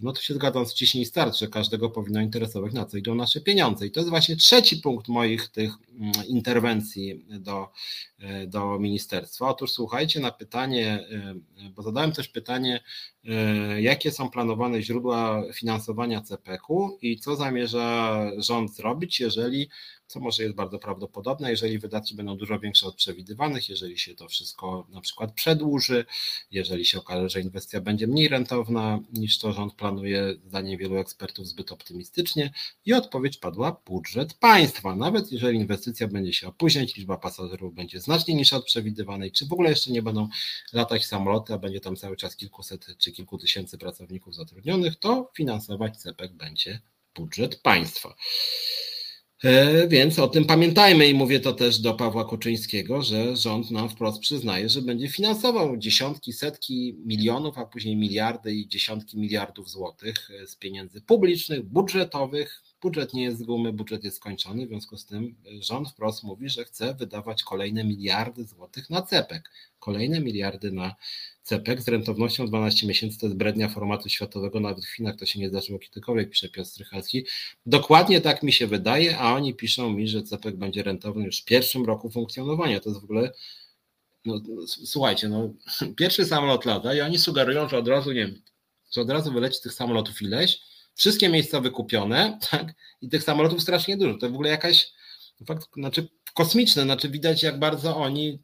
[0.00, 3.40] no to się zgadzam z ciśnień start, że każdego powinno interesować, na co idą nasze
[3.40, 3.86] pieniądze.
[3.86, 7.72] I to jest właśnie trzeci punkt moich tych mm, interwencji do,
[8.18, 9.48] e, do ministerstwa.
[9.48, 12.80] Otóż słuchajcie na pytanie, e, bo zadałem też pytanie,
[13.24, 19.68] e, jakie są planowane źródła finansowania CPK-u i co zamierza rząd zrobić, jeżeli
[20.10, 24.28] co może jest bardzo prawdopodobne, jeżeli wydatki będą dużo większe od przewidywanych, jeżeli się to
[24.28, 26.04] wszystko na przykład przedłuży,
[26.50, 31.46] jeżeli się okaże, że inwestycja będzie mniej rentowna niż to rząd planuje, zdaniem wielu ekspertów
[31.46, 32.52] zbyt optymistycznie
[32.86, 34.96] i odpowiedź padła budżet państwa.
[34.96, 39.52] Nawet jeżeli inwestycja będzie się opóźniać, liczba pasażerów będzie znacznie niższa od przewidywanej, czy w
[39.52, 40.28] ogóle jeszcze nie będą
[40.72, 45.96] latać samoloty, a będzie tam cały czas kilkuset czy kilku tysięcy pracowników zatrudnionych, to finansować
[45.96, 46.80] CEPEK będzie
[47.14, 48.14] budżet państwa.
[49.44, 53.88] E, więc o tym pamiętajmy i mówię to też do Pawła Koczyńskiego, że rząd nam
[53.88, 60.30] wprost przyznaje, że będzie finansował dziesiątki, setki milionów, a później miliardy i dziesiątki miliardów złotych
[60.42, 62.62] e, z pieniędzy publicznych, budżetowych.
[62.82, 66.48] Budżet nie jest z gumy, budżet jest skończony, w związku z tym rząd wprost mówi,
[66.48, 70.94] że chce wydawać kolejne miliardy złotych na cepek, kolejne miliardy na
[71.42, 75.38] CPEK z rentownością 12 miesięcy to jest brednia formatu światowego, nawet w Chinach to się
[75.40, 77.26] nie zdarzyło kiedykolwiek, pisze Piotr Strychalski.
[77.66, 81.44] Dokładnie tak mi się wydaje, a oni piszą mi, że CPEK będzie rentowny już w
[81.44, 82.80] pierwszym roku funkcjonowania.
[82.80, 83.32] To jest w ogóle,
[84.24, 85.54] no, słuchajcie, no,
[85.98, 88.42] pierwszy samolot lata i oni sugerują, że od razu, nie wiem,
[88.92, 90.60] że od razu wyleci tych samolotów ileś,
[90.94, 94.18] wszystkie miejsca wykupione, tak, i tych samolotów strasznie dużo.
[94.18, 94.92] To w ogóle jakaś,
[95.46, 98.38] fakt, znaczy kosmiczne, znaczy widać jak bardzo oni,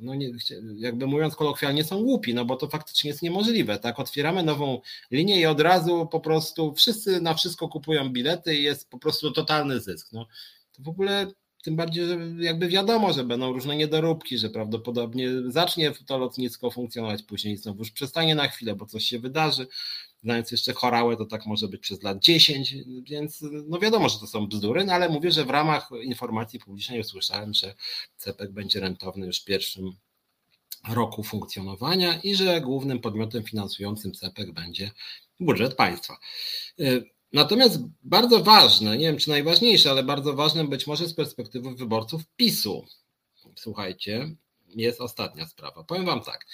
[0.00, 0.30] no nie,
[0.76, 4.00] jakby mówiąc kolokwialnie, są głupi, no bo to faktycznie jest niemożliwe, tak?
[4.00, 8.90] Otwieramy nową linię i od razu po prostu wszyscy na wszystko kupują bilety i jest
[8.90, 10.12] po prostu totalny zysk.
[10.12, 10.26] No,
[10.72, 11.26] to w ogóle
[11.64, 17.22] tym bardziej, że jakby wiadomo, że będą różne niedoróbki, że prawdopodobnie zacznie to lotnisko funkcjonować
[17.22, 19.66] później znowu już przestanie na chwilę, bo coś się wydarzy
[20.24, 24.26] znając jeszcze chorałe, to tak może być przez lat 10, więc no wiadomo, że to
[24.26, 27.74] są bzdury, no ale mówię, że w ramach informacji publicznej usłyszałem, że
[28.16, 29.92] CEPEK będzie rentowny już w pierwszym
[30.88, 34.90] roku funkcjonowania i że głównym podmiotem finansującym CEPEK będzie
[35.40, 36.18] budżet państwa.
[37.32, 42.22] Natomiast bardzo ważne, nie wiem czy najważniejsze, ale bardzo ważne być może z perspektywy wyborców
[42.36, 42.86] PiSu,
[43.56, 44.36] słuchajcie,
[44.68, 45.84] jest ostatnia sprawa.
[45.84, 46.46] Powiem Wam tak.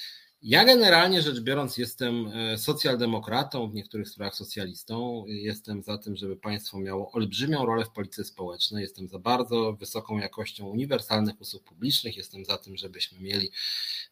[0.43, 5.25] Ja generalnie rzecz biorąc jestem e, socjaldemokratą, w niektórych sprawach socjalistą.
[5.27, 8.83] Jestem za tym, żeby państwo miało olbrzymią rolę w polityce społecznej.
[8.83, 12.17] Jestem za bardzo wysoką jakością uniwersalnych usług publicznych.
[12.17, 13.51] Jestem za tym, żebyśmy mieli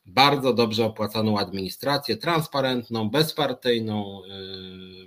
[0.07, 4.29] bardzo dobrze opłacaną administrację, transparentną, bezpartyjną, e,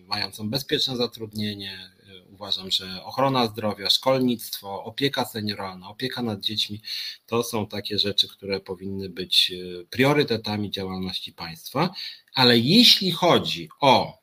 [0.08, 1.92] mającą bezpieczne zatrudnienie,
[2.30, 6.82] uważam, że ochrona zdrowia, szkolnictwo, opieka senioralna, opieka nad dziećmi
[7.26, 11.90] to są takie rzeczy, które powinny być e, priorytetami działalności państwa.
[12.34, 14.22] Ale jeśli chodzi o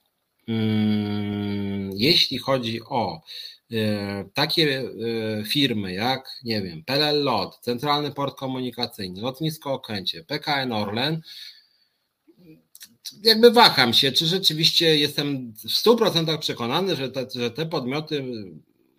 [0.48, 3.22] mm, jeśli chodzi o
[3.72, 10.72] e, takie e, firmy jak, nie wiem, PLL Lot, Centralny Port Komunikacyjny, Lotnisko Okęcie, PKN
[10.72, 11.22] Orlen,
[13.22, 18.24] jakby waham się, czy rzeczywiście jestem w 100% przekonany, że te, że te podmioty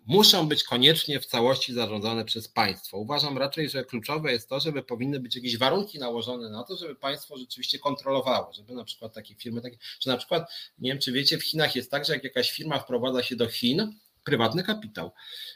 [0.06, 2.98] muszą być koniecznie w całości zarządzane przez państwo.
[2.98, 6.94] Uważam raczej, że kluczowe jest to, żeby powinny być jakieś warunki nałożone na to, żeby
[6.94, 11.12] państwo rzeczywiście kontrolowało, żeby na przykład takie firmy, takie, że na przykład, nie wiem czy
[11.12, 15.12] wiecie, w Chinach jest tak, że jak jakaś firma wprowadza się do Chin, prywatny kapitał,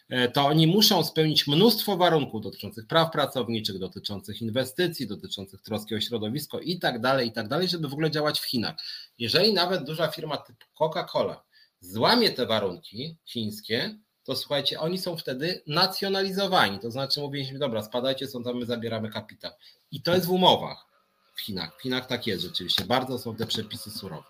[0.09, 6.01] e, to oni muszą spełnić mnóstwo warunków dotyczących praw pracowniczych, dotyczących inwestycji, dotyczących troski o
[6.01, 8.77] środowisko i tak dalej, i tak dalej, żeby w ogóle działać w Chinach.
[9.19, 11.37] Jeżeli nawet duża firma typu Coca-Cola
[11.81, 16.79] złamie te warunki chińskie, to słuchajcie, oni są wtedy nacjonalizowani.
[16.79, 19.53] To znaczy mówiliśmy, dobra, spadajcie są tam, my zabieramy kapitał.
[19.91, 20.94] I to jest w umowach
[21.35, 21.79] w Chinach.
[21.79, 22.85] W Chinach tak jest rzeczywiście.
[22.85, 24.25] Bardzo są te przepisy surowe.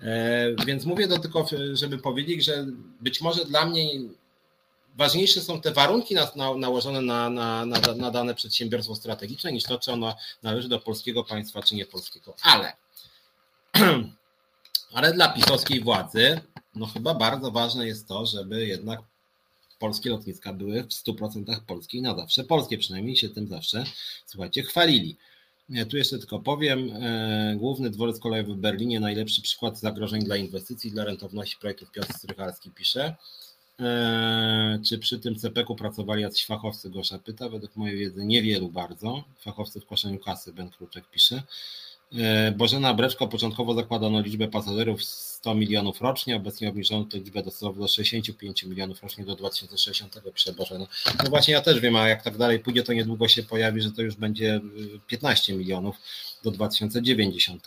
[0.00, 2.66] E, więc mówię to tylko, żeby powiedzieć, że
[3.00, 4.00] być może dla mnie
[4.96, 9.78] ważniejsze są te warunki na, na, nałożone na, na, na, dane przedsiębiorstwo strategiczne, niż to,
[9.78, 12.34] czy ono należy do polskiego państwa, czy nie polskiego.
[12.42, 12.72] Ale,
[14.94, 16.40] ale dla pisowskiej władzy,
[16.74, 19.00] no chyba bardzo ważne jest to, żeby jednak
[19.78, 23.84] polskie lotniska były w 100% polskie i na zawsze polskie, przynajmniej się tym zawsze,
[24.26, 25.16] słuchajcie, chwalili.
[25.90, 30.90] Tu jeszcze tylko powiem, e, główny dworzec kolejowy w Berlinie, najlepszy przykład zagrożeń dla inwestycji,
[30.90, 33.16] dla rentowności projektów Piotr Strychalski pisze.
[33.80, 36.90] E, czy przy tym CPK-u pracowali jacyś fachowcy?
[36.90, 37.48] Gosza pyta.
[37.48, 39.24] Według mojej wiedzy niewielu bardzo.
[39.38, 41.42] Fachowcy w koszeniu kasy, Ben Kruczek pisze.
[42.18, 47.72] E, Bożena Breczko początkowo zakładano liczbę pasażerów 100 milionów rocznie, obecnie obniżono tę liczbę do,
[47.72, 50.86] do 65 milionów rocznie do 2060, pisze Bożena.
[51.24, 53.92] No właśnie ja też wiem, a jak tak dalej pójdzie, to niedługo się pojawi, że
[53.92, 54.60] to już będzie
[55.06, 55.96] 15 milionów
[56.44, 57.66] do 2090.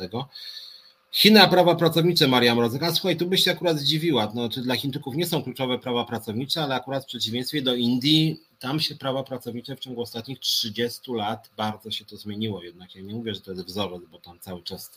[1.11, 2.84] Chiny, a prawa pracownicze, Maria Mrozek.
[2.84, 4.32] A słuchaj, tu byś się akurat zdziwiła.
[4.36, 8.40] No, czy dla Chińczyków nie są kluczowe prawa pracownicze, ale akurat w przeciwieństwie do Indii,
[8.64, 12.64] tam się prawa pracownicze w ciągu ostatnich 30 lat bardzo się to zmieniło.
[12.64, 14.91] Jednak ja nie mówię, że to jest wzorzec, bo tam cały czas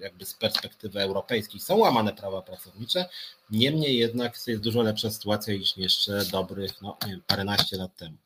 [0.00, 3.08] jakby z perspektywy europejskiej są łamane prawa pracownicze.
[3.50, 8.16] Niemniej jednak jest dużo lepsza sytuacja niż jeszcze dobrych, no nie wiem, paręnaście lat temu.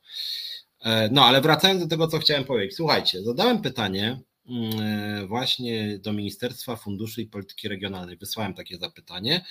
[0.81, 2.77] E, no, ale wracając do tego, co chciałem powiedzieć.
[2.77, 8.17] Słuchajcie, zadałem pytanie, Mm, e, właśnie do Ministerstwa Funduszy i Polityki Regionalnej.
[8.17, 9.45] Wysłałem takie zapytanie.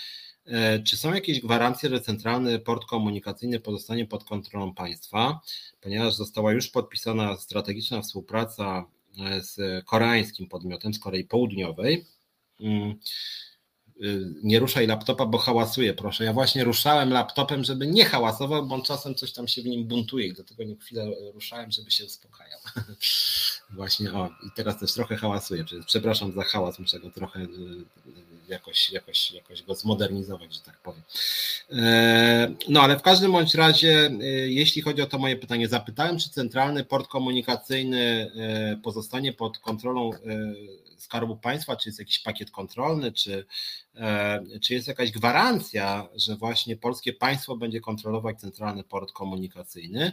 [0.47, 5.39] E, czy są jakieś gwarancje, że centralny port komunikacyjny pozostanie pod kontrolą państwa,
[5.81, 8.85] ponieważ została już podpisana strategiczna współpraca
[9.19, 12.05] e, z koreańskim podmiotem z Korei Południowej?
[12.59, 12.99] Mm,
[14.43, 16.23] nie ruszaj laptopa, bo hałasuje, proszę.
[16.23, 19.87] Ja właśnie ruszałem laptopem, żeby nie hałasował, bo on czasem coś tam się w nim
[19.87, 22.59] buntuje i dlatego nie chwilę ruszałem, żeby się uspokajał.
[23.69, 25.65] właśnie, o, i teraz też trochę hałasuje.
[25.85, 30.77] Przepraszam za hałas, muszę go trochę y, y, jakoś, jakoś, jakoś go zmodernizować, że tak
[30.77, 31.01] powiem.
[31.71, 36.19] E, no ale w każdym bądź razie, y, jeśli chodzi o to moje pytanie, zapytałem,
[36.19, 38.31] czy centralny port komunikacyjny
[38.83, 40.11] pozostanie pod kontrolą
[41.01, 43.45] Skarbu Państwa, czy jest jakiś pakiet kontrolny, czy,
[43.95, 50.11] e, czy jest jakaś gwarancja, że właśnie polskie państwo będzie kontrolować centralny port komunikacyjny,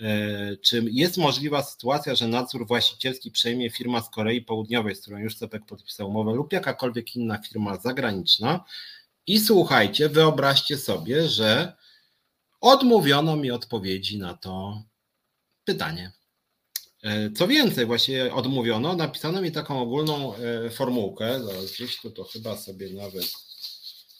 [0.00, 5.18] e, czy jest możliwa sytuacja, że nadzór właścicielski przejmie firma z Korei Południowej, z którą
[5.18, 8.64] już CPEK podpisał umowę, lub jakakolwiek inna firma zagraniczna.
[9.26, 11.76] I słuchajcie, wyobraźcie sobie, że
[12.60, 14.82] odmówiono mi odpowiedzi na to
[15.64, 16.12] pytanie.
[17.02, 21.40] E, co więcej, właśnie odmówiono, napisano mi taką ogólną e, formułkę,
[21.74, 23.32] gdzieś tu to chyba sobie nawet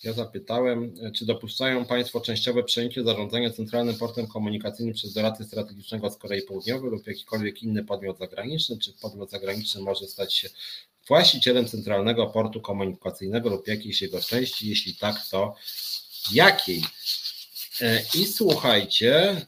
[0.02, 6.10] ja zapytałem, e, czy dopuszczają Państwo częściowe przejęcie zarządzania Centralnym Portem Komunikacyjnym przez doradcę strategicznego
[6.10, 10.48] z Korei Południowej lub jakikolwiek inny podmiot zagraniczny, czy podmiot zagraniczny może stać się
[11.08, 15.54] właścicielem Centralnego Portu Komunikacyjnego lub jakiejś jego części, jeśli tak, to
[16.32, 16.82] jakiej?
[18.14, 19.46] I słuchajcie,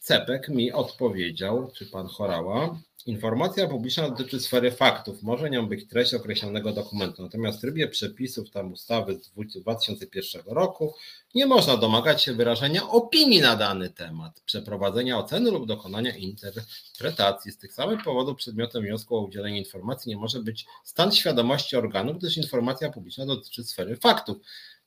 [0.00, 6.14] Cepek mi odpowiedział, czy pan Chorała, informacja publiczna dotyczy sfery faktów, może nią być treść
[6.14, 10.94] określonego dokumentu, natomiast w trybie przepisów tam ustawy z 2001 roku
[11.34, 17.52] nie można domagać się wyrażenia opinii na dany temat, przeprowadzenia oceny lub dokonania interpretacji.
[17.52, 22.14] Z tych samych powodów przedmiotem wniosku o udzielenie informacji nie może być stan świadomości organu,
[22.14, 24.36] gdyż informacja publiczna dotyczy sfery faktów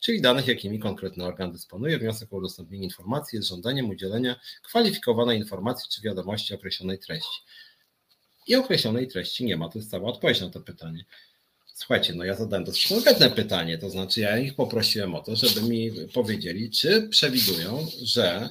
[0.03, 1.99] czyli danych, jakimi konkretny organ dysponuje.
[1.99, 7.41] Wniosek o udostępnienie informacji jest żądaniem udzielenia kwalifikowanej informacji czy wiadomości określonej treści.
[8.47, 11.05] I określonej treści nie ma, to jest cała odpowiedź na to pytanie.
[11.73, 15.61] Słuchajcie, no ja zadałem dosyć konkretne pytanie, to znaczy ja ich poprosiłem o to, żeby
[15.69, 18.49] mi powiedzieli, czy przewidują, że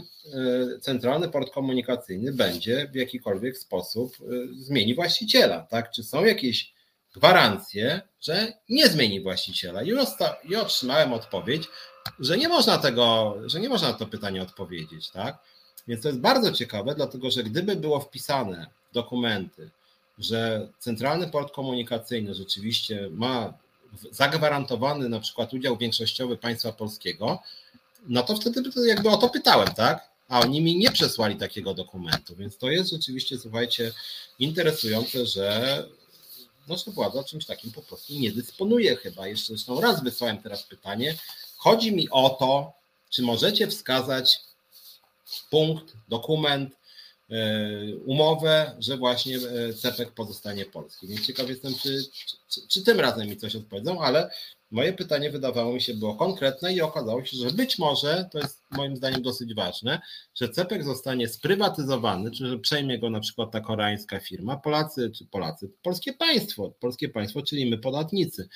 [0.77, 5.91] y, Centralny Port Komunikacyjny będzie w jakikolwiek sposób y, zmieni właściciela, tak?
[5.91, 6.73] Czy są jakieś
[7.15, 9.83] gwarancję, że nie zmieni właściciela.
[9.83, 9.93] I,
[10.49, 11.69] I otrzymałem odpowiedź,
[12.19, 15.39] że nie można tego, że nie można na to pytanie odpowiedzieć, tak?
[15.89, 19.71] Więc to jest bardzo ciekawe, dlatego że gdyby było wpisane dokumenty,
[20.19, 23.53] że Centralny Port Komunikacyjny rzeczywiście ma
[24.11, 27.43] zagwarantowany na przykład udział większościowy państwa polskiego,
[28.09, 30.13] no to wtedy jakby o to pytałem, tak?
[30.29, 33.93] A oni mi nie przesłali takiego dokumentu, więc to jest rzeczywiście, słuchajcie,
[34.39, 35.85] interesujące, że
[36.69, 39.27] że władza czymś takim po prostu nie dysponuje chyba.
[39.27, 41.19] Jeszcze zresztą raz wysłałem teraz pytanie.
[41.57, 42.73] Chodzi mi o to,
[43.11, 44.41] czy możecie wskazać
[45.51, 46.77] punkt, dokument,
[48.05, 51.09] umowę, że właśnie e, CEPEK pozostanie polski.
[51.09, 51.99] Więc ciekaw jestem, czy,
[52.49, 54.31] czy, czy, tym razem mi coś odpowiedzą, ale
[54.71, 58.63] moje pytanie wydawało mi się było konkretne i okazało się, że być może, to jest
[58.71, 60.01] moim zdaniem dosyć ważne,
[60.35, 65.27] że CEPEK zostanie sprywatyzowany, czy że przejmie go na przykład ta koreańska firma, Polacy czy
[65.27, 68.49] Polacy, polskie państwo, polskie państwo, czyli my podatnicy.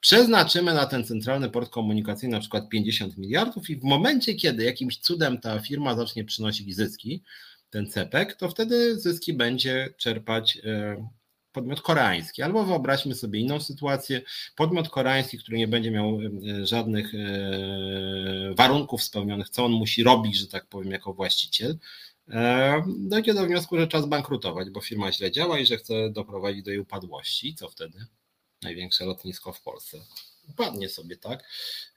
[0.00, 4.98] Przeznaczymy na ten centralny port komunikacyjny na przykład 50 miliardów i w momencie, kiedy jakimś
[4.98, 7.22] cudem ta firma zacznie przynosić zyski,
[7.70, 11.08] ten CEPEK, to wtedy zyski będzie czerpać e,
[11.52, 12.42] podmiot koreański.
[12.42, 14.22] Albo wyobraźmy sobie inną sytuację,
[14.56, 20.36] podmiot koreański, który nie będzie miał e, żadnych e, warunków spełnionych, co on musi robić,
[20.36, 21.78] że tak powiem, jako właściciel,
[22.98, 26.70] dojdzie do wniosku, że czas bankrutować, bo firma źle działa i że chce doprowadzić do
[26.70, 27.54] jej upadłości.
[27.54, 27.98] Co wtedy?
[28.62, 29.98] Największe lotnisko w Polsce
[30.50, 31.44] upadnie sobie, tak?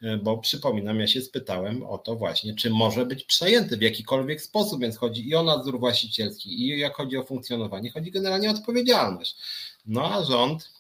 [0.02, 4.42] E, bo przypominam, ja się spytałem o to właśnie, czy może być przejęty w jakikolwiek
[4.42, 8.54] sposób, więc chodzi i o nadzór właścicielski, i jak chodzi o funkcjonowanie, chodzi generalnie o
[8.54, 9.36] odpowiedzialność.
[9.86, 10.72] No a rząd,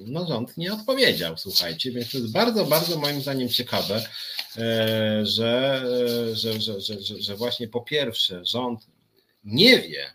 [0.00, 4.08] no rząd nie odpowiedział, słuchajcie, więc to jest bardzo, bardzo moim zdaniem ciekawe,
[4.56, 5.82] e, że,
[6.30, 8.86] e, że, że, że, że, że właśnie po pierwsze rząd
[9.44, 10.14] nie wie,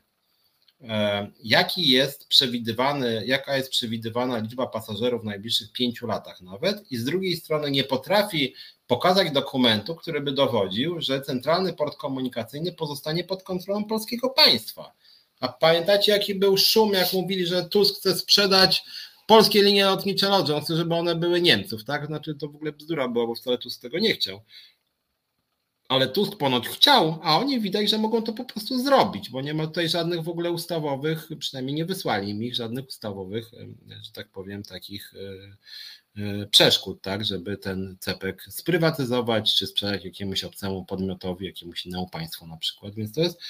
[1.44, 7.06] jaki jest przewidywany, jaka jest przewidywana liczba pasażerów w najbliższych pięciu latach nawet i z
[7.06, 8.54] drugiej strony nie potrafi
[8.88, 14.94] pokazać dokumentu, który by dowodził, że centralny port komunikacyjny pozostanie pod kontrolą polskiego państwa.
[15.40, 18.84] A pamiętacie, jaki był szum, jak mówili, że Tusk chce sprzedać
[19.28, 20.30] polskie linie lotnicze
[20.64, 22.06] chce, żeby one były Niemców, tak?
[22.06, 24.42] Znaczy to w ogóle bzdura była, bo wcale Tusk tego nie chciał
[25.90, 29.54] ale Tusk ponoć chciał, a oni widać, że mogą to po prostu zrobić, bo nie
[29.54, 33.52] ma tutaj żadnych w ogóle ustawowych, przynajmniej nie wysłali mi żadnych ustawowych,
[34.04, 40.44] że tak powiem, takich e, e, przeszkód, tak, żeby ten cepek sprywatyzować, czy sprzedać jakiemuś
[40.44, 43.42] obcemu podmiotowi, jakiemuś innemu państwu na przykład, więc to jest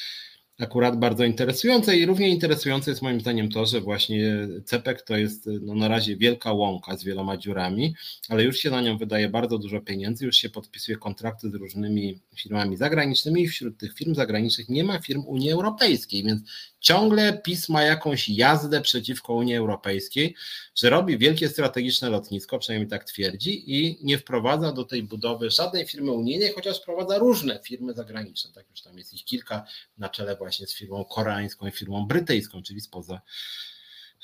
[0.60, 5.50] akurat bardzo interesujące i równie interesujące jest moim zdaniem to, że właśnie CEPEK to jest
[5.62, 7.96] no, na razie wielka łąka z wieloma dziurami,
[8.30, 12.20] ale już się na nią wydaje bardzo dużo pieniędzy, już się podpisuje kontrakty z różnymi
[12.36, 16.42] firmami zagranicznymi i wśród tych firm zagranicznych nie ma firm Unii Europejskiej, więc
[16.80, 20.36] ciągle PiS ma jakąś jazdę przeciwko Unii Europejskiej,
[20.76, 25.86] że robi wielkie strategiczne lotnisko, przynajmniej tak twierdzi, i nie wprowadza do tej budowy żadnej
[25.86, 28.52] firmy unijnej, chociaż wprowadza różne firmy zagraniczne.
[28.54, 29.66] Tak już tam jest ich kilka
[29.98, 33.22] na czele właśnie z firmą koreańską i firmą brytyjską, czyli spoza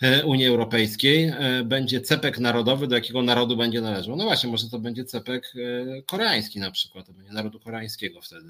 [0.02, 1.24] e, Unii Europejskiej.
[1.24, 4.16] E, będzie cepek narodowy, do jakiego narodu będzie należał.
[4.16, 8.50] No właśnie, może to będzie cepek e, koreański na przykład, to będzie narodu koreańskiego wtedy.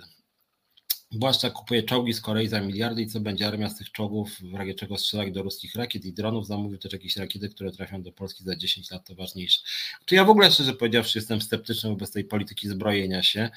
[1.11, 4.53] Błaszczak kupuje czołgi z Korei za miliardy i co będzie armia z tych czołgów, w
[4.53, 8.11] razie czego strzelać do ruskich rakiet i dronów, zamówił też jakieś rakiety, które trafią do
[8.11, 9.61] Polski za 10 lat, to ważniejsze.
[10.05, 13.49] Czy ja w ogóle szczerze powiedziawszy jestem sceptyczny wobec tej polityki zbrojenia się,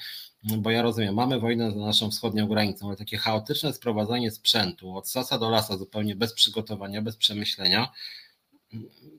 [0.43, 5.09] bo ja rozumiem, mamy wojnę za naszą wschodnią granicą, ale takie chaotyczne sprowadzanie sprzętu od
[5.09, 7.91] sasa do lasa zupełnie bez przygotowania, bez przemyślenia,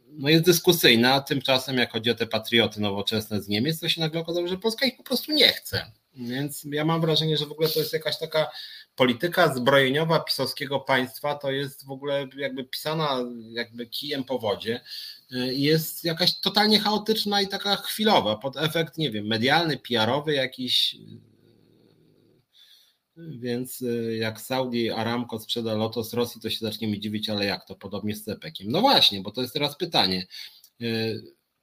[0.08, 4.00] no jest dyskusyjne, a tymczasem jak chodzi o te patrioty nowoczesne z Niemiec, to się
[4.00, 5.92] nagle okazało, że Polska ich po prostu nie chce.
[6.20, 8.50] Więc ja mam wrażenie, że w ogóle to jest jakaś taka
[8.96, 14.80] polityka zbrojeniowa pisowskiego państwa, to jest w ogóle jakby pisana jakby kijem po wodzie.
[15.50, 20.96] Jest jakaś totalnie chaotyczna i taka chwilowa, pod efekt, nie wiem, medialny, PR-owy jakiś.
[23.16, 23.84] Więc
[24.18, 27.74] jak Saudi Aramco sprzeda Lotos Rosji, to się zacznie mi dziwić, ale jak to?
[27.74, 28.70] Podobnie z Cepekiem.
[28.70, 30.26] No właśnie, bo to jest teraz pytanie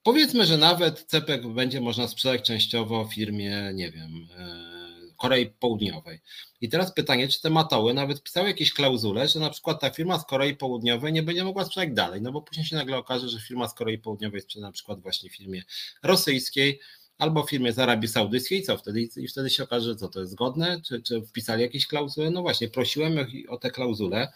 [0.08, 6.20] Powiedzmy, że nawet CEPEK będzie można sprzedać częściowo firmie, nie wiem, e, Korei Południowej.
[6.62, 10.20] I teraz pytanie, czy te matoły nawet pisały jakieś klauzule, że na przykład ta firma
[10.20, 13.40] z Korei Południowej nie będzie mogła sprzedać dalej, no bo później się nagle okaże, że
[13.40, 15.64] firma z Korei Południowej sprzeda na przykład właśnie firmie
[16.04, 16.80] rosyjskiej,
[17.18, 19.02] albo firmie z Arabii Saudyjskiej, co wtedy?
[19.18, 22.32] I wtedy się okaże, że co to jest zgodne, czy, czy wpisali jakieś klauzule?
[22.32, 23.18] No właśnie, prosiłem
[23.48, 24.32] o te klauzule,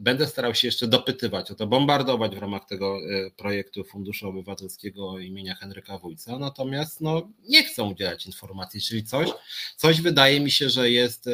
[0.00, 5.18] Będę starał się jeszcze dopytywać o to, bombardować w ramach tego e, projektu Funduszu Obywatelskiego
[5.18, 9.28] imienia Henryka Wójca, natomiast no, nie chcą udzielać informacji, czyli coś,
[9.76, 11.30] coś wydaje mi się, że jest, e,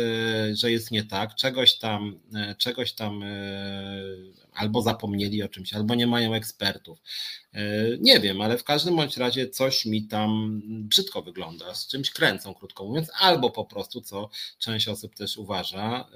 [0.56, 3.24] że jest nie tak, czegoś tam, e, czegoś tam
[4.54, 6.98] albo zapomnieli o czymś, albo nie mają ekspertów.
[8.00, 12.54] Nie wiem, ale w każdym bądź razie coś mi tam brzydko wygląda, z czymś kręcą,
[12.54, 16.08] krótko mówiąc, albo po prostu, co część osób też uważa,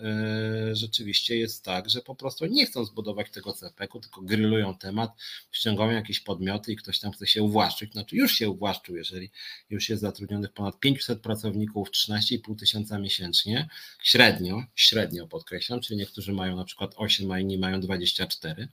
[0.73, 5.11] rzeczywiście jest tak, że po prostu nie chcą zbudować tego CPK-u, tylko grylują temat,
[5.53, 7.93] ściągają jakieś podmioty i ktoś tam chce się uwłaszczyć.
[7.93, 9.31] Znaczy już się uwłaszczył, jeżeli
[9.71, 13.69] już jest zatrudnionych ponad 500 pracowników, 13,5 tysiąca miesięcznie,
[14.03, 17.81] średnio, średnio podkreślam, czyli niektórzy mają na przykład 8, a inni mają
[18.29, 18.69] 24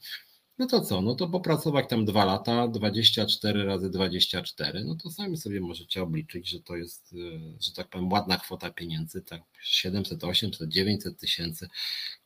[0.58, 1.02] no to co?
[1.02, 6.50] No to popracować tam dwa lata, 24 razy 24, no to sami sobie możecie obliczyć,
[6.50, 11.68] że to jest, y, że tak powiem, ładna kwota pieniędzy, tak 700, 800, 900 tysięcy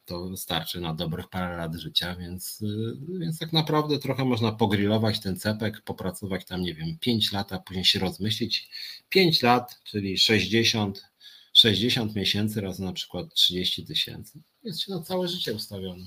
[0.05, 5.19] to starczy na dobrych parę lat życia, więc, y, więc tak naprawdę trochę można pogrillować
[5.19, 8.69] ten cepek, popracować tam, nie wiem, 5 lat, a później się rozmyślić.
[9.09, 11.05] 5 lat, czyli 60,
[11.53, 14.41] 60 miesięcy razy na przykład 30 tysięcy.
[14.63, 16.05] Jest się na całe życie ustawione.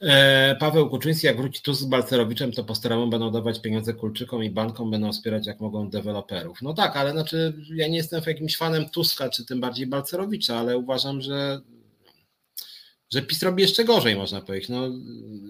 [0.00, 4.50] E, Paweł Kuczyński, jak wróci tu z Balcerowiczem, to postaramy będą dawać pieniądze Kulczykom i
[4.50, 6.62] bankom, będą wspierać jak mogą deweloperów.
[6.62, 10.78] No tak, ale znaczy ja nie jestem jakimś fanem Tuska, czy tym bardziej Balcerowicza, ale
[10.78, 11.60] uważam, że
[13.12, 14.88] że PiS robi jeszcze gorzej, można powiedzieć, no,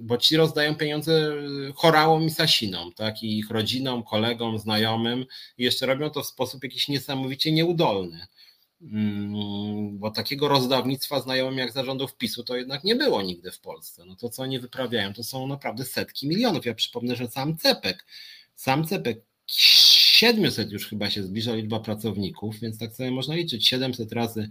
[0.03, 1.33] bo ci rozdają pieniądze
[1.75, 5.25] chorałom i sasinom, tak, i ich rodzinom, kolegom, znajomym
[5.59, 8.27] i jeszcze robią to w sposób jakiś niesamowicie nieudolny.
[8.83, 14.05] Mm, bo takiego rozdawnictwa znajomym jak zarządów PiSu to jednak nie było nigdy w Polsce.
[14.05, 16.67] No to co oni wyprawiają to są naprawdę setki milionów.
[16.67, 18.07] Ja przypomnę, że sam CEPEK,
[18.55, 24.13] sam CEPEK 700 już chyba się zbliża liczba pracowników, więc tak sobie można liczyć 700
[24.13, 24.51] razy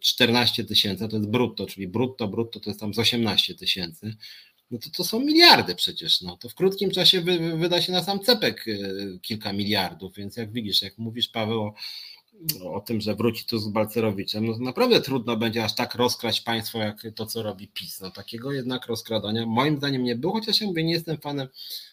[0.00, 4.16] 14 y, tysięcy, to jest brutto, czyli brutto, brutto to jest tam z 18 tysięcy.
[4.70, 8.04] No to to są miliardy przecież, no to w krótkim czasie wy, wyda się na
[8.04, 11.74] sam cepek y, kilka miliardów, więc jak widzisz, jak mówisz Paweł o
[12.72, 16.78] o tym, że wróci tu z Balcerowiczem, no naprawdę trudno będzie aż tak rozkraść państwo,
[16.78, 18.00] jak to, co robi PiS.
[18.00, 21.48] No, takiego jednak rozkradania moim zdaniem nie było, chociaż ja mówię, nie jestem fanem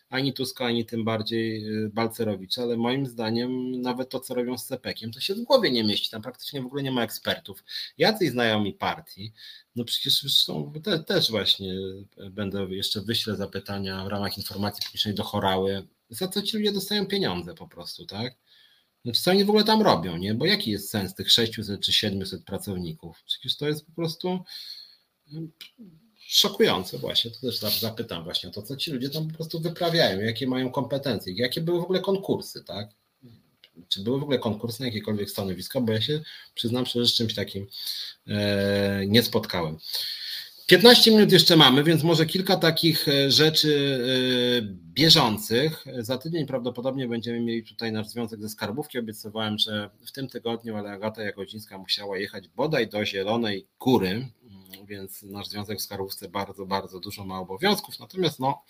[0.10, 4.66] ani Tuska, ani tym bardziej y, Balcerowicza, ale moim zdaniem nawet to, co robią z
[4.66, 6.12] CPK-iem, to się w głowie nie mieści.
[6.12, 7.64] Tam praktycznie w ogóle nie ma ekspertów.
[7.98, 9.34] Jacyś znajomi partii,
[9.76, 11.74] no przecież są, te, też właśnie
[12.32, 17.06] będę jeszcze wyślę zapytania w ramach informacji publicznej do chorały, za co ci ludzie dostają
[17.06, 18.36] pieniądze po prostu, tak?
[19.06, 20.34] Znaczy, co oni w ogóle tam robią, nie?
[20.34, 23.24] Bo jaki jest sens tych 600 czy 700 pracowników?
[23.26, 24.40] Przecież to jest po prostu
[25.32, 25.52] mm,
[26.20, 27.32] szokujące właśnie.
[27.32, 30.72] To też zapytam właśnie o to, co ci ludzie tam po prostu wyprawiają, jakie mają
[30.72, 32.90] kompetencje, jakie były w ogóle konkursy, tak?
[33.88, 36.22] Czy były w ogóle konkursy na jakiekolwiek stanowisko, bo ja się
[36.54, 37.68] przyznam szczerze, z czymś takim
[38.28, 39.78] e, nie spotkałem.
[40.68, 44.00] 15 minut jeszcze mamy, więc może kilka takich e, rzeczy
[44.60, 45.86] e, bieżących.
[46.00, 49.00] Za tydzień prawdopodobnie będziemy mieli tutaj nasz związek ze skarbówki.
[49.00, 54.86] Obiecywałem, że w tym tygodniu, ale Agata Jagodzińska musiała jechać bodaj do Zielonej Góry, mm,
[54.86, 58.00] więc nasz związek w skarbówce bardzo, bardzo dużo ma obowiązków.
[58.00, 58.64] Natomiast no,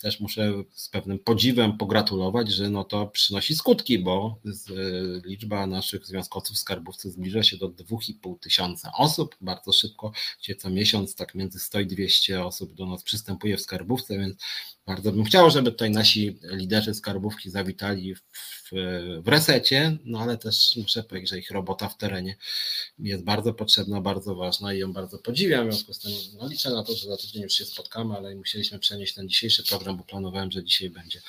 [0.00, 4.50] też muszę z pewnym podziwem pogratulować, że no to przynosi skutki, bo e,
[5.24, 9.36] liczba naszych związkowców w skarbówce zbliża się do 2,5 tysiąca osób.
[9.40, 10.12] Bardzo szybko,
[10.42, 14.36] gdzie co miesiąc tak między 100 i 200 osób do nas przystępuje w skarbówce, więc
[14.90, 18.20] bardzo bym chciał, żeby tutaj nasi liderzy skarbówki zawitali w,
[19.22, 22.36] w resecie, no ale też muszę powiedzieć, że ich robota w terenie
[22.98, 25.68] jest bardzo potrzebna, bardzo ważna i ją bardzo podziwiam.
[25.68, 28.34] W związku z tym no, liczę na to, że za tydzień już się spotkamy, ale
[28.34, 31.20] musieliśmy przenieść ten dzisiejszy program, bo planowałem, że dzisiaj będzie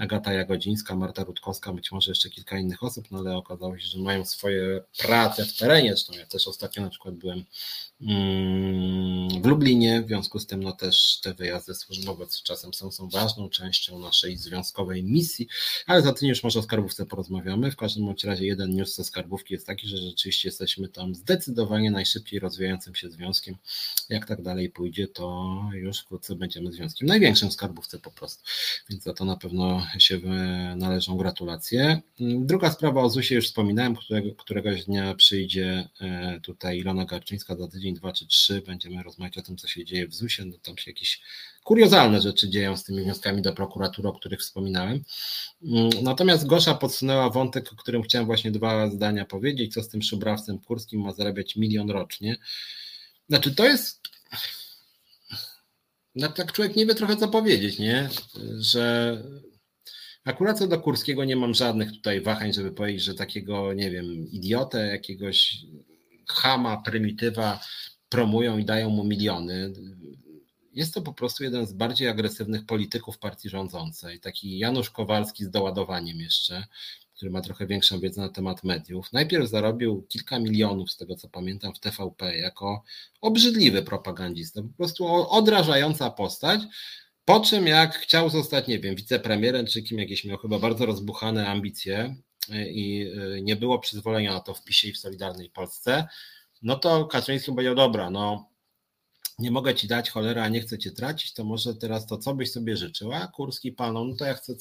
[0.00, 3.98] Agata Jagodzińska, Marta Rutkowska, być może jeszcze kilka innych osób, no ale okazało się, że
[3.98, 5.88] mają swoje prace w terenie.
[5.88, 7.44] Zresztą ja też ostatnio na przykład byłem
[8.00, 13.08] mm, w Lublinie, w związku z tym no też te wyjazdy służbowe czasem są, są
[13.08, 15.48] ważną częścią naszej związkowej misji,
[15.86, 17.70] ale za tydzień już może o skarbówce porozmawiamy.
[17.70, 22.40] W każdym razie jeden news ze skarbówki jest taki, że rzeczywiście jesteśmy tam zdecydowanie najszybciej
[22.40, 23.56] rozwijającym się związkiem.
[24.08, 28.42] Jak tak dalej pójdzie, to już wkrótce będziemy związkiem największym w skarbówce po prostu.
[28.90, 30.20] Więc za to na pewno się
[30.76, 32.00] należą gratulacje.
[32.20, 37.68] Druga sprawa o ZUS-ie już wspominałem, którego, któregoś dnia przyjdzie e, tutaj Ilona Garczyńska za
[37.68, 38.62] tydzień, dwa czy trzy.
[38.66, 40.48] Będziemy rozmawiać o tym, co się dzieje w ZUS-ie.
[40.48, 41.20] No, tam się jakieś
[41.64, 45.04] kuriozalne rzeczy dzieją z tymi wnioskami do prokuratury, o których wspominałem.
[45.62, 50.02] Mm, natomiast Gosza podsunęła wątek, o którym chciałem właśnie dwa zdania powiedzieć, co z tym
[50.02, 52.36] szubrawcem kurskim ma zarabiać milion rocznie.
[53.28, 54.00] Znaczy to jest
[56.14, 58.08] no tak człowiek nie wie trochę co powiedzieć, nie?
[58.58, 59.22] Że
[60.24, 64.30] akurat co do Kurskiego nie mam żadnych tutaj wahań, żeby powiedzieć, że takiego, nie wiem,
[64.30, 65.56] idiotę, jakiegoś
[66.28, 67.60] chama, prymitywa
[68.08, 69.72] promują i dają mu miliony
[70.72, 74.20] jest to po prostu jeden z bardziej agresywnych polityków partii rządzącej.
[74.20, 76.66] Taki Janusz Kowalski z doładowaniem jeszcze,
[77.14, 79.12] który ma trochę większą wiedzę na temat mediów.
[79.12, 82.82] Najpierw zarobił kilka milionów, z tego co pamiętam, w TVP jako
[83.20, 86.60] obrzydliwy propagandista, po prostu odrażająca postać.
[87.30, 91.48] Po czym jak chciał zostać, nie wiem, wicepremierem czy kim jakieś miał chyba bardzo rozbuchane
[91.48, 92.16] ambicje
[92.48, 96.08] y, i y, nie było przyzwolenia na to w PiSie i w Solidarnej Polsce,
[96.62, 98.48] no to Kaczyński powiedział, dobra, no
[99.38, 102.34] nie mogę ci dać cholera, a nie chcę cię tracić, to może teraz to, co
[102.34, 103.26] byś sobie życzyła?
[103.26, 104.54] Kurski palną, no to ja chcę,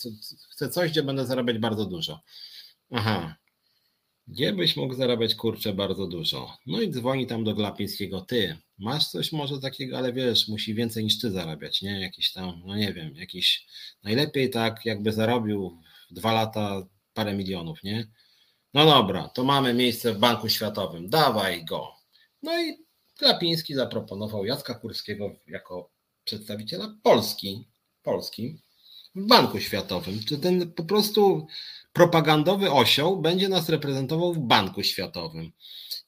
[0.52, 2.22] chcę coś, gdzie będę zarabiać bardzo dużo.
[2.92, 3.36] Aha,
[4.30, 6.58] gdzie byś mógł zarabiać kurczę bardzo dużo?
[6.66, 11.04] No i dzwoni tam do Glapińskiego, ty, masz coś może takiego, ale wiesz, musi więcej
[11.04, 12.02] niż ty zarabiać, nie?
[12.02, 13.68] Jakiś tam, no nie wiem, jakiś,
[14.04, 15.78] najlepiej tak jakby zarobił
[16.12, 18.08] dwa lata parę milionów, nie?
[18.74, 21.94] No dobra, to mamy miejsce w Banku Światowym, dawaj go.
[22.44, 22.78] No i
[23.20, 25.92] Glapiński zaproponował Jacka Kurskiego jako
[26.24, 27.68] przedstawiciela Polski,
[28.04, 28.62] Polski
[29.28, 30.20] Banku Światowym.
[30.28, 31.48] Czy ten po prostu
[31.94, 35.52] propagandowy osioł będzie nas reprezentował w Banku Światowym.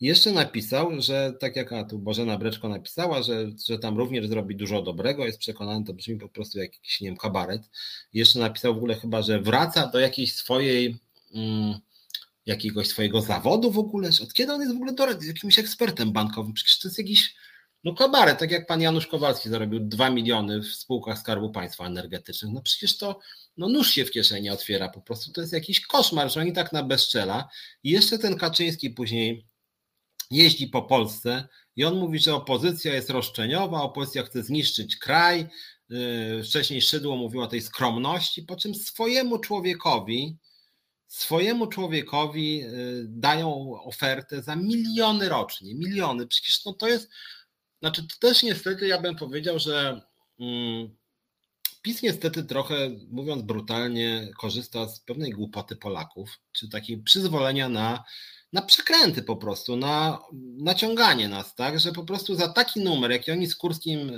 [0.02, 4.56] jeszcze napisał, że tak jak a tu Bożena Breczko napisała, że, że tam również zrobi
[4.56, 7.62] dużo dobrego, jest przekonany, to brzmi po prostu jak jakiś, nie wiem, kabaret.
[8.14, 10.98] jeszcze napisał w ogóle chyba, że wraca do jakiejś swojej,
[11.34, 11.80] mm,
[12.46, 16.54] jakiegoś swojego zawodu w ogóle, od kiedy on jest w ogóle do, jakimś ekspertem bankowym,
[16.54, 17.36] przecież to jest jakiś
[17.84, 22.52] no kabaret, tak jak pan Janusz Kowalski zarobił 2 miliony w spółkach Skarbu Państwa energetycznych,
[22.54, 23.20] no przecież to
[23.58, 25.32] no nóż się w kieszeni otwiera po prostu.
[25.32, 27.50] To jest jakiś koszmar, że oni tak na bezczela.
[27.84, 29.48] I jeszcze ten Kaczyński później
[30.32, 35.48] jeździ po Polsce i on mówi, że opozycja jest roszczeniowa, opozycja chce zniszczyć kraj.
[35.90, 40.38] Yy, wcześniej Szydło mówił o tej skromności, po czym swojemu człowiekowi,
[41.08, 46.28] swojemu człowiekowi yy, dają ofertę za miliony rocznie, miliony.
[46.28, 47.10] Przecież no to jest,
[47.82, 50.02] znaczy to też niestety ja bym powiedział, że
[50.40, 50.96] mm,
[51.82, 52.76] PiS niestety trochę,
[53.10, 58.04] mówiąc brutalnie, korzysta z pewnej głupoty Polaków, czy takiej przyzwolenia na,
[58.54, 60.20] na przekręty po prostu, na
[60.58, 64.14] naciąganie nas, tak, że po prostu za taki numer, jaki oni z Kurskim e,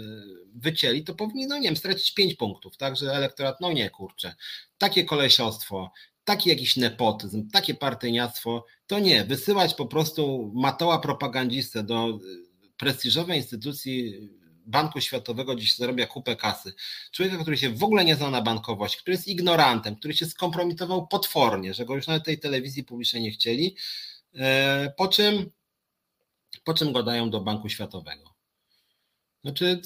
[0.56, 4.36] wycięli, to powinni, no nie wiem, stracić 5 punktów, tak, że elektorat, no nie, kurczę,
[4.78, 5.92] takie kolesiostwo,
[6.24, 12.20] taki jakiś nepotyzm, takie partyjniactwo, to nie, wysyłać po prostu matoła propagandzistę do
[12.84, 14.30] prestiżowej instytucji
[14.66, 16.74] Banku Światowego dziś zarabia kupę kasy.
[17.12, 21.08] Człowieka, który się w ogóle nie zna na bankowości, który jest ignorantem, który się skompromitował
[21.08, 23.76] potwornie, że go już nawet tej telewizji publicznej nie chcieli,
[24.36, 25.52] e, po czym,
[26.64, 28.34] po czym go dają do Banku Światowego.
[29.44, 29.82] Znaczy,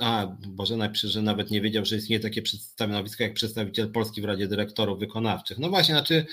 [0.00, 4.48] a Boże, że nawet nie wiedział, że istnieje takie stanowisko jak przedstawiciel Polski w Radzie
[4.48, 5.58] Dyrektorów Wykonawczych.
[5.58, 6.26] No właśnie, znaczy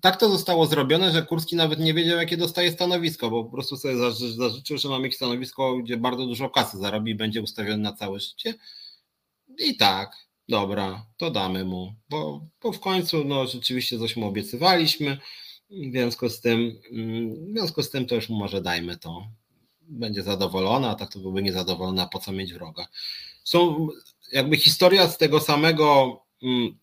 [0.00, 3.76] tak to zostało zrobione, że Kurski nawet nie wiedział, jakie dostaje stanowisko, bo po prostu
[3.76, 3.96] sobie
[4.36, 8.20] zażyczył, że ma mieć stanowisko, gdzie bardzo dużo kasy zarobi i będzie ustawiony na całe
[8.20, 8.54] życie.
[9.58, 10.12] I tak,
[10.48, 15.18] dobra, to damy mu, bo, bo w końcu no, rzeczywiście coś mu obiecywaliśmy.
[15.70, 16.80] W związku z tym,
[17.48, 19.26] w związku z tym to już mu może dajmy to.
[19.80, 22.86] Będzie zadowolona, a tak to byłby niezadowolona, po co mieć wroga.
[23.44, 23.88] Są
[24.32, 26.78] jakby historia z tego samego mm,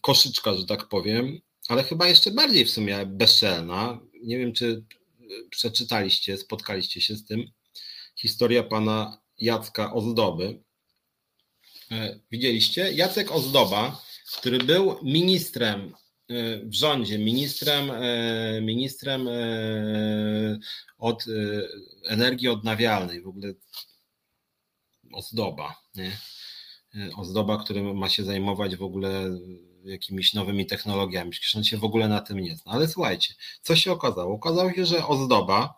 [0.00, 4.00] koszyczka, że tak powiem, ale chyba jeszcze bardziej w sumie bezczelna.
[4.22, 4.84] Nie wiem, czy
[5.50, 7.44] przeczytaliście, spotkaliście się z tym.
[8.16, 10.62] Historia pana Jacka Ozdoby.
[11.90, 12.92] E, widzieliście?
[12.92, 14.02] Jacek Ozdoba,
[14.38, 15.94] który był ministrem
[16.28, 19.28] e, w rządzie, ministrem, e, ministrem
[20.98, 21.24] od
[22.08, 23.54] energii odnawialnej, w ogóle
[25.12, 26.18] ozdoba, nie?
[27.16, 29.38] Ozdoba, który ma się zajmować w ogóle
[29.84, 32.72] jakimiś nowymi technologiami, przecież on się w ogóle na tym nie zna.
[32.72, 34.34] Ale słuchajcie, co się okazało?
[34.34, 35.74] Okazało się, że Ozdoba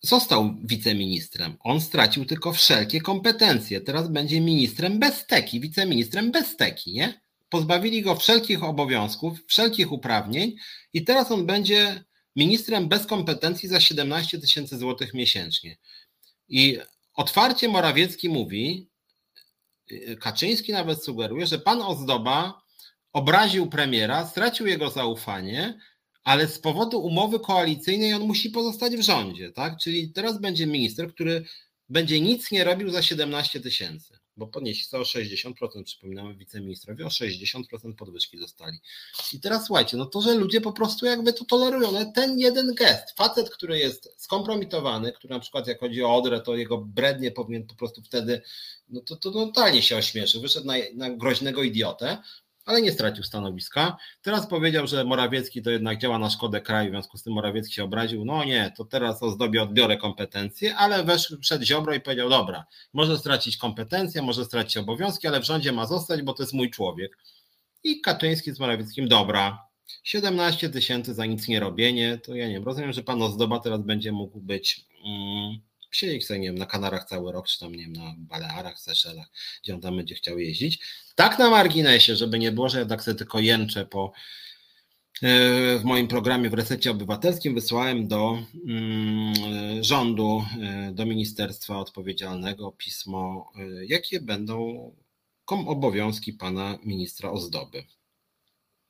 [0.00, 1.56] został wiceministrem.
[1.60, 3.80] On stracił tylko wszelkie kompetencje.
[3.80, 7.20] Teraz będzie ministrem bez teki, wiceministrem bez teki, nie?
[7.48, 10.56] Pozbawili go wszelkich obowiązków, wszelkich uprawnień
[10.92, 12.04] i teraz on będzie
[12.36, 15.76] ministrem bez kompetencji za 17 tysięcy złotych miesięcznie.
[16.48, 16.78] I
[17.14, 18.88] otwarcie Morawiecki mówi,
[20.20, 22.62] Kaczyński nawet sugeruje, że pan Ozdoba
[23.12, 25.78] obraził premiera, stracił jego zaufanie,
[26.24, 29.78] ale z powodu umowy koalicyjnej on musi pozostać w rządzie, tak?
[29.78, 31.44] Czyli teraz będzie minister, który
[31.88, 37.08] będzie nic nie robił za 17 tysięcy bo podnieśli to o 60%, przypominamy wiceministrowie, o
[37.08, 38.78] 60% podwyżki dostali.
[39.32, 43.16] I teraz słuchajcie, no to, że ludzie po prostu jakby to tolerują, ten jeden gest,
[43.16, 47.66] facet, który jest skompromitowany, który na przykład jak chodzi o Odrę, to jego brednie powinien
[47.66, 48.42] po prostu wtedy,
[48.88, 52.18] no to, to totalnie się ośmieszy, wyszedł na, na groźnego idiotę,
[52.64, 53.96] ale nie stracił stanowiska.
[54.22, 57.74] Teraz powiedział, że Morawiecki to jednak działa na szkodę kraju, w związku z tym Morawiecki
[57.74, 58.24] się obraził.
[58.24, 62.64] No nie, to teraz o zdobie odbiorę kompetencje, ale weszł przed Ziobro i powiedział, dobra,
[62.92, 66.70] może stracić kompetencje, może stracić obowiązki, ale w rządzie ma zostać, bo to jest mój
[66.70, 67.18] człowiek.
[67.84, 69.58] I Kaczyński z Morawieckim, dobra,
[70.02, 73.82] 17 tysięcy za nic nie robienie, to ja nie wiem, rozumiem, że pan Ozdoba teraz
[73.82, 74.86] będzie mógł być...
[75.06, 75.60] Mm,
[75.96, 79.30] siedzieć sobie, nie wiem, na Kanarach cały rok, czy tam, nie wiem, na Balearach, Seszelach,
[79.62, 80.80] gdzie on tam będzie chciał jeździć.
[81.14, 84.12] Tak na marginesie, żeby nie było, że jednak sobie tylko jęczę po,
[85.78, 90.44] w moim programie w Resecie Obywatelskim wysłałem do mm, rządu,
[90.92, 93.52] do ministerstwa odpowiedzialnego pismo,
[93.86, 94.90] jakie będą
[95.46, 97.84] obowiązki pana ministra Ozdoby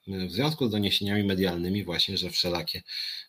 [0.07, 2.83] w związku z doniesieniami medialnymi właśnie, że wszelakie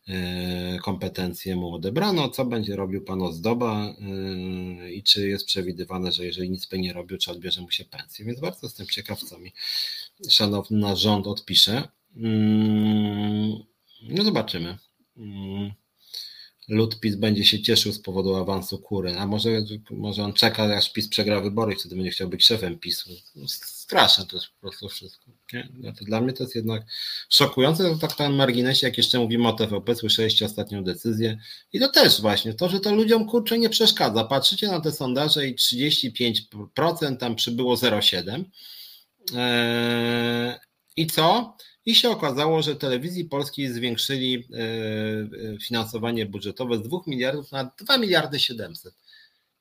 [0.08, 6.26] e, kompetencje mu odebrano, co będzie robił pan Ozdoba e, i czy jest przewidywane, że
[6.26, 8.26] jeżeli nic by nie robił, czy odbierze mu się pensję.
[8.26, 9.54] Więc bardzo jestem ciekaw, co mi
[10.30, 11.88] szanowny rząd odpisze.
[12.16, 13.64] Mm,
[14.02, 14.78] no zobaczymy.
[16.68, 19.50] Lud PiS będzie się cieszył z powodu awansu kury, a może,
[19.92, 23.10] może on czeka, aż PiS przegra wybory i wtedy będzie chciał być szefem PiSu.
[23.48, 25.32] Straszne to jest po prostu wszystko.
[25.74, 26.84] No dla mnie to jest jednak
[27.30, 31.38] szokujące, to tak na marginesie, jak jeszcze mówimy o TVP, słyszeliście ostatnią decyzję
[31.74, 34.24] i to też właśnie, to, że to ludziom kurczę nie przeszkadza.
[34.24, 38.44] Patrzycie na te sondaże i 35% tam przybyło 0,7
[39.36, 40.56] eee,
[40.98, 41.58] i co?
[41.86, 44.58] I się okazało, że telewizji polskiej zwiększyli e,
[45.54, 48.94] e, finansowanie budżetowe z 2 miliardów na 2 miliardy 700.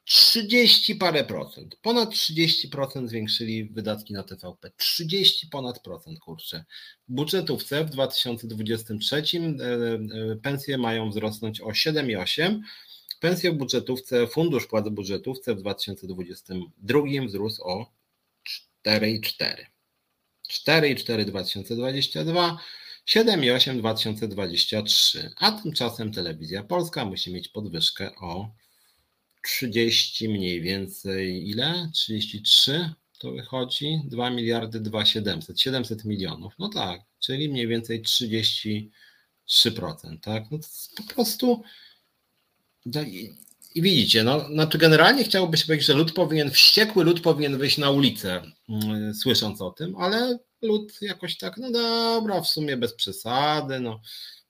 [0.05, 4.71] 30 parę procent, ponad 30% zwiększyli wydatki na TVP.
[4.77, 6.65] 30 ponad procent, kurczę.
[7.09, 9.23] W budżetówce w 2023 e,
[10.37, 12.61] pensje mają wzrosnąć o 7,8.
[13.21, 17.93] Pensje w budżetówce, fundusz płac w budżetówce w 2022 wzrósł o
[18.87, 19.74] 4,4.
[20.55, 22.59] 4,4 2022,
[23.06, 28.55] 7,8 2023, a tymczasem telewizja polska musi mieć podwyżkę o
[29.43, 31.90] 30 mniej więcej, ile?
[31.94, 38.90] 33 to wychodzi 2 miliardy 2 700, 700 milionów, no tak, czyli mniej więcej 33%,
[40.22, 41.62] tak, no to po prostu
[42.86, 43.01] no
[43.75, 47.79] i, widzicie, no, znaczy generalnie chciałoby się powiedzieć, że lud powinien, wściekły lud powinien wyjść
[47.79, 52.95] na ulicę, yy, słysząc o tym, ale lud jakoś tak, no dobra, w sumie bez
[52.95, 54.01] przesady, no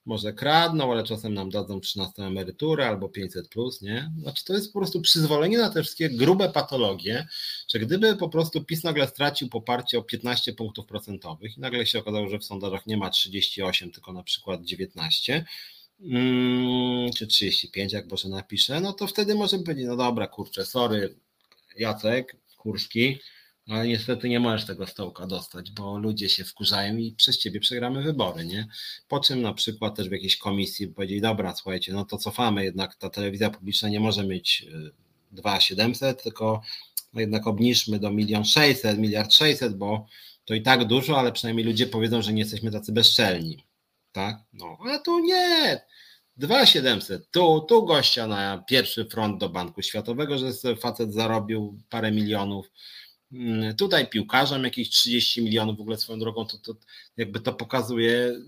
[0.07, 4.13] może kradną, ale czasem nam dadzą 13 emeryturę albo 500 plus, nie?
[4.19, 7.27] Znaczy to jest po prostu przyzwolenie na te wszystkie grube patologie,
[7.69, 11.99] że gdyby po prostu PiS nagle stracił poparcie o 15 punktów procentowych i nagle się
[11.99, 15.45] okazało, że w sondażach nie ma 38, tylko na przykład 19, mm,
[17.17, 21.15] czy 35, jak Boże napisze, no to wtedy może powiedzieć, no dobra, kurczę, sorry,
[21.77, 23.19] Jacek, Kurski,
[23.69, 28.03] ale niestety nie możesz tego stołka dostać, bo ludzie się wkurzają i przez ciebie przegramy
[28.03, 28.67] wybory, nie?
[29.09, 32.95] Po czym na przykład też w jakiejś komisji powiedzieli, dobra, słuchajcie, no to cofamy, jednak
[32.97, 34.67] ta telewizja publiczna nie może mieć
[35.33, 36.63] 2,700, y, tylko
[37.13, 40.07] no jednak obniżmy do milion 600, miliard 600, bo
[40.45, 43.65] to i tak dużo, ale przynajmniej ludzie powiedzą, że nie jesteśmy tacy bezczelni,
[44.15, 44.37] tak?
[44.53, 45.81] No, a tu nie,
[46.37, 52.71] 2700, tu, tu gościa na pierwszy front do Banku Światowego, że facet zarobił parę milionów,
[53.79, 56.75] tutaj piłkarzom jakieś 30 milionów w ogóle swoją drogą, to, to
[57.17, 58.41] jakby to pokazuje,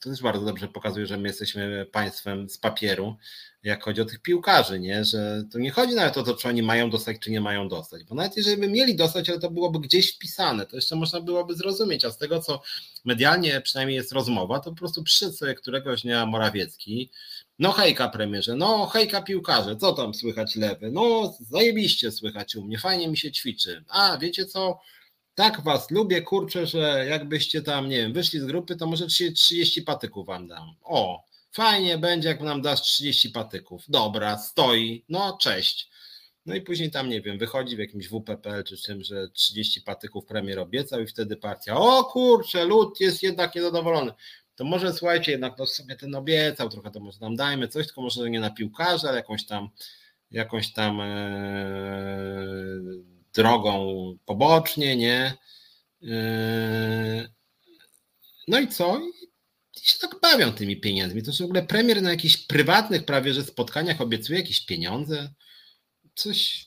[0.00, 3.16] to też bardzo dobrze pokazuje, że my jesteśmy państwem z papieru,
[3.62, 5.04] jak chodzi o tych piłkarzy, nie?
[5.04, 8.04] że to nie chodzi nawet o to, czy oni mają dostać, czy nie mają dostać,
[8.04, 11.54] bo nawet jeżeli by mieli dostać, ale to byłoby gdzieś wpisane, to jeszcze można byłoby
[11.54, 12.62] zrozumieć, a z tego, co
[13.04, 17.10] medialnie przynajmniej jest rozmowa, to po prostu przyszedł sobie któregoś dnia Morawiecki,
[17.60, 20.90] no hejka premierze, no hejka piłkarze, co tam słychać lewy?
[20.90, 23.84] No zajebiście słychać u mnie, fajnie mi się ćwiczy.
[23.88, 24.80] A wiecie co?
[25.34, 29.82] Tak was lubię, kurczę, że jakbyście tam, nie wiem, wyszli z grupy, to może 30
[29.82, 30.74] patyków wam dam.
[30.82, 33.84] O, fajnie będzie, jak nam dasz 30 patyków.
[33.88, 35.90] Dobra, stoi, no cześć.
[36.46, 40.26] No i później tam, nie wiem, wychodzi w jakimś WPPL czy czym, że 30 patyków
[40.26, 44.12] premier obiecał i wtedy partia, o kurczę, lud jest jednak niezadowolony
[44.56, 48.02] to może słuchajcie, jednak no sobie ten obiecał, trochę to może nam dajmy coś, tylko
[48.02, 49.68] może nie na piłkarza, ale jakąś tam
[50.30, 52.46] jakąś tam e,
[53.34, 55.34] drogą pobocznie, nie?
[56.02, 57.28] E,
[58.48, 59.00] no i co?
[59.76, 61.22] I się tak bawią tymi pieniędzmi.
[61.22, 65.30] To w ogóle premier na jakichś prywatnych prawie że spotkaniach obiecuje jakieś pieniądze.
[66.14, 66.66] Coś.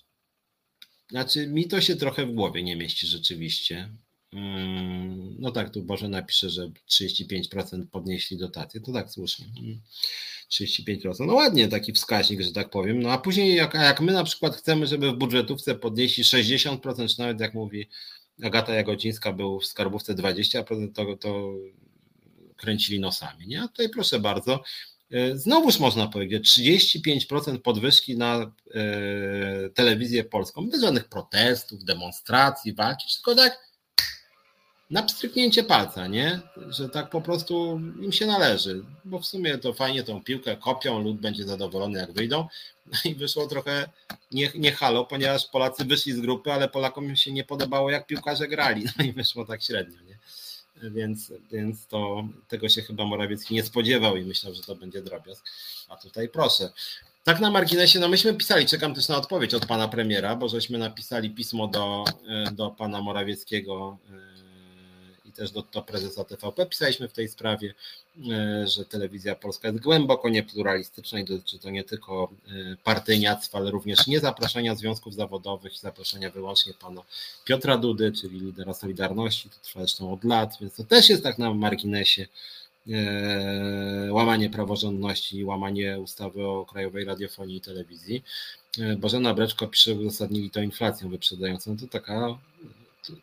[1.10, 3.90] Znaczy, mi to się trochę w głowie nie mieści rzeczywiście.
[4.34, 8.82] Mm, no tak, tu Boże napisze, że 35% podnieśli dotacje.
[8.82, 9.46] To tak, słusznie.
[10.52, 11.22] 35%.
[11.22, 13.02] Mm, no ładnie taki wskaźnik, że tak powiem.
[13.02, 17.20] No a później jak, jak my na przykład chcemy, żeby w budżetówce podnieśli 60%, czy
[17.20, 17.90] nawet jak mówi
[18.44, 21.54] Agata Jagodzińska, był w skarbówce 20%, to, to
[22.58, 23.48] kręcili nosami.
[23.48, 23.62] Nie?
[23.62, 24.64] A tutaj proszę bardzo,
[25.12, 33.06] e, znowuż można powiedzieć, 35% podwyżki na e, telewizję polską, bez żadnych protestów, demonstracji, walki,
[33.16, 33.73] tylko tak
[34.90, 36.40] na pstryknięcie palca, nie?
[36.70, 41.02] Że tak po prostu im się należy, bo w sumie to fajnie tą piłkę kopią,
[41.04, 42.48] lud będzie zadowolony jak wyjdą.
[42.86, 43.90] No i wyszło trochę
[44.32, 48.48] nie, nie halo, ponieważ Polacy wyszli z grupy, ale Polakom się nie podobało jak piłkarze
[48.48, 50.20] grali, no i wyszło tak średnio, nie?
[50.90, 55.46] więc, więc to tego się chyba Morawiecki nie spodziewał i myślał, że to będzie drobiazg.
[55.90, 56.70] A tutaj proszę.
[57.24, 60.78] Tak na marginesie, no myśmy pisali, czekam też na odpowiedź od pana premiera, bo żeśmy
[60.78, 62.04] napisali pismo do,
[62.52, 63.98] do pana Morawieckiego
[65.34, 67.74] też do, do prezesa TVP pisaliśmy w tej sprawie,
[68.32, 72.52] e, że telewizja polska jest głęboko niepluralistyczna i dotyczy to nie tylko e,
[72.84, 77.02] partyjniactwa, ale również nie zapraszania związków zawodowych i zapraszania wyłącznie pana
[77.46, 81.38] Piotra Dudy, czyli lidera Solidarności, to trwa zresztą od lat, więc to też jest tak
[81.38, 82.28] na marginesie
[82.92, 88.24] e, łamanie praworządności, łamanie ustawy o Krajowej Radiofonii i Telewizji.
[88.98, 91.78] Bożena Breczko pisze, uzasadnili to inflacją wyprzedzającą.
[91.78, 92.38] To taka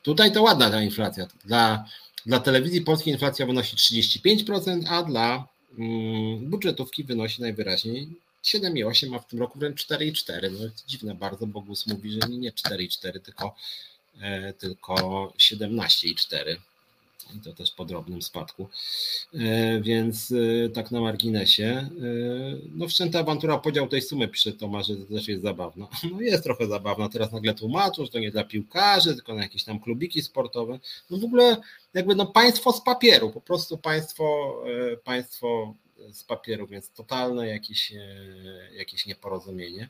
[0.02, 1.26] Tutaj to ładna ta inflacja.
[1.44, 1.84] Dla,
[2.26, 5.46] dla telewizji polskiej inflacja wynosi 35%, a dla
[5.78, 8.08] mm, budżetówki wynosi najwyraźniej
[8.44, 10.50] 7,8, a w tym roku wręcz 4,4.
[10.50, 13.54] No dziwne bardzo, bo GUS mówi, że nie 4,4, tylko,
[14.20, 14.94] e, tylko
[15.38, 16.69] 17,4 i
[17.44, 18.68] to też po drobnym spadku.
[19.34, 21.64] E, więc e, tak na marginesie.
[21.64, 21.88] E,
[22.74, 25.88] no wszczęta awantura podział tej sumy, pisze Tomasz, że to też jest zabawna.
[26.12, 27.08] No jest trochę zabawna.
[27.08, 30.78] Teraz nagle tłumaczą, że to nie dla piłkarzy, tylko na jakieś tam klubiki sportowe.
[31.10, 31.56] No w ogóle
[31.94, 34.56] jakby no państwo z papieru, po prostu państwo,
[35.04, 35.74] państwo
[36.12, 37.92] z papieru, więc totalne jakieś,
[38.72, 39.88] jakieś nieporozumienie.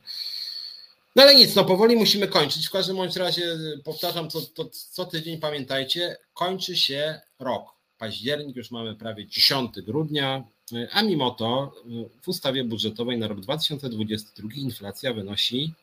[1.15, 2.67] No ale nic, no powoli musimy kończyć.
[2.67, 7.65] W każdym bądź razie powtarzam co, to, co tydzień, pamiętajcie, kończy się rok.
[7.97, 10.43] Październik, już mamy prawie 10 grudnia,
[10.91, 11.73] a mimo to
[12.21, 15.73] w ustawie budżetowej na rok 2022 inflacja wynosi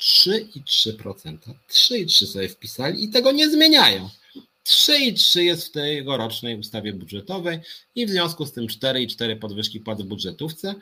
[0.00, 1.38] 3,3%.
[1.70, 4.10] 3,3 sobie wpisali i tego nie zmieniają.
[4.66, 7.58] 3,3 jest w tej rocznej ustawie budżetowej
[7.94, 10.74] i w związku z tym 4,4 podwyżki płac w budżetówce.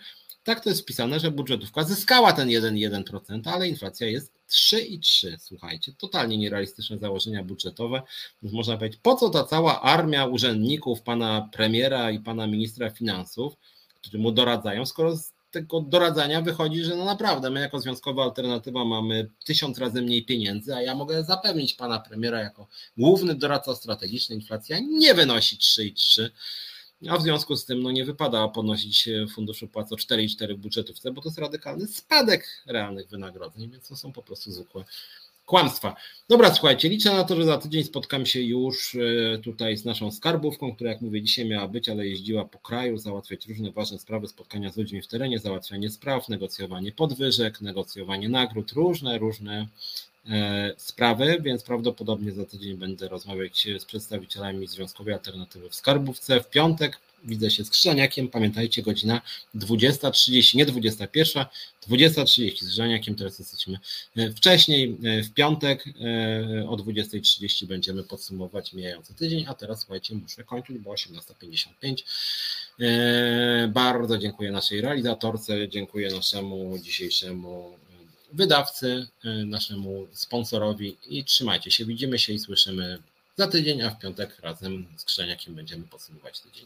[0.44, 5.38] Tak to jest wpisane, że budżetówka zyskała ten 1,1%, ale inflacja jest 3,3.
[5.38, 8.02] Słuchajcie, totalnie nierealistyczne założenia budżetowe.
[8.42, 13.54] Można powiedzieć, po co ta cała armia urzędników pana premiera i pana ministra finansów,
[13.94, 18.84] którzy mu doradzają, skoro z tego doradzania wychodzi, że no naprawdę my jako związkowa alternatywa
[18.84, 22.66] mamy tysiąc razy mniej pieniędzy, a ja mogę zapewnić pana premiera jako
[22.96, 26.30] główny doradca strategiczny, inflacja nie wynosi 3,3
[27.08, 31.12] a w związku z tym no, nie wypada podnosić funduszu płac o 4,4 w budżetówce,
[31.12, 34.84] bo to jest radykalny spadek realnych wynagrodzeń, więc to są po prostu zwykłe
[35.46, 35.96] kłamstwa.
[36.28, 40.10] Dobra, słuchajcie, liczę na to, że za tydzień spotkam się już e, tutaj z naszą
[40.10, 44.28] skarbówką, która jak mówię dzisiaj miała być, ale jeździła po kraju, załatwiać różne ważne sprawy,
[44.28, 49.66] spotkania z ludźmi w terenie, załatwianie spraw, negocjowanie podwyżek, negocjowanie nagród, różne, różne E,
[50.76, 56.40] sprawy, więc prawdopodobnie za tydzień będę rozmawiać z przedstawicielami Związkowej Alternatywy w Skarbówce.
[56.40, 58.28] W piątek widzę się z Krzyżaniakiem.
[58.28, 59.20] Pamiętajcie, godzina
[59.54, 61.44] 20.30, nie 21,
[61.88, 63.14] 20.30 z Krzyżaniakiem.
[63.14, 63.78] Teraz jesteśmy
[64.16, 64.96] e, wcześniej.
[65.04, 65.84] E, w piątek
[66.68, 71.96] o 20.30 będziemy podsumować mijający tydzień, a teraz słuchajcie, muszę kończyć, bo 18.55.
[73.68, 77.78] Bardzo dziękuję naszej realizatorce, dziękuję naszemu dzisiejszemu
[78.32, 81.84] wydawcy, y, naszemu sponsorowi i trzymajcie się.
[81.84, 82.98] Widzimy się i słyszymy
[83.36, 86.52] za tydzień, a w piątek razem z Krzeniakiem będziemy podsumować tydzień.